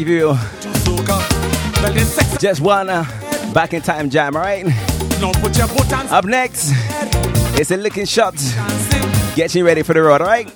you 0.00 0.36
just 2.38 2.60
one 2.60 2.86
back 3.52 3.72
in 3.74 3.82
time 3.82 4.10
jam, 4.10 4.36
alright? 4.36 4.66
Up 6.10 6.24
next, 6.24 6.70
it's 7.58 7.70
a 7.70 7.76
licking 7.76 8.06
shot. 8.06 8.34
Get 9.34 9.54
you 9.54 9.64
ready 9.64 9.82
for 9.82 9.94
the 9.94 10.02
road, 10.02 10.20
alright? 10.20 10.52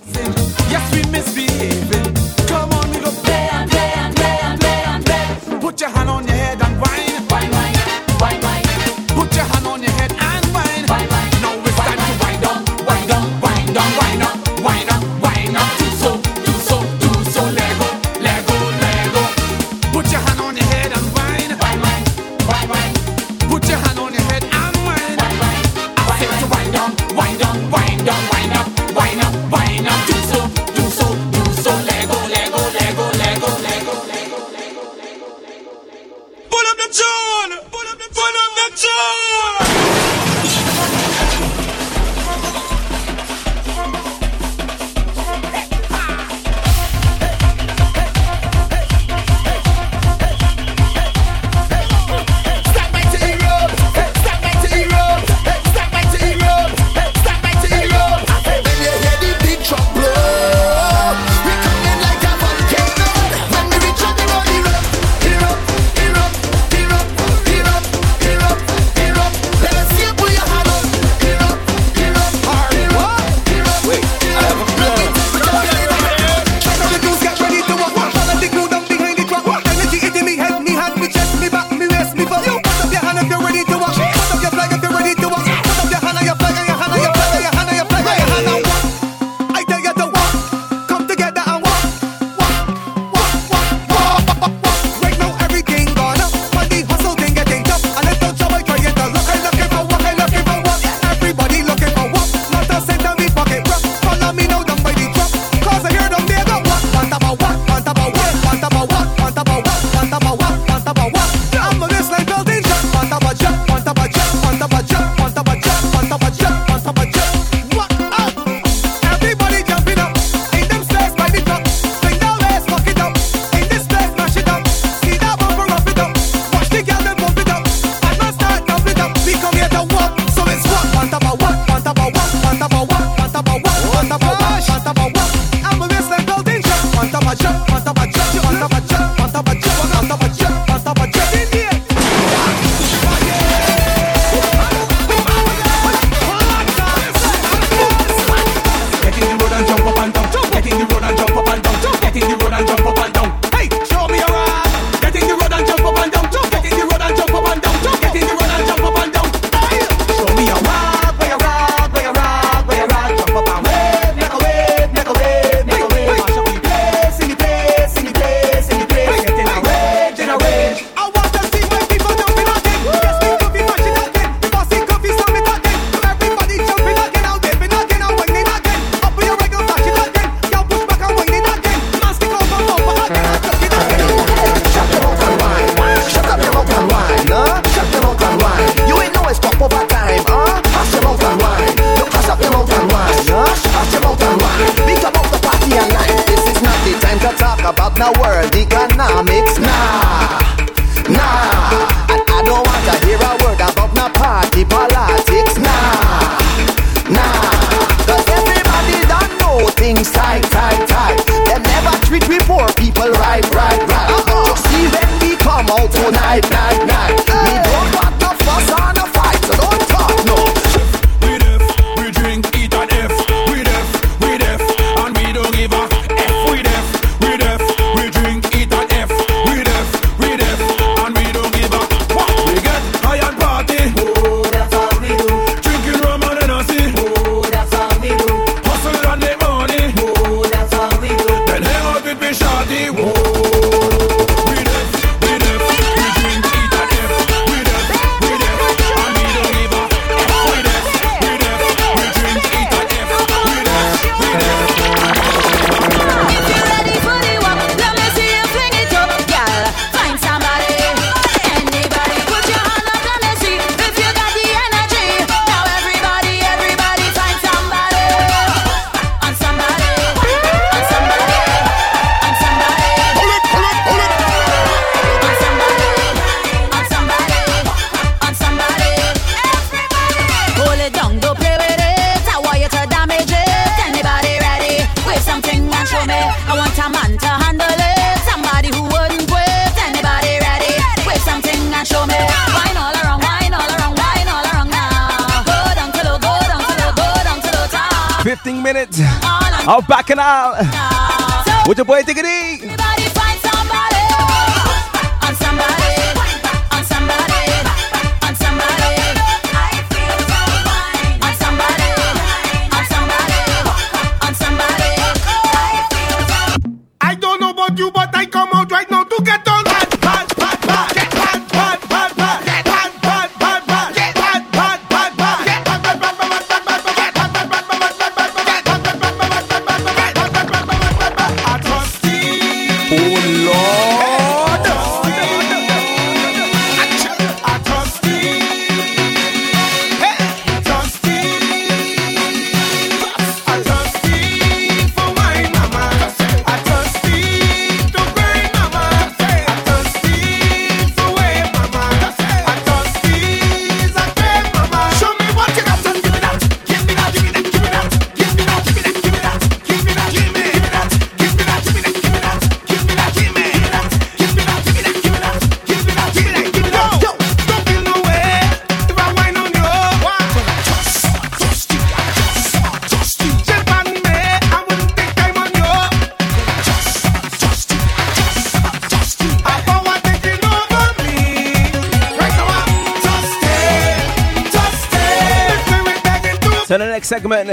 So 386.67 386.77
the 386.77 386.85
next 386.85 387.07
segment 387.07 387.49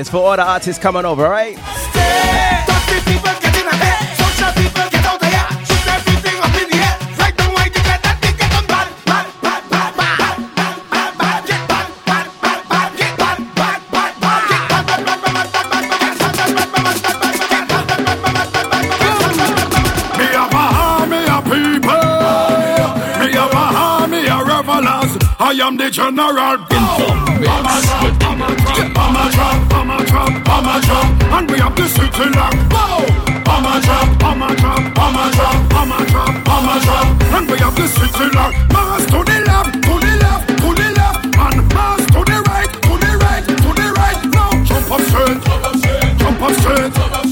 is 0.00 0.08
for 0.08 0.16
all 0.16 0.36
the 0.36 0.42
artists 0.42 0.82
coming 0.82 1.04
over, 1.04 1.26
all 1.26 1.30
right? 1.30 1.54
I 25.40 25.52
am 25.62 25.76
the 25.76 25.90
general 25.90 27.27
mix 27.40 27.86
with 28.02 28.18
Bomber 28.18 28.54
Trump, 28.56 28.94
Bomber 28.94 29.30
Trump, 29.30 29.70
Bomber 29.70 30.04
Trump, 30.06 30.44
Bomber 30.44 30.80
Trump, 30.82 31.22
and 31.34 31.50
we 31.50 31.58
have 31.58 31.76
the 31.76 31.86
city 31.86 32.30
lock. 32.34 32.54
Wow! 32.72 33.28
Bomber 33.44 33.80
Trump, 33.82 34.18
Bomber 34.18 34.54
Trump, 34.56 34.94
Bomber 34.94 35.30
Trump, 35.32 35.70
Bomber 35.70 36.04
Trump, 36.10 36.44
Bomber 36.44 36.78
and 37.36 37.50
we 37.50 37.58
have 37.58 37.76
the 37.76 37.86
city 37.86 38.28
lock. 38.34 38.52
Mars 38.72 39.06
to 39.06 39.18
the 39.24 39.38
left, 39.46 39.72
to 39.74 39.94
the 40.04 40.12
left, 40.22 40.48
to 40.48 40.68
the 40.74 40.88
left, 40.98 41.24
and 41.24 41.74
Mars 41.74 42.06
to 42.06 42.20
the 42.24 42.38
right, 42.48 42.72
to 42.86 42.94
the 43.04 43.12
right, 43.22 43.44
to 43.46 43.70
the 43.78 43.86
right. 43.98 44.18
Now 44.34 44.64
jump 44.64 44.90
up 44.90 45.00
straight, 45.00 45.42
jump 45.42 45.64
up 45.64 45.76
straight, 45.76 46.18
jump 46.18 46.42
up 46.42 46.52
straight. 46.52 47.27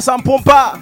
ça 0.00 0.16
me 0.16 0.22
pompe 0.22 0.44
pas. 0.44 0.74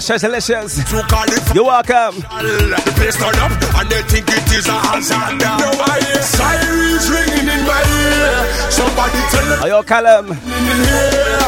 Congratulations! 0.00 0.76
Delicious. 0.88 1.54
You're 1.54 1.64
welcome. 1.64 2.24
Up 2.24 3.52
and 3.76 3.90
they 3.90 4.00
think 4.08 4.24
it 4.32 4.48
is 4.48 4.66
a 4.66 4.72
hazard. 4.72 5.44
I 5.44 6.00
hear 6.00 6.22
sirens 6.24 7.04
ringing 7.12 7.44
in 7.44 7.60
my 7.68 7.84
ear. 7.84 8.72
Somebody 8.72 9.20
tell. 9.28 9.60
Are 9.60 9.68
you 9.68 9.84
Callum? 9.84 10.28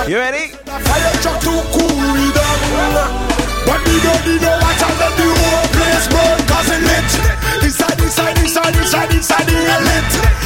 You 0.05 0.19
ready? 0.19 0.53
Fire 0.69 1.17
truck 1.25 1.41
cool 1.41 1.97
But 3.65 3.81
we 3.89 3.97
don't 4.05 4.21
need 4.29 4.43
no 4.45 4.53
the 5.17 5.29
whole 5.33 5.69
place 5.73 6.07
cause 6.45 6.69
it 6.69 6.83
lit. 6.85 7.09
Inside, 7.65 8.01
inside, 8.03 8.37
inside, 8.37 8.77
inside, 8.77 9.13
inside. 9.15 10.42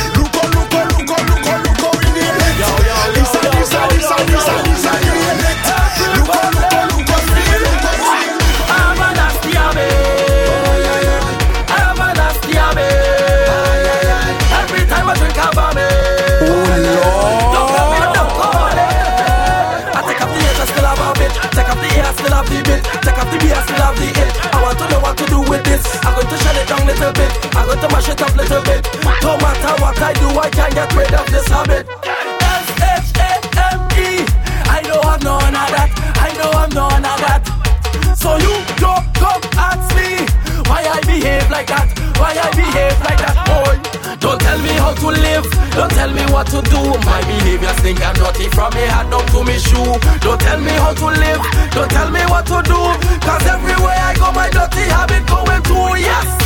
mash 28.07 28.15
it 28.15 28.23
up 28.23 28.35
a 28.35 28.37
little 28.37 28.63
bit. 28.63 28.87
No 29.23 29.37
matter 29.39 29.83
what 29.83 30.01
I 30.01 30.13
do, 30.15 30.29
I 30.39 30.51
can't 30.51 30.75
get 30.75 30.95
rid 30.95 31.15
of 31.15 31.27
this 31.31 31.47
habit. 31.49 31.87
S 32.05 32.69
H 32.79 33.11
A 33.19 33.31
M 33.73 33.81
E. 33.99 34.25
I 34.69 34.83
know 34.87 35.01
I'm 35.03 35.21
none 35.21 35.55
of 35.55 35.69
that. 35.75 35.91
I 36.17 36.31
know 36.39 36.51
I'm 36.51 36.71
none 36.71 37.05
of 37.05 37.19
that. 37.25 37.43
So 38.17 38.37
you 38.37 38.55
don't 38.79 39.07
come 39.15 39.43
at 39.59 39.81
me 39.95 40.27
why 40.69 40.83
I 40.87 41.01
behave 41.07 41.51
like 41.51 41.67
that. 41.69 41.89
Why 42.19 42.33
I 42.37 42.51
behave 42.55 42.97
like 43.03 43.19
that, 43.19 43.37
boy. 43.47 43.75
Don't 44.19 44.41
tell 44.41 44.59
me 44.59 44.73
how 44.79 44.95
to 44.95 45.09
live. 45.09 45.47
Don't 45.75 45.91
tell 45.91 46.11
me 46.11 46.25
what 46.33 46.47
to 46.49 46.63
do. 46.63 46.81
My 47.05 47.21
behavior 47.27 47.75
think 47.83 48.01
I'm 48.05 48.17
naughty 48.19 48.49
from 48.51 48.73
me 48.75 48.83
head 48.87 49.13
up 49.13 49.27
to 49.33 49.45
me 49.45 49.59
shoe. 49.59 49.99
Don't 50.21 50.41
tell 50.41 50.61
me 50.61 50.73
how 50.73 50.95
to 50.95 51.07
live. 51.07 51.43
Don't 51.73 51.91
tell 51.91 52.11
me 52.11 52.23
what 52.27 52.47
to 52.47 52.63
do. 52.63 52.81
Cause 53.27 53.47
everywhere 53.47 53.99
I 53.99 54.15
go, 54.17 54.33
my 54.33 54.49
dirty 54.51 54.85
habit 54.89 55.27
going 55.27 55.63
through. 55.63 56.01
Yes. 56.01 56.46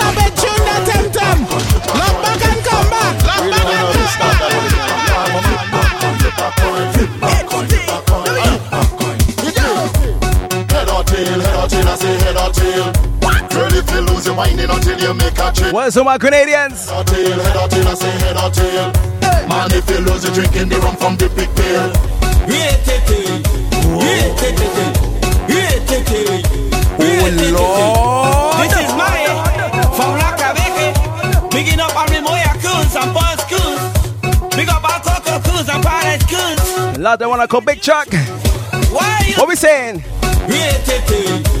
as 11.91 12.01
head 12.01 12.37
or 12.37 12.51
tail. 12.51 12.91
Girl, 13.51 13.73
if 13.75 13.91
you 13.91 14.01
lose 14.01 14.25
your 14.25 14.35
mind 14.35 14.59
until 14.59 14.99
you 14.99 15.13
make 15.13 15.37
a 15.37 15.51
trip. 15.51 15.73
Where's 15.73 15.97
all 15.97 16.05
my 16.05 16.17
Canadians? 16.17 16.89
Head 16.89 16.99
or 16.99 17.03
tail, 17.03 17.39
head 17.39 17.57
or 17.57 17.67
tail, 17.67 17.87
I 17.87 17.93
say 17.93 18.11
head 18.23 18.37
or 18.37 18.49
tail. 18.49 18.91
Hey. 19.19 19.47
Man, 19.47 19.71
if 19.71 19.89
you 19.89 19.99
lose, 19.99 20.25
are 20.25 20.33
drinking 20.33 20.69
the 20.69 20.77
rum 20.79 20.95
from 20.95 21.17
the 21.17 21.27
big. 21.35 21.49
Yeah, 22.47 22.77
Oh, 27.03 27.27
Lord. 27.51 28.69
This 28.69 28.77
is 28.79 28.91
my 28.95 29.19
from 29.95 30.11
La 30.17 30.31
Cabeje. 30.37 31.51
Picking 31.51 31.79
up 31.79 31.95
on 31.95 32.07
the 32.07 32.21
Moya 32.21 32.53
Coons 32.61 32.95
and 32.95 33.13
Buzz 33.13 33.43
Coons. 33.51 34.55
Big 34.55 34.69
up 34.69 34.83
on 34.83 35.01
Coco 35.01 35.39
Coons 35.49 35.69
and 35.69 35.83
Paradise 35.83 36.23
Coons. 36.29 36.97
Lot 36.99 37.19
they 37.19 37.25
want 37.25 37.41
to 37.41 37.47
call 37.47 37.61
Big 37.61 37.81
Chuck. 37.81 38.07
What 38.91 39.47
we 39.47 39.55
saying? 39.55 40.03
Yeah. 40.47 41.60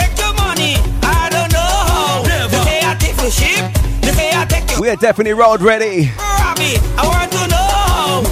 We 4.81 4.89
are 4.89 4.95
definitely 4.95 5.33
road 5.33 5.61
ready. 5.61 6.09
Robbie, 6.17 6.81
I 6.97 7.05
want 7.05 7.31
to 7.33 7.47
know. 7.53 8.23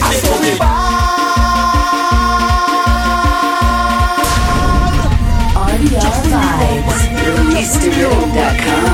I 0.00 0.14
saw 0.20 0.38
Vibes. 6.30 6.98
Realtystudio.com 7.24 8.87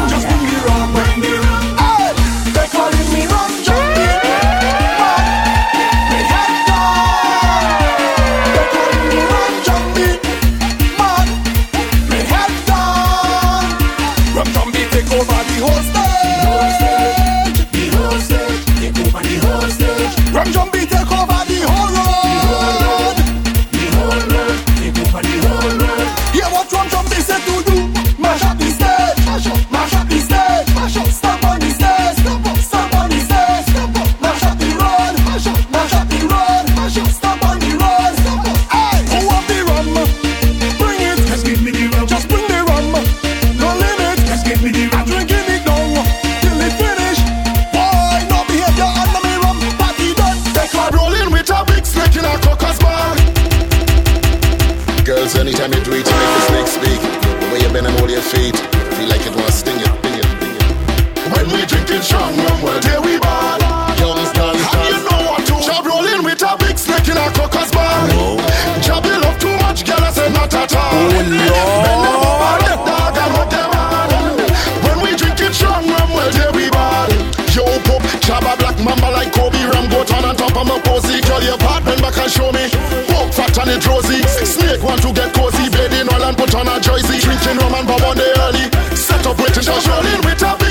Janet 83.54 83.86
Rosie. 83.86 84.20
Snake 84.44 84.82
want 84.82 85.00
to 85.02 85.12
get 85.12 85.32
cozy, 85.32 85.70
bathing 85.70 86.12
oil 86.12 86.24
and 86.24 86.36
put 86.36 86.52
on 86.56 86.66
a 86.66 86.80
jersey. 86.80 87.20
Drinking 87.22 87.58
rum 87.58 87.74
and 87.74 87.86
bob 87.86 88.02
on 88.02 88.16
the 88.16 88.26
early. 88.42 88.66
Set 88.96 89.24
up 89.26 89.38
waiting 89.38 89.62
just 89.62 89.86
rolling 89.86 90.20
with 90.26 90.42
a 90.42 90.63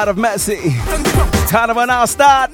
out 0.00 0.08
of 0.08 0.16
Messi. 0.16 0.72
Time 1.50 1.68
to 1.68 1.78
announce 1.78 2.12
start. 2.12 2.50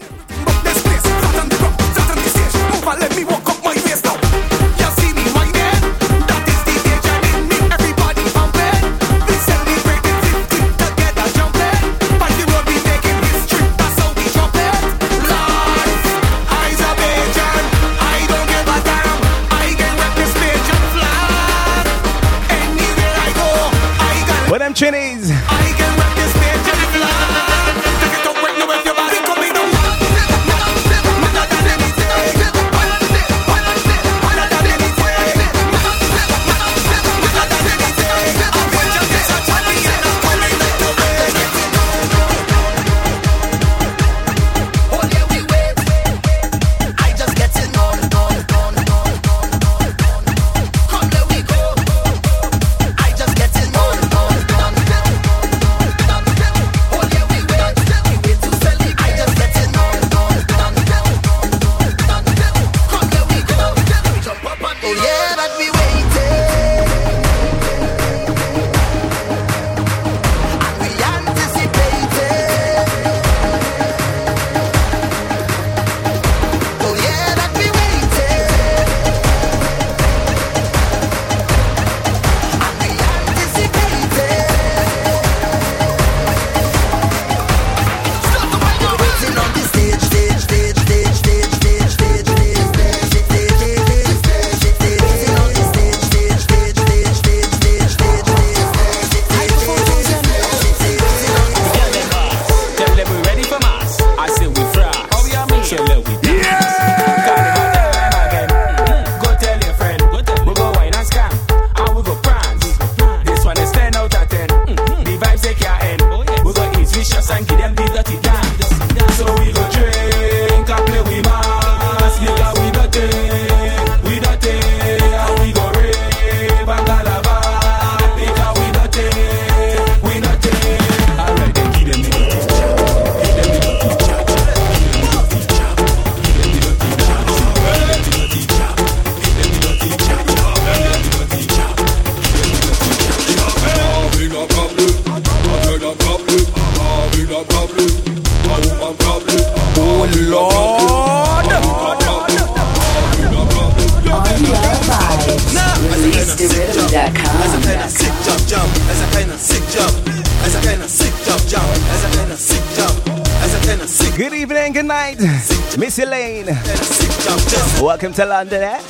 to 168.17 168.25
London, 168.25 168.63
eh? 168.63 168.81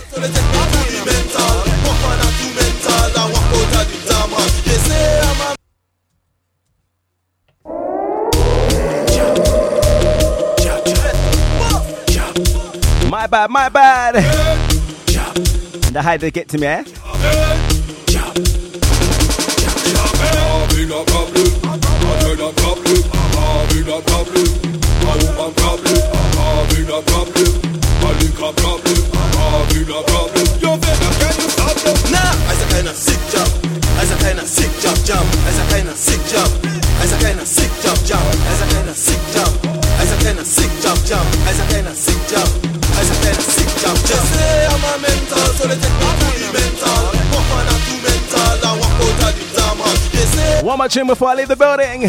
My 13.10 13.26
bad, 13.26 13.50
my 13.50 13.68
bad. 13.68 14.14
The 15.92 16.02
hide 16.02 16.20
they 16.20 16.30
get 16.30 16.48
to 16.50 16.58
me, 16.58 16.68
eh? 16.68 16.84
tune 50.96 51.06
before 51.06 51.28
I 51.28 51.34
leave 51.34 51.48
the 51.48 51.56
building. 51.56 52.08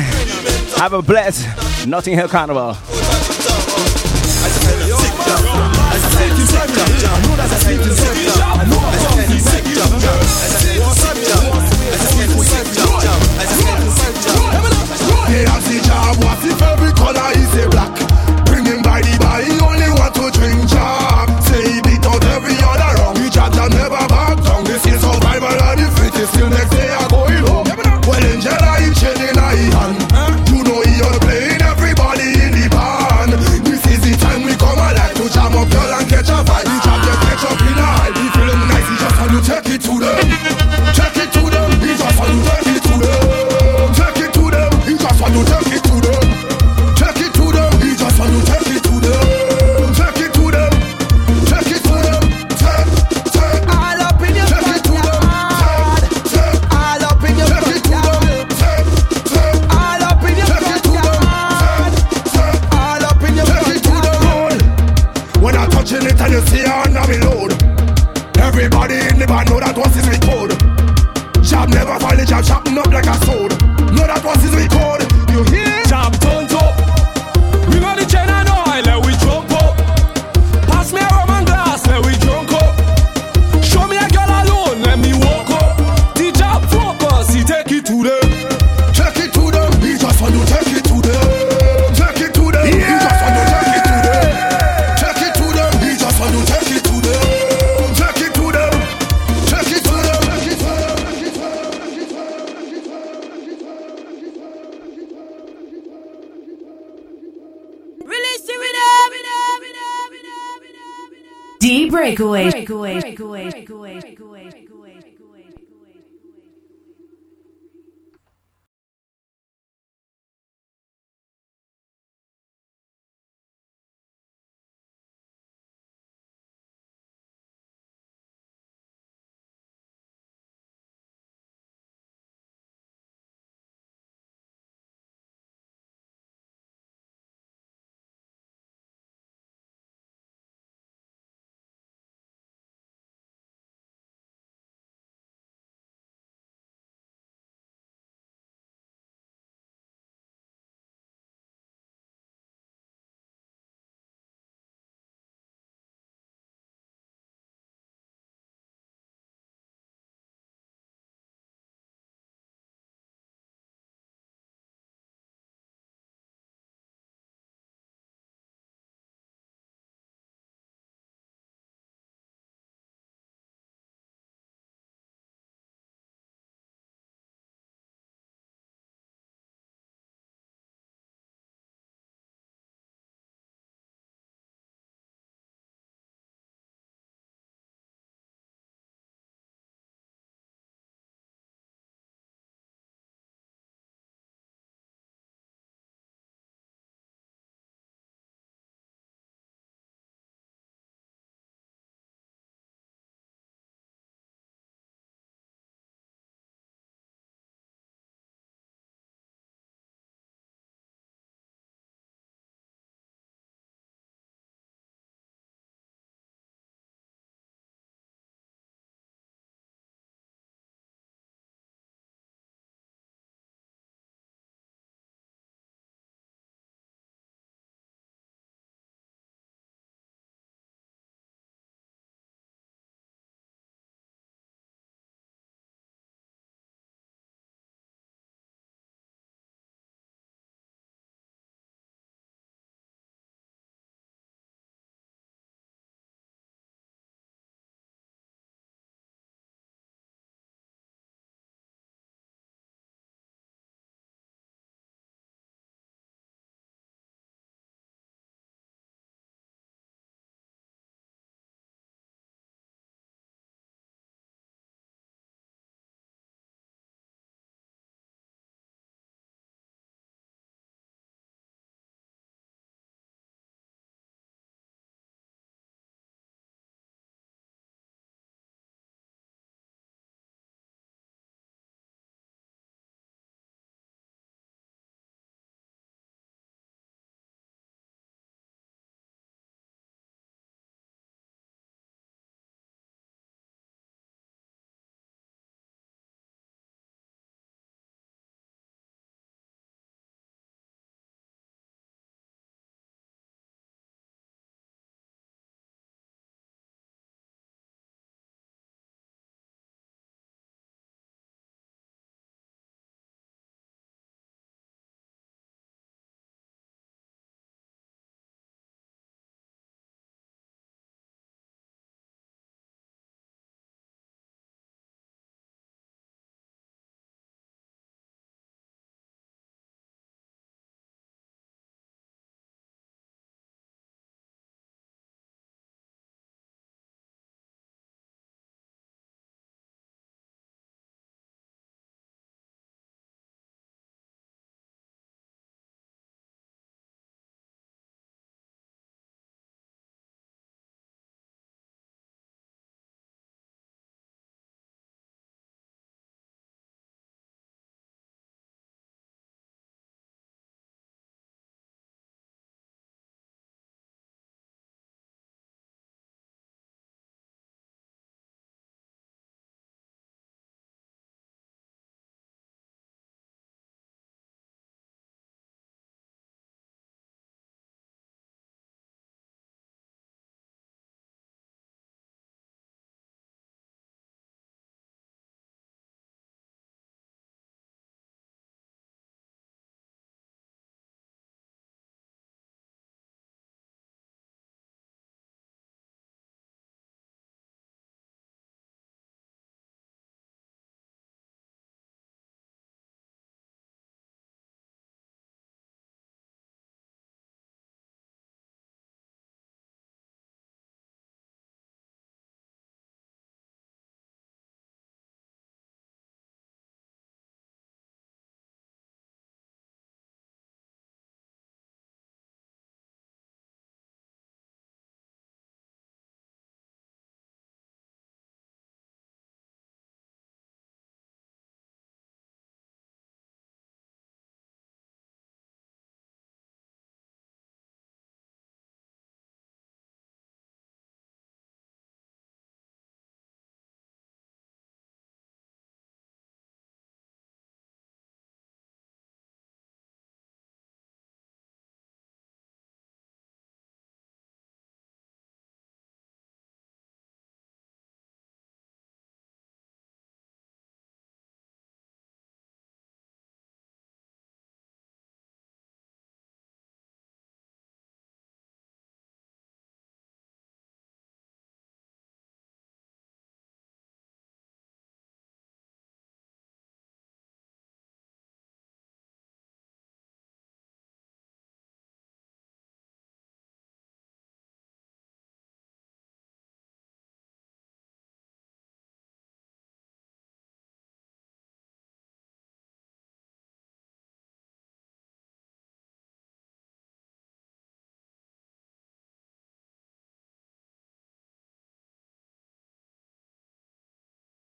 Have 0.78 0.94
a 0.94 1.02
blessed 1.02 1.86
Notting 1.86 2.14
Hill 2.14 2.30
Carnival. 2.30 2.97